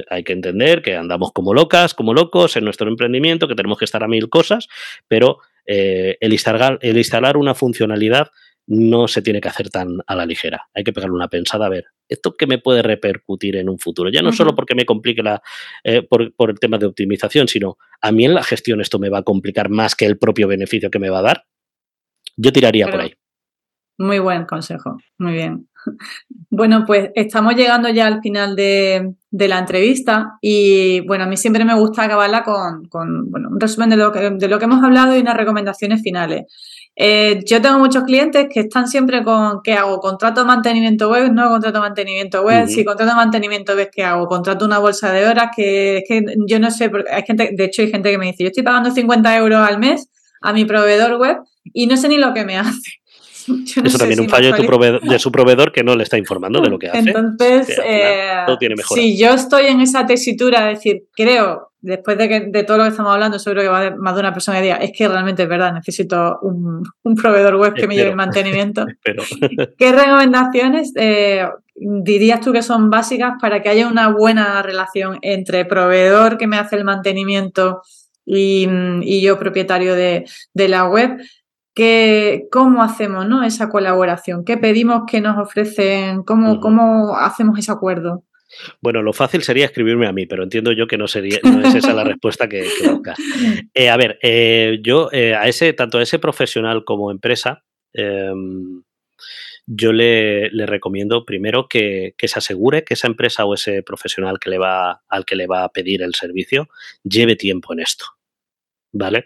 hay 0.09 0.23
que 0.23 0.33
entender 0.33 0.81
que 0.81 0.95
andamos 0.95 1.33
como 1.33 1.53
locas, 1.53 1.93
como 1.93 2.13
locos 2.13 2.55
en 2.55 2.63
nuestro 2.63 2.87
emprendimiento, 2.87 3.49
que 3.49 3.55
tenemos 3.55 3.77
que 3.77 3.83
estar 3.83 4.01
a 4.01 4.07
mil 4.07 4.29
cosas, 4.29 4.67
pero 5.09 5.39
eh, 5.65 6.17
el, 6.21 6.31
instalar, 6.31 6.79
el 6.81 6.97
instalar 6.97 7.35
una 7.35 7.53
funcionalidad 7.53 8.31
no 8.67 9.07
se 9.07 9.21
tiene 9.21 9.41
que 9.41 9.49
hacer 9.49 9.69
tan 9.69 9.99
a 10.05 10.15
la 10.15 10.25
ligera. 10.25 10.67
Hay 10.73 10.83
que 10.83 10.93
pegarle 10.93 11.15
una 11.15 11.27
pensada 11.27 11.67
a 11.67 11.69
ver, 11.69 11.85
¿esto 12.09 12.35
qué 12.35 12.47
me 12.47 12.57
puede 12.57 12.81
repercutir 12.81 13.55
en 13.57 13.69
un 13.69 13.77
futuro? 13.77 14.09
Ya 14.09 14.21
no 14.21 14.31
solo 14.31 14.55
porque 14.55 14.75
me 14.75 14.85
complique 14.85 15.21
la, 15.21 15.41
eh, 15.83 16.01
por, 16.01 16.33
por, 16.33 16.49
el 16.49 16.59
tema 16.59 16.77
de 16.77 16.85
optimización, 16.85 17.47
sino 17.47 17.77
a 18.01 18.11
mí 18.11 18.25
en 18.25 18.33
la 18.33 18.43
gestión 18.43 18.81
esto 18.81 18.99
me 18.99 19.09
va 19.09 19.19
a 19.19 19.23
complicar 19.23 19.69
más 19.69 19.95
que 19.95 20.05
el 20.05 20.17
propio 20.17 20.47
beneficio 20.47 20.89
que 20.89 20.99
me 20.99 21.09
va 21.09 21.19
a 21.19 21.23
dar. 21.23 21.45
Yo 22.37 22.51
tiraría 22.51 22.87
por 22.87 23.01
ahí. 23.01 23.13
Muy 23.97 24.19
buen 24.19 24.45
consejo, 24.45 24.97
muy 25.17 25.33
bien. 25.33 25.67
Bueno, 26.49 26.83
pues 26.87 27.11
estamos 27.15 27.53
llegando 27.55 27.89
ya 27.89 28.07
al 28.07 28.21
final 28.21 28.55
de, 28.55 29.13
la 29.31 29.59
entrevista 29.59 30.37
y 30.41 31.01
bueno, 31.01 31.25
a 31.25 31.27
mí 31.27 31.37
siempre 31.37 31.65
me 31.65 31.75
gusta 31.75 32.03
acabarla 32.03 32.43
con, 32.43 33.29
bueno, 33.29 33.49
un 33.49 33.59
resumen 33.59 33.89
de 33.89 33.97
lo, 33.97 34.11
que, 34.11 34.31
de 34.31 34.47
lo 34.47 34.57
que 34.57 34.65
hemos 34.65 34.83
hablado 34.83 35.15
y 35.15 35.19
unas 35.19 35.35
recomendaciones 35.35 36.01
finales. 36.01 36.45
Eh, 36.97 37.41
yo 37.45 37.61
tengo 37.61 37.77
muchos 37.77 38.03
clientes 38.03 38.47
que 38.49 38.61
están 38.61 38.87
siempre 38.87 39.21
con 39.21 39.61
¿qué 39.63 39.73
hago? 39.73 39.99
¿Contrato 39.99 40.41
de 40.41 40.47
mantenimiento 40.47 41.09
web? 41.09 41.31
No 41.31 41.49
contrato 41.49 41.79
de 41.79 41.81
mantenimiento 41.81 42.41
web. 42.43 42.67
Si 42.67 42.85
contrato 42.85 43.11
de 43.11 43.17
mantenimiento 43.17 43.75
web, 43.75 43.89
¿qué 43.93 44.03
hago? 44.03 44.27
¿Contrato 44.27 44.65
una 44.65 44.79
bolsa 44.79 45.11
de 45.11 45.27
horas? 45.27 45.49
Que 45.55 45.97
es 45.97 46.03
que 46.07 46.23
yo 46.47 46.59
no 46.59 46.71
sé, 46.71 46.89
hay 47.11 47.23
gente, 47.23 47.51
de 47.53 47.65
hecho 47.65 47.81
hay 47.81 47.91
gente 47.91 48.11
que 48.11 48.17
me 48.17 48.27
dice, 48.27 48.43
yo 48.43 48.47
estoy 48.47 48.63
pagando 48.63 48.91
50 48.91 49.37
euros 49.37 49.59
al 49.59 49.77
mes 49.77 50.09
a 50.41 50.53
mi 50.53 50.63
proveedor 50.63 51.19
web 51.19 51.37
y 51.73 51.87
no 51.87 51.97
sé 51.97 52.07
ni 52.07 52.17
lo 52.17 52.33
que 52.33 52.45
me 52.45 52.57
hace. 52.57 53.01
Eso 53.47 53.97
también 53.97 54.19
es 54.19 54.25
un 54.25 54.29
fallo 54.29 54.51
de, 54.51 55.19
su 55.19 55.31
proveedor 55.31 55.71
que 55.71 55.83
no 55.83 55.95
le 55.95 56.03
está 56.03 56.17
informando 56.17 56.61
de 56.61 56.69
lo 56.69 56.79
que 56.79 56.89
hace. 56.89 56.99
Entonces, 56.99 57.79
eh, 57.83 58.45
si 58.93 59.17
yo 59.17 59.33
estoy 59.33 59.67
en 59.67 59.81
esa 59.81 60.05
tesitura 60.05 60.65
de 60.65 60.69
decir, 60.69 61.03
creo, 61.15 61.71
después 61.85 62.17
de, 62.17 62.27
que, 62.27 62.39
de 62.41 62.63
todo 62.63 62.77
lo 62.77 62.83
que 62.83 62.89
estamos 62.89 63.13
hablando, 63.13 63.37
seguro 63.37 63.61
que 63.61 63.67
va 63.67 63.95
más 63.95 64.15
de 64.15 64.19
una 64.19 64.33
persona 64.33 64.57
que 64.57 64.63
diga, 64.63 64.77
es 64.77 64.91
que 64.91 65.07
realmente 65.07 65.43
es 65.43 65.49
verdad, 65.49 65.73
necesito 65.73 66.39
un, 66.41 66.83
proveedor 67.15 67.55
web 67.55 67.73
que 67.73 67.87
me 67.87 67.95
lleve 67.95 68.09
el 68.09 68.15
mantenimiento. 68.15 68.85
¿Qué 69.77 69.91
recomendaciones 69.91 70.91
eh, 70.95 71.47
dirías 71.75 72.41
tú 72.41 72.51
que 72.51 72.63
son 72.63 72.89
básicas 72.89 73.33
para 73.39 73.61
que 73.61 73.69
haya 73.69 73.87
una 73.87 74.09
buena 74.09 74.61
relación 74.63 75.19
entre 75.21 75.65
proveedor 75.65 76.37
que 76.37 76.47
me 76.47 76.57
hace 76.57 76.75
el 76.75 76.85
mantenimiento 76.85 77.81
y, 78.25 79.21
yo 79.21 79.37
propietario 79.37 79.93
de, 79.93 80.25
de 80.53 80.67
la 80.67 80.87
web? 80.87 81.19
¿Cómo 82.51 82.83
hacemos 82.83 83.27
¿no? 83.27 83.43
esa 83.43 83.69
colaboración? 83.69 84.45
¿Qué 84.45 84.57
pedimos 84.57 85.03
que 85.09 85.19
nos 85.19 85.37
ofrecen? 85.37 86.23
¿Cómo, 86.23 86.59
¿Cómo 86.59 87.17
hacemos 87.17 87.59
ese 87.59 87.71
acuerdo? 87.71 88.23
Bueno, 88.81 89.01
lo 89.01 89.13
fácil 89.13 89.43
sería 89.43 89.65
escribirme 89.65 90.07
a 90.07 90.13
mí, 90.13 90.25
pero 90.25 90.43
entiendo 90.43 90.71
yo 90.71 90.87
que 90.87 90.97
no 90.97 91.07
sería, 91.07 91.39
no 91.43 91.67
es 91.67 91.75
esa 91.75 91.93
la 91.93 92.03
respuesta 92.05 92.47
que, 92.47 92.61
que 92.61 93.69
eh, 93.73 93.89
a 93.89 93.97
ver, 93.97 94.19
eh, 94.21 94.79
yo 94.81 95.09
eh, 95.11 95.35
a 95.35 95.47
ese, 95.47 95.73
tanto 95.73 95.97
a 95.97 96.03
ese 96.03 96.19
profesional 96.19 96.85
como 96.85 97.11
empresa, 97.11 97.63
em, 97.93 98.83
yo 99.67 99.93
le, 99.93 100.49
recomiendo 100.65 101.25
primero 101.25 101.67
que, 101.67 102.13
que, 102.17 102.27
se 102.27 102.39
asegure 102.39 102.83
que 102.83 102.93
esa 102.93 103.07
empresa 103.07 103.45
o 103.45 103.55
ese 103.55 103.81
profesional 103.81 104.39
que 104.39 104.51
le 104.51 104.59
va, 104.59 105.01
al 105.09 105.25
que 105.25 105.35
le 105.35 105.47
va 105.47 105.63
a 105.63 105.69
pedir 105.69 106.03
el 106.03 106.13
servicio 106.13 106.69
lleve 107.03 107.35
tiempo 107.35 107.73
en 107.73 107.79
esto. 107.79 108.05
¿Vale? 108.95 109.25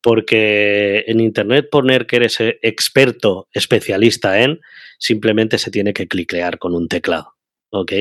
Porque 0.00 1.04
en 1.08 1.20
Internet 1.20 1.68
poner 1.70 2.06
que 2.06 2.16
eres 2.16 2.40
eh, 2.40 2.58
experto, 2.62 3.48
especialista 3.52 4.40
en, 4.40 4.60
simplemente 4.98 5.58
se 5.58 5.70
tiene 5.70 5.92
que 5.92 6.06
cliclear 6.06 6.58
con 6.58 6.76
un 6.76 6.86
teclado, 6.86 7.34
¿ok? 7.70 7.92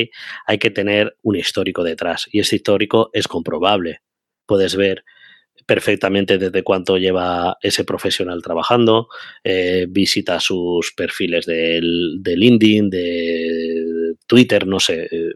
Hay 0.46 0.60
que 0.60 0.70
tener 0.70 1.18
un 1.24 1.36
histórico 1.36 1.84
detrás 1.84 2.30
y 2.32 2.40
ese 2.40 2.58
histórico 2.58 3.10
es 3.12 3.28
comprobable. 3.28 4.02
Puedes 4.46 4.76
ver 4.76 5.04
perfectamente 5.66 6.38
desde 6.38 6.64
cuánto 6.64 6.98
lleva 6.98 7.58
ese 7.62 7.84
profesional 7.84 8.42
trabajando, 8.44 9.08
eh, 9.44 9.88
visita 9.90 10.40
sus 10.40 10.94
perfiles 10.94 11.46
de, 11.48 11.82
de 12.20 12.38
LinkedIn, 12.38 12.90
de 12.90 14.16
Twitter, 14.28 14.68
no 14.68 14.80
sé, 14.80 15.08
eh, 15.12 15.34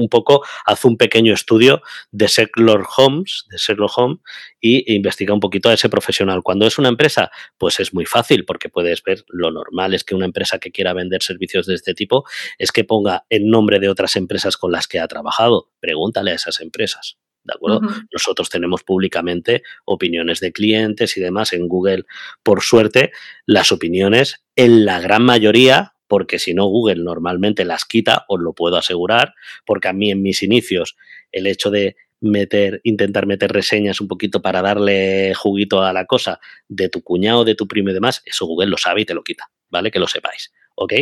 un 0.00 0.08
poco, 0.08 0.42
haz 0.66 0.84
un 0.84 0.96
pequeño 0.96 1.34
estudio 1.34 1.82
de 2.10 2.26
Sherlock 2.26 2.88
Holmes, 2.96 3.44
de 3.50 3.56
Sherlock 3.58 3.92
Holmes 3.96 4.18
y 4.60 4.94
investiga 4.94 5.34
un 5.34 5.40
poquito 5.40 5.68
a 5.68 5.74
ese 5.74 5.88
profesional. 5.88 6.42
Cuando 6.42 6.66
es 6.66 6.78
una 6.78 6.88
empresa, 6.88 7.30
pues 7.58 7.80
es 7.80 7.94
muy 7.94 8.06
fácil 8.06 8.44
porque 8.44 8.68
puedes 8.68 9.02
ver 9.02 9.24
lo 9.28 9.50
normal 9.50 9.94
es 9.94 10.04
que 10.04 10.14
una 10.14 10.24
empresa 10.24 10.58
que 10.58 10.70
quiera 10.70 10.92
vender 10.92 11.22
servicios 11.22 11.66
de 11.66 11.74
este 11.74 11.94
tipo 11.94 12.24
es 12.58 12.72
que 12.72 12.84
ponga 12.84 13.24
el 13.28 13.48
nombre 13.48 13.78
de 13.78 13.88
otras 13.88 14.16
empresas 14.16 14.56
con 14.56 14.72
las 14.72 14.86
que 14.86 15.00
ha 15.00 15.08
trabajado. 15.08 15.70
Pregúntale 15.80 16.32
a 16.32 16.34
esas 16.34 16.60
empresas. 16.60 17.18
¿De 17.42 17.54
acuerdo? 17.54 17.80
Nosotros 18.12 18.50
tenemos 18.50 18.82
públicamente 18.82 19.62
opiniones 19.86 20.40
de 20.40 20.52
clientes 20.52 21.16
y 21.16 21.20
demás 21.20 21.54
en 21.54 21.68
Google. 21.68 22.04
Por 22.42 22.60
suerte, 22.60 23.12
las 23.46 23.72
opiniones, 23.72 24.44
en 24.56 24.84
la 24.84 25.00
gran 25.00 25.22
mayoría, 25.22 25.94
porque 26.10 26.40
si 26.40 26.54
no 26.54 26.66
Google 26.66 27.04
normalmente 27.04 27.64
las 27.64 27.84
quita, 27.84 28.24
os 28.26 28.40
lo 28.40 28.52
puedo 28.52 28.76
asegurar, 28.76 29.32
porque 29.64 29.86
a 29.86 29.92
mí 29.92 30.10
en 30.10 30.20
mis 30.22 30.42
inicios 30.42 30.96
el 31.30 31.46
hecho 31.46 31.70
de 31.70 31.94
meter, 32.20 32.80
intentar 32.82 33.26
meter 33.26 33.52
reseñas 33.52 34.00
un 34.00 34.08
poquito 34.08 34.42
para 34.42 34.60
darle 34.60 35.34
juguito 35.36 35.84
a 35.84 35.92
la 35.92 36.06
cosa 36.06 36.40
de 36.68 36.88
tu 36.88 37.02
cuñado, 37.02 37.44
de 37.44 37.54
tu 37.54 37.68
primo 37.68 37.90
y 37.90 37.92
demás, 37.92 38.22
eso 38.26 38.44
Google 38.44 38.66
lo 38.66 38.76
sabe 38.76 39.02
y 39.02 39.04
te 39.04 39.14
lo 39.14 39.22
quita, 39.22 39.44
¿vale? 39.70 39.92
Que 39.92 40.00
lo 40.00 40.08
sepáis, 40.08 40.52
¿ok? 40.74 40.94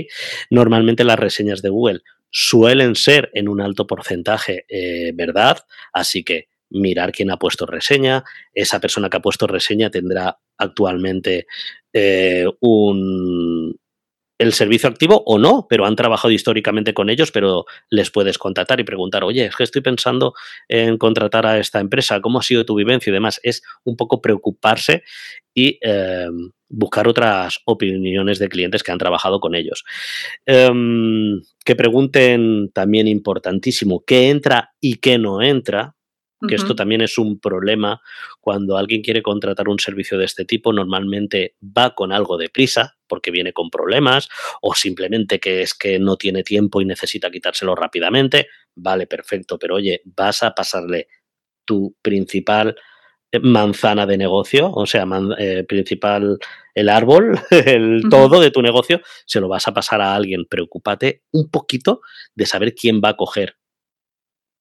Normalmente 0.51 1.05
las 1.05 1.19
reseñas 1.19 1.63
de 1.63 1.71
Google 1.71 2.03
suelen 2.29 2.95
ser 2.95 3.31
en 3.33 3.49
un 3.49 3.63
alto 3.63 3.87
porcentaje 3.87 4.67
eh, 4.69 5.13
verdad, 5.15 5.57
así 5.95 6.23
que 6.23 6.49
mirar 6.69 7.13
quién 7.13 7.31
ha 7.31 7.39
puesto 7.39 7.65
reseña, 7.65 8.25
esa 8.53 8.79
persona 8.79 9.09
que 9.09 9.17
ha 9.17 9.23
puesto 9.23 9.47
reseña 9.47 9.89
tendrá 9.89 10.39
actualmente 10.59 11.47
eh, 11.95 12.45
un, 12.61 13.75
el 14.39 14.53
servicio 14.53 14.89
activo 14.89 15.23
o 15.27 15.39
no, 15.39 15.67
pero 15.69 15.85
han 15.85 15.97
trabajado 15.97 16.31
históricamente 16.33 16.95
con 16.95 17.11
ellos, 17.11 17.33
pero 17.33 17.67
les 17.91 18.11
puedes 18.11 18.39
contratar 18.39 18.81
y 18.81 18.85
preguntar, 18.85 19.25
oye, 19.25 19.47
es 19.47 19.57
que 19.57 19.65
estoy 19.65 19.83
pensando 19.83 20.35
en 20.69 20.97
contratar 20.97 21.45
a 21.47 21.59
esta 21.59 21.81
empresa, 21.81 22.21
¿cómo 22.21 22.39
ha 22.39 22.43
sido 22.43 22.65
tu 22.65 22.77
vivencia 22.77 23.11
y 23.11 23.15
demás? 23.15 23.41
Es 23.43 23.63
un 23.85 23.97
poco 23.97 24.21
preocuparse 24.23 25.03
y 25.55 25.79
em, 25.83 26.53
buscar 26.69 27.09
otras 27.09 27.59
opiniones 27.65 28.39
de 28.39 28.49
clientes 28.49 28.83
que 28.83 28.93
han 28.93 28.99
trabajado 28.99 29.41
con 29.41 29.55
ellos. 29.57 29.85
Em, 30.47 31.43
que 31.65 31.75
pregunten 31.75 32.71
también 32.73 33.09
importantísimo 33.09 34.05
qué 34.07 34.31
entra 34.31 34.71
y 34.81 34.97
qué 34.97 35.19
no 35.19 35.43
entra, 35.43 35.97
que 36.47 36.55
esto 36.55 36.77
también 36.77 37.01
es 37.01 37.19
un 37.19 37.41
problema 37.41 38.01
cuando 38.41 38.77
alguien 38.77 39.03
quiere 39.03 39.23
contratar 39.23 39.69
un 39.69 39.79
servicio 39.79 40.19
de 40.19 40.25
este 40.25 40.45
tipo, 40.45 40.73
normalmente 40.73 41.57
va 41.61 41.95
con 41.95 42.13
algo 42.13 42.37
de 42.37 42.49
prisa 42.49 42.97
porque 43.09 43.31
viene 43.31 43.53
con 43.53 43.71
problemas 43.71 44.29
o 44.63 44.75
simplemente 44.75 45.41
que 45.41 45.63
es 45.63 45.75
que 45.75 45.99
no 45.99 46.17
tiene 46.17 46.45
tiempo 46.45 46.81
y 46.81 46.85
necesita 46.85 47.31
quitárselo 47.31 47.75
rápidamente, 47.75 48.49
vale, 48.77 49.07
perfecto, 49.07 49.59
pero 49.59 49.77
oye, 49.77 50.03
vas 50.05 50.43
a 50.43 50.55
pasarle 50.55 51.09
tu 51.65 51.97
principal 52.01 52.77
eh, 53.31 53.41
manzana 53.41 54.07
de 54.07 54.17
negocio, 54.17 54.71
o 54.73 54.87
sea, 54.87 55.07
eh, 55.39 55.65
principal 55.69 56.39
el 56.75 56.89
árbol, 56.89 57.39
el 57.51 58.05
todo 58.09 58.41
de 58.41 58.51
tu 58.51 58.63
negocio, 58.63 59.03
se 59.27 59.41
lo 59.41 59.49
vas 59.49 59.69
a 59.69 59.75
pasar 59.75 60.01
a 60.01 60.15
alguien. 60.15 60.47
Preocúpate 60.49 61.25
un 61.33 61.51
poquito 61.51 62.01
de 62.35 62.47
saber 62.47 62.75
quién 62.75 63.03
va 63.05 63.11
a 63.11 63.17
coger 63.17 63.57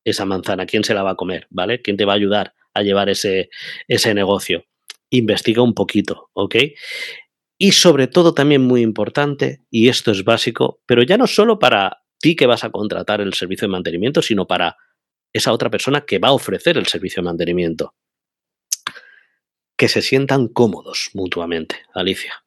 esa 0.09 0.25
manzana, 0.25 0.65
quién 0.65 0.83
se 0.83 0.93
la 0.93 1.03
va 1.03 1.11
a 1.11 1.15
comer, 1.15 1.47
¿vale? 1.49 1.81
¿Quién 1.81 1.97
te 1.97 2.05
va 2.05 2.13
a 2.13 2.15
ayudar 2.15 2.53
a 2.73 2.81
llevar 2.81 3.09
ese, 3.09 3.49
ese 3.87 4.13
negocio? 4.13 4.65
Investiga 5.09 5.61
un 5.61 5.73
poquito, 5.73 6.29
¿ok? 6.33 6.55
Y 7.57 7.71
sobre 7.71 8.07
todo 8.07 8.33
también 8.33 8.61
muy 8.61 8.81
importante, 8.81 9.63
y 9.69 9.89
esto 9.89 10.11
es 10.11 10.23
básico, 10.23 10.81
pero 10.85 11.03
ya 11.03 11.17
no 11.17 11.27
solo 11.27 11.59
para 11.59 12.03
ti 12.19 12.35
que 12.35 12.45
vas 12.45 12.63
a 12.63 12.69
contratar 12.69 13.21
el 13.21 13.33
servicio 13.33 13.67
de 13.67 13.71
mantenimiento, 13.71 14.21
sino 14.21 14.47
para 14.47 14.77
esa 15.33 15.51
otra 15.51 15.69
persona 15.69 16.01
que 16.01 16.19
va 16.19 16.29
a 16.29 16.33
ofrecer 16.33 16.77
el 16.77 16.87
servicio 16.87 17.21
de 17.21 17.25
mantenimiento. 17.25 17.95
Que 19.75 19.87
se 19.87 20.01
sientan 20.01 20.47
cómodos 20.47 21.11
mutuamente, 21.13 21.77
Alicia. 21.93 22.43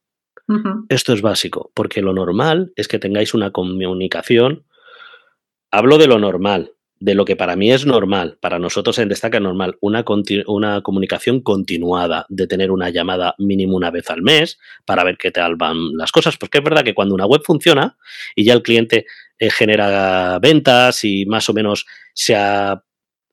Esto 0.88 1.12
es 1.12 1.22
básico, 1.22 1.70
porque 1.74 2.02
lo 2.02 2.12
normal 2.12 2.72
es 2.74 2.88
que 2.88 2.98
tengáis 2.98 3.34
una 3.34 3.52
comunicación. 3.52 4.66
Hablo 5.70 5.96
de 5.96 6.08
lo 6.08 6.18
normal, 6.18 6.72
de 7.00 7.14
lo 7.14 7.24
que 7.24 7.34
para 7.34 7.56
mí 7.56 7.72
es 7.72 7.86
normal, 7.86 8.36
para 8.40 8.58
nosotros 8.58 8.98
en 8.98 9.08
Destaca 9.08 9.40
normal, 9.40 9.78
una, 9.80 10.04
una 10.46 10.82
comunicación 10.82 11.40
continuada, 11.40 12.26
de 12.28 12.46
tener 12.46 12.70
una 12.70 12.90
llamada 12.90 13.34
mínimo 13.38 13.74
una 13.74 13.90
vez 13.90 14.10
al 14.10 14.20
mes 14.20 14.58
para 14.84 15.02
ver 15.02 15.16
qué 15.16 15.30
tal 15.30 15.56
van 15.56 15.96
las 15.96 16.12
cosas, 16.12 16.36
porque 16.36 16.58
es 16.58 16.64
verdad 16.64 16.84
que 16.84 16.92
cuando 16.92 17.14
una 17.14 17.24
web 17.24 17.40
funciona 17.42 17.96
y 18.36 18.44
ya 18.44 18.52
el 18.52 18.62
cliente 18.62 19.06
eh, 19.38 19.50
genera 19.50 20.38
ventas 20.40 21.02
y 21.04 21.24
más 21.24 21.48
o 21.48 21.54
menos 21.54 21.86
se 22.12 22.36
ha 22.36 22.84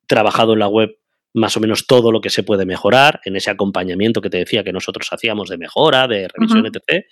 trabajado 0.08 0.54
en 0.54 0.60
la 0.60 0.70
web 0.70 0.98
más 1.34 1.58
o 1.58 1.60
menos 1.60 1.86
todo 1.86 2.14
lo 2.14 2.22
que 2.22 2.30
se 2.30 2.44
puede 2.44 2.66
mejorar, 2.66 3.20
en 3.26 3.36
ese 3.36 3.52
acompañamiento 3.52 4.22
que 4.22 4.30
te 4.30 4.38
decía 4.38 4.64
que 4.64 4.72
nosotros 4.72 5.10
hacíamos 5.12 5.50
de 5.50 5.58
mejora, 5.58 6.08
de 6.08 6.30
revisión, 6.30 6.66
etc., 6.66 7.06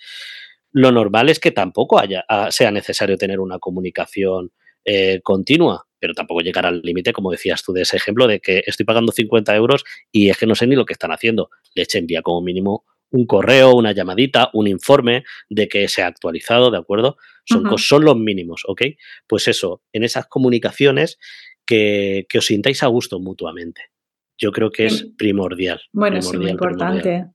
lo 0.72 0.90
normal 0.90 1.28
es 1.28 1.38
que 1.38 1.52
tampoco 1.52 2.00
haya, 2.00 2.24
ah, 2.28 2.50
sea 2.50 2.70
necesario 2.70 3.16
tener 3.16 3.40
una 3.40 3.58
comunicación 3.58 4.52
eh, 4.84 5.20
continua 5.22 5.85
pero 5.98 6.14
tampoco 6.14 6.40
llegar 6.40 6.66
al 6.66 6.80
límite, 6.82 7.12
como 7.12 7.30
decías 7.30 7.62
tú, 7.62 7.72
de 7.72 7.82
ese 7.82 7.96
ejemplo 7.96 8.26
de 8.26 8.40
que 8.40 8.62
estoy 8.66 8.84
pagando 8.86 9.12
50 9.12 9.54
euros 9.56 9.84
y 10.12 10.30
es 10.30 10.36
que 10.36 10.46
no 10.46 10.54
sé 10.54 10.66
ni 10.66 10.76
lo 10.76 10.84
que 10.84 10.92
están 10.92 11.12
haciendo. 11.12 11.50
Leche 11.74 11.98
envía 11.98 12.22
como 12.22 12.40
mínimo 12.40 12.84
un 13.10 13.26
correo, 13.26 13.74
una 13.74 13.92
llamadita, 13.92 14.50
un 14.52 14.66
informe 14.66 15.24
de 15.48 15.68
que 15.68 15.88
se 15.88 16.02
ha 16.02 16.06
actualizado, 16.06 16.70
¿de 16.70 16.78
acuerdo? 16.78 17.16
Son, 17.44 17.78
son 17.78 18.04
los 18.04 18.16
mínimos, 18.16 18.62
¿ok? 18.66 18.82
Pues 19.26 19.46
eso, 19.48 19.82
en 19.92 20.02
esas 20.02 20.26
comunicaciones 20.26 21.18
que, 21.64 22.26
os 22.36 22.46
sintáis 22.46 22.82
a 22.82 22.86
gusto 22.86 23.20
mutuamente. 23.20 23.82
Yo 24.38 24.52
creo 24.52 24.70
que 24.70 24.86
es 24.86 25.06
primordial. 25.16 25.80
Bueno, 25.92 26.18
es 26.18 26.32
muy 26.32 26.50
importante. 26.50 27.26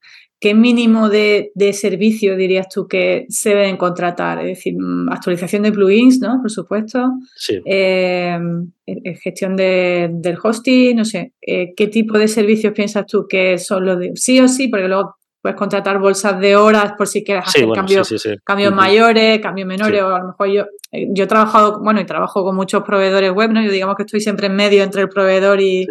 ¿Qué 0.41 0.55
mínimo 0.55 1.07
de, 1.07 1.51
servicio 1.71 2.35
dirías 2.35 2.67
tú 2.67 2.87
que 2.87 3.27
se 3.29 3.49
deben 3.49 3.77
contratar? 3.77 4.39
Es 4.39 4.57
decir, 4.57 4.73
mm, 4.75 5.09
actualización 5.11 5.61
de 5.61 5.71
plugins, 5.71 6.19
¿no? 6.19 6.39
Por 6.41 6.49
supuesto. 6.49 7.11
Sí. 7.35 7.61
Em, 7.63 8.71
eh, 8.87 8.95
eh, 9.03 9.15
gestión 9.17 9.55
del 9.55 10.37
hosting, 10.41 10.95
no 10.95 11.05
sé. 11.05 11.33
Eh, 11.43 11.73
¿Qué 11.77 11.87
tipo 11.89 12.17
de 12.17 12.27
servicios 12.27 12.73
piensas 12.73 13.05
tú 13.05 13.27
que 13.29 13.59
son 13.59 13.85
los 13.85 13.99
de 13.99 14.13
sí 14.15 14.39
o 14.39 14.47
sí? 14.47 14.67
Porque 14.67 14.87
luego 14.87 15.15
puedes 15.43 15.55
contratar 15.55 15.99
bolsas 15.99 16.39
de 16.39 16.55
horas 16.55 16.93
por 16.97 17.07
si 17.07 17.23
quieres 17.23 17.47
hacer 17.47 17.67
cambios, 17.75 18.11
cambios 18.43 18.73
mayores, 18.73 19.39
cambios 19.41 19.67
menores, 19.67 20.01
o 20.01 20.07
a 20.07 20.19
lo 20.21 20.27
mejor 20.29 20.47
yo, 20.47 20.65
yo 20.91 21.23
he 21.25 21.27
trabajado, 21.27 21.81
bueno, 21.83 22.01
y 22.01 22.05
trabajo 22.05 22.43
con 22.43 22.55
muchos 22.55 22.81
proveedores 22.81 23.31
web, 23.31 23.51
¿no? 23.51 23.61
Yo 23.61 23.71
digamos 23.71 23.95
que 23.95 24.03
estoy 24.03 24.21
siempre 24.21 24.47
en 24.47 24.55
medio 24.55 24.81
entre 24.81 25.03
el 25.03 25.09
proveedor 25.09 25.61
y, 25.61 25.85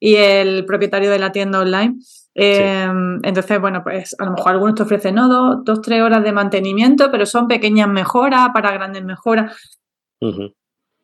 y 0.00 0.16
el 0.16 0.64
propietario 0.64 1.08
de 1.08 1.20
la 1.20 1.30
tienda 1.30 1.60
online. 1.60 1.98
Em, 2.34 3.20
entonces, 3.22 3.60
bueno, 3.60 3.82
pues 3.82 4.16
a 4.18 4.24
lo 4.24 4.32
mejor 4.32 4.52
algunos 4.52 4.74
te 4.74 4.82
ofrecen 4.82 5.16
¿no? 5.16 5.28
dos, 5.28 5.64
dos, 5.64 5.82
tres 5.82 6.00
horas 6.02 6.24
de 6.24 6.32
mantenimiento, 6.32 7.10
pero 7.10 7.26
son 7.26 7.46
pequeñas 7.46 7.88
mejoras 7.88 8.48
para 8.54 8.72
grandes 8.72 9.04
mejoras. 9.04 9.54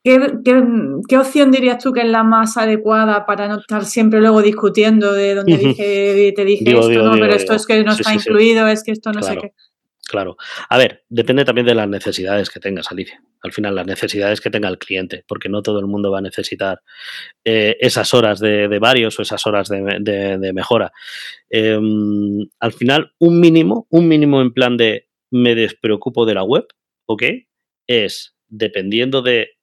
¿Qué, 0.03 1.17
opción 1.19 1.51
dirías 1.51 1.83
tú 1.83 1.93
que 1.93 2.01
es 2.01 2.09
la 2.09 2.23
más 2.23 2.57
adecuada 2.57 3.27
para 3.27 3.49
no 3.49 3.59
estar 3.59 3.85
siempre 3.85 4.21
luego 4.21 4.41
discutiendo 4.41 5.13
de 5.13 5.35
donde 5.35 5.59
dije, 5.59 6.33
te 6.35 6.45
dije 6.45 6.65
esto, 6.71 7.03
no, 7.03 7.13
pero 7.13 7.35
esto 7.35 7.55
es 7.55 7.67
que 7.67 7.85
no 7.85 7.93
está 7.93 8.15
incluido, 8.15 8.67
es 8.69 8.83
que 8.83 8.93
esto 8.93 9.13
no 9.13 9.23
sé 9.23 9.37
qué? 9.37 9.53
Claro. 10.09 10.39
A 10.71 10.79
ver, 10.79 11.05
depende 11.11 11.45
también 11.45 11.67
de 11.67 11.75
las 11.75 11.87
necesidades 11.87 12.49
que 12.49 12.61
tengas, 12.61 12.91
Alicia. 12.91 13.23
Al 13.43 13.53
final, 13.53 13.75
las 13.75 13.87
necesidades 13.87 14.41
que 14.41 14.49
tenga 14.49 14.71
el 14.71 14.79
cliente, 14.79 15.23
porque 15.29 15.51
no 15.51 15.61
todo 15.61 15.81
el 15.81 15.87
mundo 15.87 16.11
va 16.11 16.21
a 16.21 16.23
necesitar 16.23 16.81
eh, 17.45 17.77
esas 17.79 18.15
horas 18.15 18.41
de, 18.41 18.67
varios 18.79 19.19
o 19.19 19.23
esas 19.23 19.47
horas 19.47 19.69
de, 19.69 20.51
mejora. 20.55 20.93
Em, 21.51 22.49
al 22.59 22.73
final, 22.73 23.13
un 23.19 23.39
mínimo, 23.39 23.87
un 23.91 24.09
mínimo 24.09 24.41
en 24.41 24.55
plan 24.55 24.79
de 24.79 25.09
me 25.31 25.55
despreocupo 25.55 26.25
de 26.25 26.35
la 26.35 26.43
web, 26.43 26.67
¿ok? 27.05 27.25
Es 27.87 28.35
dependiendo 28.49 29.21
de, 29.21 29.59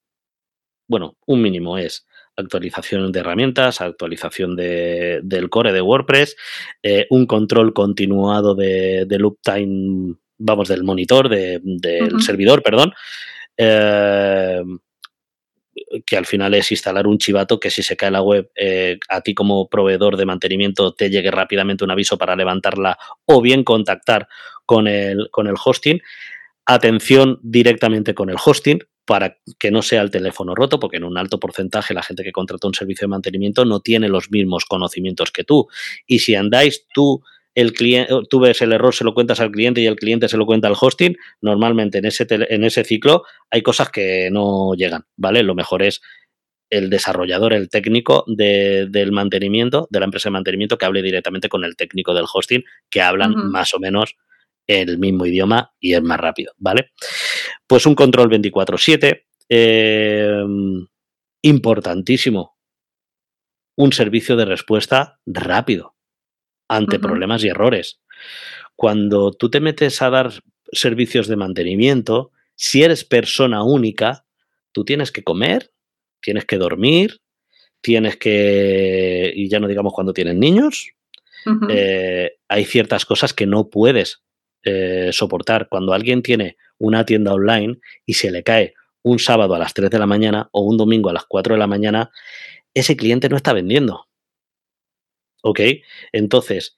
bueno, 0.87 1.17
un 1.25 1.41
mínimo 1.41 1.79
es 1.79 2.05
actualización 2.37 3.11
de 3.11 3.19
herramientas, 3.19 3.81
actualización 3.81 4.55
del 4.55 5.49
core 5.49 5.73
de 5.73 5.81
WordPress, 5.81 6.35
eh, 6.83 7.07
un 7.09 7.25
control 7.25 7.73
continuado 7.73 8.53
de, 8.53 9.05
de 9.07 9.23
uptime 9.23 10.17
vamos, 10.37 10.67
del 10.67 10.83
monitor, 10.83 11.29
del 11.29 12.21
servidor, 12.21 12.61
perdón, 12.63 12.93
eh, 13.57 14.61
que 16.05 16.17
al 16.17 16.25
final 16.25 16.53
es 16.53 16.71
instalar 16.71 17.07
un 17.07 17.17
chivato 17.17 17.59
que 17.59 17.69
si 17.69 17.83
se 17.83 17.97
cae 17.97 18.11
la 18.11 18.21
web, 18.21 18.49
eh, 18.55 18.97
a 19.09 19.21
ti 19.21 19.33
como 19.33 19.69
proveedor 19.69 20.17
de 20.17 20.25
mantenimiento 20.25 20.93
te 20.93 21.09
llegue 21.09 21.31
rápidamente 21.31 21.83
un 21.83 21.91
aviso 21.91 22.17
para 22.17 22.35
levantarla 22.35 22.97
o 23.25 23.41
bien 23.41 23.63
contactar 23.63 24.27
con 24.65 24.87
el, 24.87 25.29
con 25.31 25.47
el 25.47 25.55
hosting. 25.63 26.01
Atención 26.65 27.39
directamente 27.43 28.13
con 28.13 28.29
el 28.29 28.37
hosting 28.43 28.79
para 29.05 29.37
que 29.59 29.69
no 29.69 29.83
sea 29.83 30.01
el 30.01 30.09
teléfono 30.09 30.55
roto, 30.55 30.79
porque 30.79 30.97
en 30.97 31.03
un 31.03 31.17
alto 31.17 31.39
porcentaje 31.39 31.93
la 31.93 32.01
gente 32.01 32.23
que 32.23 32.31
contrata 32.31 32.67
un 32.67 32.73
servicio 32.73 33.05
de 33.05 33.09
mantenimiento 33.09 33.63
no 33.63 33.79
tiene 33.79 34.09
los 34.09 34.31
mismos 34.31 34.65
conocimientos 34.65 35.31
que 35.31 35.43
tú. 35.43 35.67
Y 36.07 36.19
si 36.19 36.35
andáis 36.35 36.87
tú 36.93 37.21
el 37.55 37.71
cliente, 37.73 38.13
tú 38.29 38.41
ves 38.41 38.61
el 38.61 38.73
error, 38.73 38.93
se 38.93 39.05
lo 39.05 39.13
cuentas 39.13 39.39
al 39.39 39.51
cliente 39.51 39.81
y 39.81 39.87
el 39.87 39.95
cliente 39.95 40.27
se 40.27 40.37
lo 40.37 40.45
cuenta 40.45 40.67
al 40.67 40.75
hosting, 40.79 41.15
normalmente 41.41 41.97
en 41.99 42.05
ese, 42.05 42.27
en 42.29 42.63
ese 42.65 42.83
ciclo 42.83 43.23
hay 43.49 43.61
cosas 43.63 43.89
que 43.89 44.29
no 44.29 44.73
llegan, 44.75 45.05
¿vale? 45.15 45.41
Lo 45.41 45.55
mejor 45.55 45.81
es 45.81 46.01
el 46.69 46.89
desarrollador, 46.89 47.53
el 47.53 47.69
técnico 47.69 48.25
del 48.27 49.11
mantenimiento, 49.11 49.87
de 49.89 49.99
la 49.99 50.05
empresa 50.05 50.29
de 50.29 50.33
mantenimiento, 50.33 50.77
que 50.77 50.85
hable 50.85 51.01
directamente 51.01 51.47
con 51.47 51.63
el 51.63 51.77
técnico 51.77 52.13
del 52.13 52.25
hosting, 52.31 52.63
que 52.89 53.01
hablan 53.01 53.33
más 53.51 53.73
o 53.73 53.79
menos 53.79 54.15
el 54.67 54.97
mismo 54.97 55.25
idioma 55.25 55.73
y 55.79 55.93
es 55.93 56.01
más 56.01 56.19
rápido, 56.19 56.53
¿vale? 56.57 56.91
Pues 57.67 57.85
un 57.85 57.95
control 57.95 58.29
24/7, 58.29 59.27
em, 59.47 60.87
importantísimo, 61.43 62.57
un 63.77 63.93
servicio 63.93 64.35
de 64.35 64.45
respuesta 64.45 65.19
rápido 65.25 65.94
ante 66.67 66.99
problemas 66.99 67.43
y 67.43 67.49
errores. 67.49 67.99
Cuando 68.75 69.31
tú 69.31 69.49
te 69.49 69.59
metes 69.59 70.01
a 70.01 70.09
dar 70.09 70.31
servicios 70.71 71.27
de 71.27 71.35
mantenimiento, 71.35 72.31
si 72.55 72.83
eres 72.83 73.03
persona 73.03 73.63
única, 73.63 74.25
tú 74.71 74.83
tienes 74.83 75.11
que 75.11 75.23
comer, 75.23 75.71
tienes 76.21 76.45
que 76.45 76.57
dormir, 76.57 77.21
tienes 77.81 78.17
que, 78.17 79.31
y 79.35 79.49
ya 79.49 79.59
no 79.59 79.67
digamos 79.67 79.93
cuando 79.93 80.13
tienen 80.13 80.39
niños, 80.39 80.91
eh, 81.69 82.37
hay 82.47 82.65
ciertas 82.65 83.05
cosas 83.05 83.33
que 83.33 83.45
no 83.45 83.69
puedes 83.69 84.23
eh, 84.63 85.09
soportar. 85.11 85.67
Cuando 85.69 85.93
alguien 85.93 86.23
tiene 86.23 86.57
una 86.79 87.05
tienda 87.05 87.33
online 87.33 87.77
y 88.05 88.15
se 88.15 88.31
le 88.31 88.43
cae 88.43 88.73
un 89.03 89.19
sábado 89.19 89.53
a 89.53 89.59
las 89.59 89.75
3 89.75 89.91
de 89.91 89.99
la 89.99 90.07
mañana 90.07 90.49
o 90.51 90.61
un 90.61 90.77
domingo 90.77 91.09
a 91.09 91.13
las 91.13 91.25
4 91.25 91.53
de 91.53 91.59
la 91.59 91.67
mañana, 91.67 92.09
ese 92.73 92.97
cliente 92.97 93.29
no 93.29 93.37
está 93.37 93.53
vendiendo. 93.53 94.07
¿Ok? 95.45 95.59
Entonces, 96.11 96.75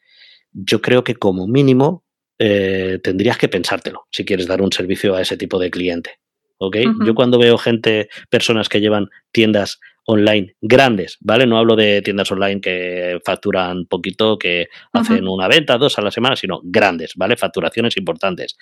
yo 0.51 0.81
creo 0.81 1.03
que 1.03 1.15
como 1.15 1.47
mínimo 1.47 2.03
eh, 2.37 2.99
tendrías 3.01 3.37
que 3.37 3.47
pensártelo 3.47 4.07
si 4.11 4.25
quieres 4.25 4.45
dar 4.45 4.61
un 4.61 4.71
servicio 4.71 5.15
a 5.15 5.21
ese 5.21 5.37
tipo 5.37 5.57
de 5.57 5.71
cliente. 5.71 6.19
¿Ok? 6.59 6.77
Yo 7.05 7.13
cuando 7.13 7.37
veo 7.37 7.55
gente, 7.59 8.09
personas 8.31 8.67
que 8.67 8.81
llevan 8.81 9.09
tiendas 9.31 9.79
online 10.05 10.55
grandes, 10.59 11.17
¿vale? 11.19 11.45
No 11.45 11.59
hablo 11.59 11.75
de 11.75 12.01
tiendas 12.01 12.31
online 12.31 12.59
que 12.59 13.19
facturan 13.23 13.85
poquito, 13.85 14.39
que 14.39 14.67
hacen 14.91 15.27
una 15.27 15.47
venta, 15.47 15.77
dos 15.77 15.99
a 15.99 16.01
la 16.01 16.09
semana, 16.09 16.35
sino 16.35 16.59
grandes, 16.63 17.13
¿vale? 17.15 17.37
Facturaciones 17.37 17.95
importantes. 17.95 18.57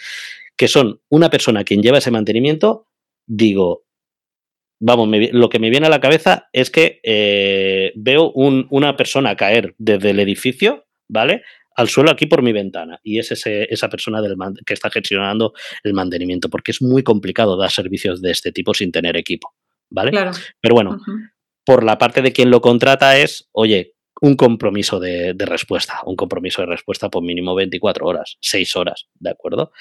Que 0.58 0.68
son 0.68 0.99
una 1.08 1.30
persona 1.30 1.64
quien 1.64 1.82
lleva 1.82 1.99
ese 1.99 2.12
mantenimiento, 2.12 2.89
digo, 3.26 3.85
vamos, 4.80 5.10
lo 5.32 5.50
que 5.50 5.60
me 5.60 5.70
viene 5.70 5.88
a 5.88 5.90
la 5.90 6.02
cabeza 6.02 6.50
es 6.54 6.70
que 6.70 7.00
eh, 7.04 7.92
veo 7.96 8.32
una 8.32 8.96
persona 8.96 9.36
caer 9.36 9.76
desde 9.78 10.12
el 10.12 10.20
edificio, 10.20 10.86
¿vale? 11.08 11.44
Al 11.76 11.90
suelo 11.90 12.12
aquí 12.12 12.26
por 12.26 12.42
mi 12.42 12.54
ventana. 12.54 13.00
Y 13.04 13.20
es 13.20 13.32
esa 13.32 13.90
persona 13.90 14.22
del 14.22 14.36
que 14.66 14.74
está 14.74 14.90
gestionando 14.90 15.54
el 15.84 15.94
mantenimiento, 15.94 16.50
porque 16.50 16.72
es 16.72 16.82
muy 16.82 17.04
complicado 17.04 17.58
dar 17.58 17.72
servicios 17.72 18.22
de 18.22 18.32
este 18.32 18.52
tipo 18.52 18.74
sin 18.74 18.92
tener 18.92 19.18
equipo, 19.18 19.54
¿vale? 19.90 20.12
Claro. 20.12 20.32
Pero 20.62 20.76
bueno, 20.76 21.00
por 21.66 21.84
la 21.84 21.98
parte 21.98 22.22
de 22.22 22.32
quien 22.32 22.50
lo 22.50 22.62
contrata 22.62 23.18
es, 23.18 23.50
oye, 23.52 23.96
un 24.22 24.36
compromiso 24.36 25.00
de, 25.00 25.36
respuesta, 25.40 26.00
un 26.06 26.16
compromiso 26.16 26.62
de 26.62 26.68
respuesta 26.68 27.10
por 27.10 27.22
mínimo 27.22 27.54
24 27.54 28.06
horas, 28.06 28.38
6 28.40 28.76
horas, 28.78 29.08
¿de 29.16 29.30
acuerdo? 29.30 29.72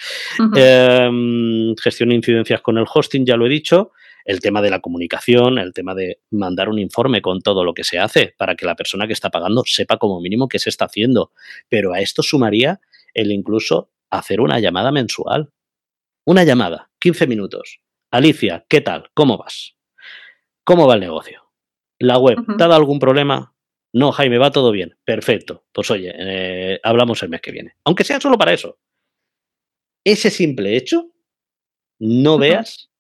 Em, 0.57 1.75
gestión 1.77 2.09
de 2.09 2.17
incidencias 2.17 2.61
con 2.61 2.79
el 2.79 2.87
hosting, 2.93 3.25
ya 3.25 3.37
lo 3.37 3.47
he 3.47 3.51
dicho 3.51 3.93
el 4.25 4.41
tema 4.41 4.63
de 4.63 4.71
la 4.71 4.81
comunicación, 4.81 5.59
el 5.59 5.73
tema 5.73 5.95
de 5.95 6.21
mandar 6.31 6.69
un 6.69 6.79
informe 6.79 7.21
con 7.21 7.41
todo 7.41 7.65
lo 7.65 7.75
que 7.75 7.85
se 7.85 7.99
hace 7.99 8.35
para 8.39 8.57
que 8.57 8.67
la 8.67 8.75
persona 8.75 9.07
que 9.07 9.13
está 9.13 9.31
pagando 9.31 9.63
sepa 9.67 9.99
como 9.99 10.21
mínimo 10.21 10.49
qué 10.49 10.59
se 10.59 10.71
está 10.71 10.87
haciendo. 10.87 11.33
Pero 11.69 11.93
a 11.93 12.01
esto 12.01 12.23
sumaría 12.23 12.81
el 13.13 13.33
incluso 13.33 13.91
hacer 14.11 14.41
una 14.41 14.59
llamada 14.61 14.93
mensual. 14.93 15.51
Una 16.27 16.45
llamada, 16.45 16.91
15 17.01 17.27
minutos. 17.27 17.81
Alicia, 18.11 18.65
¿qué 18.69 18.81
tal? 18.81 19.11
¿Cómo 19.13 19.37
vas? 19.37 19.77
¿Cómo 20.65 20.87
va 20.87 20.95
el 20.95 21.01
negocio? 21.01 21.43
¿La 21.99 22.19
web 22.19 22.39
te 22.47 22.65
ha 22.65 22.69
dado 22.69 22.75
algún 22.75 22.99
problema? 22.99 23.55
No, 23.93 24.11
Jaime, 24.11 24.39
va 24.39 24.51
todo 24.51 24.73
bien. 24.73 24.97
Perfecto. 25.05 25.67
Pues 25.73 25.91
oye, 25.91 26.13
eh, 26.17 26.81
hablamos 26.83 27.23
el 27.23 27.29
mes 27.29 27.43
que 27.43 27.53
viene. 27.53 27.77
Aunque 27.85 28.05
sea 28.05 28.21
solo 28.21 28.39
para 28.39 28.53
eso. 28.53 28.79
Ese 30.03 30.31
simple 30.31 30.77
hecho, 30.77 31.11
no 31.99 32.39
veas 32.39 32.91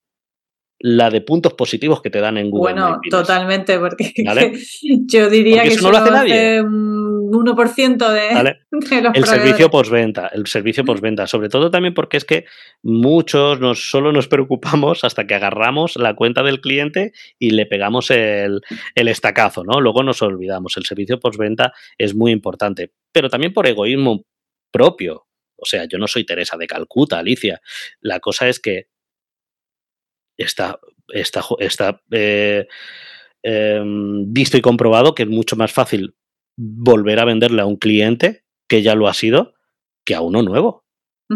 la 0.86 1.08
de 1.08 1.22
puntos 1.22 1.54
positivos 1.54 2.02
que 2.02 2.10
te 2.10 2.20
dan 2.20 2.36
en 2.36 2.50
Google. 2.50 2.74
Bueno, 2.74 3.00
totalmente, 3.08 3.78
porque 3.78 4.12
yo 5.06 5.30
diría 5.30 5.62
que 5.62 5.68
eso 5.68 5.84
no 5.84 5.92
lo 5.92 5.96
hace 5.96 6.10
nadie. 6.10 6.60
Un 6.60 7.32
1% 7.32 8.12
de, 8.12 8.56
El 9.14 9.24
servicio 9.24 9.70
postventa, 9.70 10.26
el 10.26 10.46
servicio 10.46 10.84
postventa, 10.84 11.26
sobre 11.26 11.48
todo 11.48 11.70
también 11.70 11.94
porque 11.94 12.18
es 12.18 12.26
que 12.26 12.44
muchos 12.82 13.60
nos, 13.60 13.90
solo 13.90 14.12
nos 14.12 14.28
preocupamos 14.28 15.04
hasta 15.04 15.26
que 15.26 15.34
agarramos 15.34 15.96
la 15.96 16.14
cuenta 16.14 16.42
del 16.42 16.60
cliente 16.60 17.12
y 17.38 17.52
le 17.52 17.64
pegamos 17.64 18.10
el, 18.10 18.60
el 18.94 19.08
estacazo, 19.08 19.64
¿no? 19.64 19.80
Luego 19.80 20.02
nos 20.02 20.20
olvidamos. 20.20 20.76
El 20.76 20.84
servicio 20.84 21.18
postventa 21.18 21.72
es 21.96 22.14
muy 22.14 22.30
importante, 22.30 22.92
pero 23.10 23.30
también 23.30 23.54
por 23.54 23.66
egoísmo 23.66 24.26
propio. 24.70 25.28
O 25.56 25.64
sea, 25.64 25.86
yo 25.86 25.96
no 25.96 26.06
soy 26.06 26.26
Teresa 26.26 26.58
de 26.58 26.66
Calcuta, 26.66 27.20
Alicia. 27.20 27.62
La 28.02 28.20
cosa 28.20 28.48
es 28.48 28.60
que 28.60 28.88
está, 30.36 30.78
está, 31.08 31.42
está 31.58 32.00
eh, 32.10 32.66
em, 33.42 34.32
visto 34.32 34.56
y 34.56 34.60
comprobado 34.60 35.14
que 35.14 35.24
es 35.24 35.28
mucho 35.28 35.56
más 35.56 35.72
fácil 35.72 36.14
volver 36.56 37.18
a 37.18 37.24
venderle 37.24 37.62
a 37.62 37.66
un 37.66 37.76
cliente 37.76 38.44
que 38.68 38.82
ya 38.82 38.94
lo 38.94 39.08
ha 39.08 39.14
sido 39.14 39.54
que 40.04 40.14
a 40.14 40.20
uno 40.20 40.42
nuevo. 40.42 40.84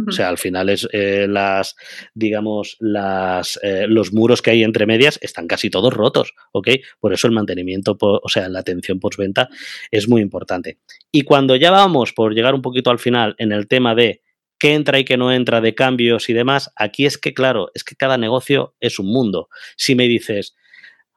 O 0.07 0.13
sea, 0.13 0.29
al 0.29 0.37
final 0.37 0.69
es 0.69 0.87
eh, 0.93 1.27
las, 1.29 1.75
digamos, 2.15 2.77
las, 2.79 3.59
eh, 3.63 3.87
los 3.89 4.13
muros 4.13 4.43
que 4.43 4.51
hay 4.51 4.63
entre 4.63 4.85
medias 4.85 5.19
están 5.23 5.47
casi 5.47 5.71
todos 5.71 5.93
rotos, 5.95 6.35
¿ok? 6.53 6.69
Por 7.01 7.15
eso 7.15 7.27
el 7.27 7.33
mantenimiento, 7.33 7.97
o 7.99 8.29
sea, 8.29 8.51
la 8.51 8.61
atención 8.61 9.01
postventa 9.01 9.49
es 9.91 10.07
muy 10.07 10.21
importante. 10.21 10.79
Y 11.11 11.23
cuando 11.23 11.57
ya 11.57 11.71
vamos 11.71 12.13
por 12.13 12.35
llegar 12.35 12.55
un 12.55 12.63
poquito 12.63 12.91
al 12.91 12.99
final 12.99 13.35
en 13.39 13.51
el 13.51 13.67
tema 13.67 13.95
de 13.95 14.21
qué 14.59 14.75
entra 14.75 14.99
y 14.99 15.05
qué 15.05 15.17
no 15.17 15.33
entra 15.33 15.61
de 15.61 15.75
cambios 15.75 16.29
y 16.29 16.33
demás, 16.33 16.73
aquí 16.77 17.07
es 17.07 17.19
que, 17.19 17.35
claro, 17.35 17.71
es 17.75 17.85
que 17.85 17.97
cada 17.97 18.19
negocio 18.19 18.75
es 18.81 18.99
un 18.99 19.07
mundo. 19.07 19.49
Si 19.77 19.95
me 19.95 20.09
dices, 20.09 20.55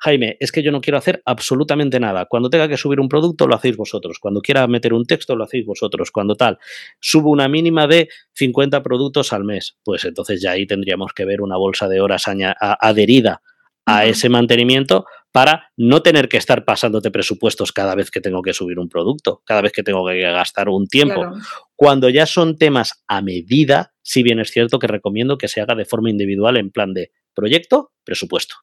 Jaime, 0.04 0.36
es 0.39 0.52
que 0.52 0.64
yo 0.64 0.72
no 0.72 0.82
quiero 0.82 0.98
hacer 0.98 1.22
absolutamente 1.26 2.00
nada. 2.00 2.26
Cuando 2.26 2.50
tenga 2.50 2.68
que 2.68 2.76
subir 2.76 3.00
un 3.00 3.08
producto, 3.08 3.48
lo 3.48 3.54
hacéis 3.54 3.78
vosotros. 3.78 4.18
Cuando 4.20 4.42
quiera 4.42 4.66
meter 4.68 4.94
un 4.94 5.06
texto, 5.06 5.36
lo 5.36 5.44
hacéis 5.44 5.64
vosotros. 5.64 6.10
Cuando 6.10 6.36
tal, 6.36 6.58
subo 7.00 7.30
una 7.30 7.48
mínima 7.48 7.86
de 7.86 8.10
50 8.34 8.82
productos 8.82 9.32
al 9.32 9.44
mes. 9.44 9.78
Pues 9.84 10.04
entonces 10.06 10.42
ya 10.42 10.52
ahí 10.52 10.66
tendríamos 10.66 11.14
que 11.14 11.26
ver 11.26 11.42
una 11.42 11.56
bolsa 11.56 11.88
de 11.88 12.02
horas 12.02 12.26
adherida 12.28 13.44
a 13.86 14.06
ese 14.06 14.30
mantenimiento 14.30 15.06
para 15.32 15.72
no 15.78 16.02
tener 16.02 16.28
que 16.30 16.38
estar 16.38 16.66
pasándote 16.66 17.12
presupuestos 17.12 17.72
cada 17.72 17.96
vez 17.96 18.12
que 18.12 18.22
tengo 18.22 18.42
que 18.42 18.54
subir 18.54 18.80
un 18.80 18.89
producto, 18.89 19.42
cada 19.46 19.62
vez 19.62 19.72
que 19.72 19.84
tengo 19.84 20.06
que 20.06 20.20
gastar 20.20 20.68
un 20.68 20.88
tiempo. 20.88 21.22
Cuando 21.82 22.09
ya 22.09 22.27
son 22.27 22.59
temas 22.59 23.03
a 23.07 23.23
medida, 23.23 23.95
si 24.03 24.21
bien 24.21 24.39
es 24.39 24.51
cierto 24.51 24.77
que 24.77 24.86
recomiendo 24.86 25.39
que 25.39 25.47
se 25.47 25.61
haga 25.61 25.73
de 25.73 25.86
forma 25.86 26.11
individual 26.11 26.57
en 26.57 26.69
plan 26.69 26.93
de 26.93 27.11
proyecto, 27.34 27.91
presupuesto. 28.03 28.57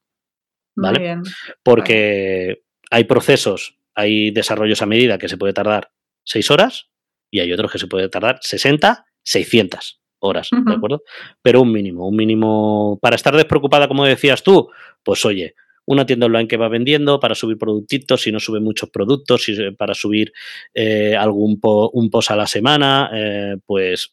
¿vale? 0.77 1.17
Porque 1.65 2.63
hay 2.93 3.05
procesos, 3.05 3.77
hay 3.97 4.31
desarrollos 4.31 4.83
a 4.83 4.87
medida 4.87 5.19
que 5.19 5.29
se 5.29 5.37
puede 5.37 5.53
tardar 5.53 5.91
6 6.27 6.49
horas 6.53 6.91
y 7.29 7.41
hay 7.41 7.53
otros 7.53 7.73
que 7.73 7.81
se 7.81 7.89
puede 7.89 8.09
tardar 8.09 8.39
60, 8.41 9.05
600 9.25 10.01
horas, 10.21 10.51
¿de 10.53 10.75
acuerdo? 10.75 11.03
Pero 11.43 11.63
un 11.63 11.73
mínimo, 11.73 12.07
un 12.07 12.15
mínimo 12.15 13.01
para 13.03 13.17
estar 13.17 13.35
despreocupada, 13.35 13.89
como 13.89 14.05
decías 14.05 14.45
tú, 14.45 14.71
pues 15.03 15.25
oye, 15.25 15.57
una 15.89 16.05
tienda 16.05 16.27
online 16.27 16.49
que 16.49 16.59
va 16.59 16.69
vendiendo 16.69 17.19
para 17.19 17.35
subir 17.35 17.57
productitos, 17.57 18.21
si 18.23 18.31
no 18.31 18.41
sube 18.41 18.61
muchos 18.61 18.91
productos, 18.91 19.45
si, 19.45 19.71
para 19.71 19.95
subir 19.95 20.33
eh, 20.75 21.17
algún 21.17 21.59
un 21.63 22.11
post 22.11 22.31
a 22.31 22.37
la 22.37 22.47
semana, 22.47 23.11
eh, 23.13 23.57
pues 23.65 24.13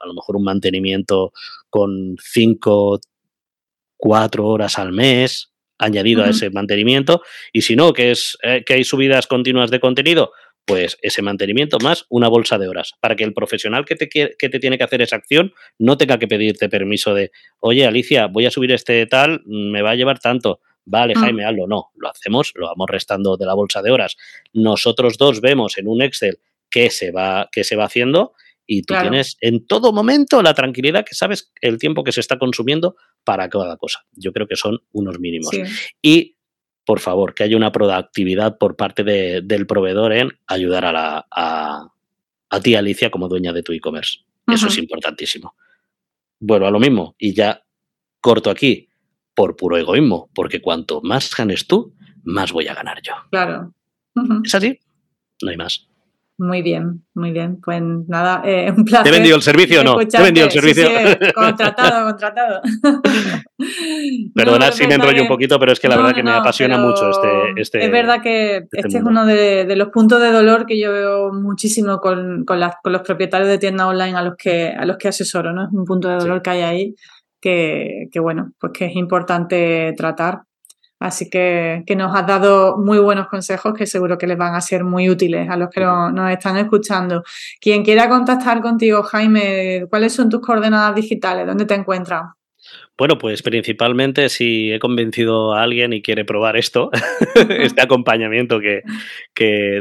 a 0.00 0.06
lo 0.08 0.14
mejor 0.14 0.36
un 0.36 0.42
mantenimiento 0.42 1.32
con 1.70 2.16
5, 2.20 3.00
4 3.96 4.46
horas 4.46 4.78
al 4.80 4.90
mes, 4.90 5.52
añadido 5.78 6.24
a 6.24 6.30
ese 6.30 6.50
mantenimiento. 6.50 7.22
Y 7.52 7.62
si 7.62 7.76
no, 7.76 7.92
que 7.92 8.10
es 8.10 8.36
eh, 8.42 8.64
que 8.66 8.74
hay 8.74 8.84
subidas 8.84 9.28
continuas 9.28 9.70
de 9.70 9.78
contenido, 9.78 10.32
pues 10.64 10.98
ese 11.02 11.22
mantenimiento 11.22 11.78
más 11.78 12.04
una 12.08 12.26
bolsa 12.26 12.58
de 12.58 12.66
horas, 12.66 12.94
para 13.00 13.14
que 13.14 13.22
el 13.22 13.32
profesional 13.32 13.84
que 13.84 13.94
te, 13.94 14.08
que 14.08 14.34
te 14.36 14.58
tiene 14.58 14.76
que 14.76 14.84
hacer 14.84 15.02
esa 15.02 15.16
acción 15.16 15.54
no 15.78 15.96
tenga 15.96 16.18
que 16.18 16.26
pedirte 16.26 16.68
permiso 16.68 17.14
de, 17.14 17.30
oye, 17.60 17.86
Alicia, 17.86 18.26
voy 18.26 18.46
a 18.46 18.50
subir 18.50 18.72
este 18.72 19.06
tal, 19.06 19.42
me 19.46 19.82
va 19.82 19.90
a 19.90 19.94
llevar 19.94 20.18
tanto. 20.18 20.60
Vale, 20.84 21.14
mm. 21.14 21.20
Jaime, 21.20 21.44
hazlo. 21.44 21.66
No, 21.66 21.90
lo 21.96 22.08
hacemos, 22.08 22.52
lo 22.56 22.66
vamos 22.66 22.88
restando 22.88 23.36
de 23.36 23.46
la 23.46 23.54
bolsa 23.54 23.82
de 23.82 23.90
horas. 23.90 24.16
Nosotros 24.52 25.18
dos 25.18 25.40
vemos 25.40 25.78
en 25.78 25.88
un 25.88 26.02
Excel 26.02 26.38
qué 26.70 26.90
se 26.90 27.10
va, 27.10 27.48
qué 27.52 27.64
se 27.64 27.76
va 27.76 27.84
haciendo 27.84 28.32
y 28.66 28.82
tú 28.82 28.94
tienes 29.00 29.36
en 29.40 29.66
todo 29.66 29.92
momento 29.92 30.40
la 30.40 30.54
tranquilidad 30.54 31.04
que 31.04 31.14
sabes 31.14 31.52
el 31.60 31.78
tiempo 31.78 32.04
que 32.04 32.12
se 32.12 32.20
está 32.20 32.38
consumiendo 32.38 32.96
para 33.24 33.48
cada 33.48 33.76
cosa. 33.76 34.06
Yo 34.12 34.32
creo 34.32 34.46
que 34.46 34.56
son 34.56 34.82
unos 34.92 35.18
mínimos. 35.18 35.50
Y, 36.00 36.36
por 36.84 37.00
favor, 37.00 37.34
que 37.34 37.44
haya 37.44 37.56
una 37.56 37.72
proactividad 37.72 38.58
por 38.58 38.76
parte 38.76 39.04
del 39.04 39.66
proveedor 39.66 40.12
en 40.12 40.38
ayudar 40.46 40.84
a, 40.84 40.92
la, 40.92 41.26
a, 41.30 42.60
ti, 42.60 42.74
Alicia, 42.74 43.10
como 43.10 43.28
dueña 43.28 43.52
de 43.52 43.62
tu 43.62 43.72
e-commerce. 43.72 44.20
Eso 44.46 44.68
es 44.68 44.78
importantísimo. 44.78 45.54
Bueno, 46.38 46.66
a 46.66 46.70
lo 46.70 46.80
mismo, 46.80 47.14
y 47.18 47.34
ya 47.34 47.64
corto 48.20 48.50
aquí, 48.50 48.88
por 49.34 49.56
puro 49.56 49.76
egoísmo, 49.76 50.30
porque 50.34 50.60
cuanto 50.60 51.00
más 51.02 51.34
ganes 51.36 51.66
tú, 51.66 51.94
más 52.22 52.52
voy 52.52 52.68
a 52.68 52.74
ganar 52.74 53.00
yo. 53.02 53.14
Claro. 53.30 53.72
¿Es 54.44 54.54
así? 54.54 54.78
No 55.42 55.50
hay 55.50 55.56
más. 55.56 55.88
Muy 56.38 56.62
bien, 56.62 57.04
muy 57.14 57.30
bien. 57.30 57.60
Pues 57.60 57.80
nada, 58.08 58.42
eh, 58.44 58.72
un 58.76 58.84
placer. 58.84 59.04
¿Te 59.04 59.10
he 59.10 59.12
vendido 59.12 59.36
el 59.36 59.42
servicio 59.42 59.80
o 59.80 59.84
no? 59.84 59.98
¿Te 59.98 60.16
he 60.16 60.22
vendido 60.22 60.46
el 60.46 60.52
servicio? 60.52 60.88
contratado, 61.34 62.08
contratado. 62.08 62.62
Perdona 64.34 64.72
si 64.72 64.86
me 64.86 64.94
enrollo 64.94 65.22
un 65.22 65.28
poquito, 65.28 65.58
pero 65.60 65.72
es 65.72 65.78
que 65.78 65.88
la 65.88 65.96
verdad 65.96 66.14
que 66.14 66.22
me 66.22 66.32
apasiona 66.32 66.78
mucho 66.78 67.10
este, 67.10 67.60
este, 67.60 67.84
Es 67.84 67.92
verdad 67.92 68.22
que 68.22 68.56
este, 68.56 68.80
este 68.80 68.98
es 68.98 69.04
uno 69.04 69.24
de, 69.24 69.72
los 69.76 69.90
puntos 69.90 70.20
de 70.20 70.32
dolor 70.32 70.66
que 70.66 70.80
yo 70.80 70.90
veo 70.90 71.32
muchísimo 71.32 72.00
con, 72.00 72.44
con, 72.44 72.58
los 72.58 73.02
propietarios 73.02 73.48
de 73.48 73.58
tiendas 73.58 73.86
online 73.86 74.16
a 74.16 74.22
los 74.22 74.34
que, 74.36 74.68
a 74.68 74.84
los 74.84 74.96
que 74.96 75.08
asesoro, 75.08 75.52
¿no? 75.52 75.66
Es 75.66 75.72
un 75.72 75.84
punto 75.84 76.08
de 76.08 76.16
dolor 76.16 76.42
que 76.42 76.50
hay 76.50 76.62
ahí 76.62 76.94
que, 77.42 78.08
que, 78.10 78.20
bueno, 78.20 78.52
pues 78.58 78.72
que 78.72 78.86
es 78.86 78.96
importante 78.96 79.92
tratar 79.96 80.44
Así 81.02 81.28
que, 81.28 81.84
nos 81.96 82.14
has 82.14 82.26
dado 82.28 82.78
muy 82.78 82.98
buenos 83.00 83.26
consejos 83.26 83.74
que 83.74 83.86
seguro 83.86 84.16
que 84.16 84.28
les 84.28 84.38
van 84.38 84.54
a 84.54 84.60
ser 84.60 84.84
muy 84.84 85.10
útiles 85.10 85.50
a 85.50 85.56
los 85.56 85.68
que 85.68 85.80
nos 85.80 86.30
están 86.30 86.56
escuchando. 86.58 87.24
Quien 87.60 87.82
quiera 87.82 88.08
contactar 88.08 88.62
contigo, 88.62 89.02
Jaime, 89.02 89.86
¿cuáles 89.90 90.12
son 90.12 90.30
tus 90.30 90.40
coordenadas 90.40 90.94
digitales? 90.94 91.44
¿Dónde 91.44 91.66
te 91.66 91.74
encuentras? 91.74 92.22
Bueno, 93.02 93.18
pues 93.18 93.42
principalmente 93.42 94.28
si 94.28 94.70
he 94.70 94.78
convencido 94.78 95.54
a 95.54 95.64
alguien 95.64 95.92
y 95.92 96.02
quiere 96.02 96.24
probar 96.24 96.56
esto, 96.56 96.88
este 97.50 97.82
acompañamiento 97.82 98.60
que, 98.60 98.84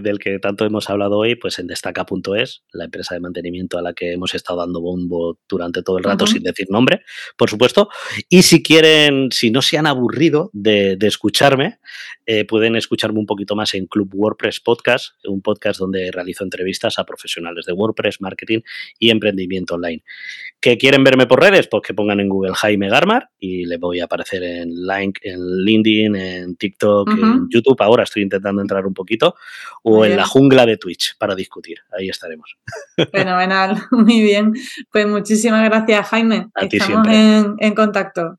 del 0.01 0.17
que 0.17 0.39
tanto 0.39 0.65
hemos 0.65 0.89
hablado 0.89 1.19
hoy, 1.19 1.35
pues 1.35 1.59
en 1.59 1.67
destaca.es, 1.67 2.63
la 2.71 2.85
empresa 2.85 3.13
de 3.13 3.19
mantenimiento 3.19 3.77
a 3.77 3.83
la 3.83 3.93
que 3.93 4.13
hemos 4.13 4.33
estado 4.33 4.61
dando 4.61 4.81
bombo 4.81 5.37
durante 5.47 5.83
todo 5.83 5.99
el 5.99 6.03
rato 6.03 6.25
sin 6.25 6.41
decir 6.41 6.65
nombre, 6.71 7.03
por 7.37 7.47
supuesto. 7.47 7.89
Y 8.27 8.41
si 8.41 8.63
quieren, 8.63 9.31
si 9.31 9.51
no 9.51 9.61
se 9.61 9.77
han 9.77 9.85
aburrido 9.85 10.49
de, 10.51 10.97
escucharme, 11.01 11.77
eh, 12.25 12.45
pueden 12.45 12.75
escucharme 12.75 13.19
un 13.19 13.27
poquito 13.27 13.55
más 13.55 13.75
en 13.75 13.85
Club 13.85 14.09
WordPress 14.15 14.61
Podcast, 14.61 15.13
un 15.25 15.43
podcast 15.43 15.79
donde 15.79 16.09
realizo 16.11 16.43
entrevistas 16.43 16.97
a 16.97 17.03
profesionales 17.03 17.65
de 17.67 17.73
WordPress, 17.73 18.19
marketing 18.19 18.61
y 18.97 19.11
emprendimiento 19.11 19.75
online. 19.75 20.01
¿Que 20.59 20.79
quieren 20.79 21.03
verme 21.03 21.27
por 21.27 21.39
redes? 21.39 21.67
Pues 21.67 21.83
que 21.85 21.93
pongan 21.93 22.19
en 22.19 22.29
Google 22.29 22.55
Jaime 22.55 22.89
Y 23.39 23.65
le 23.65 23.77
voy 23.77 23.99
a 23.99 24.05
aparecer 24.05 24.43
en, 24.43 24.69
Link, 24.85 25.19
en 25.21 25.63
LinkedIn, 25.63 26.15
en 26.15 26.55
TikTok, 26.55 27.09
en 27.09 27.47
YouTube. 27.49 27.81
Ahora 27.81 28.03
estoy 28.03 28.23
intentando 28.23 28.61
entrar 28.61 28.85
un 28.85 28.93
poquito. 28.93 29.35
O 29.83 30.05
en 30.05 30.15
la 30.15 30.25
jungla 30.25 30.65
de 30.65 30.77
Twitch 30.77 31.17
para 31.17 31.35
discutir. 31.35 31.79
Ahí 31.97 32.09
estaremos. 32.09 32.57
Fenomenal, 33.11 33.77
muy 33.91 34.21
bien. 34.21 34.53
Pues 34.91 35.07
muchísimas 35.07 35.63
gracias, 35.63 36.07
Jaime. 36.09 36.49
Estamos 36.55 37.07
en, 37.07 37.55
en 37.59 37.75
contacto 37.75 38.37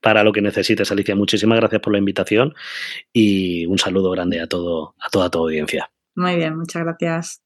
para 0.00 0.24
lo 0.24 0.32
que 0.32 0.42
necesites, 0.42 0.90
Alicia. 0.90 1.14
Muchísimas 1.14 1.58
gracias 1.58 1.80
por 1.80 1.92
la 1.92 1.98
invitación 1.98 2.54
y 3.12 3.66
un 3.66 3.78
saludo 3.78 4.10
grande 4.10 4.40
a 4.40 4.46
todo, 4.46 4.94
a 5.00 5.08
toda 5.10 5.30
tu 5.30 5.38
audiencia. 5.38 5.90
Muy 6.14 6.36
bien, 6.36 6.56
muchas 6.56 6.82
gracias. 6.82 7.45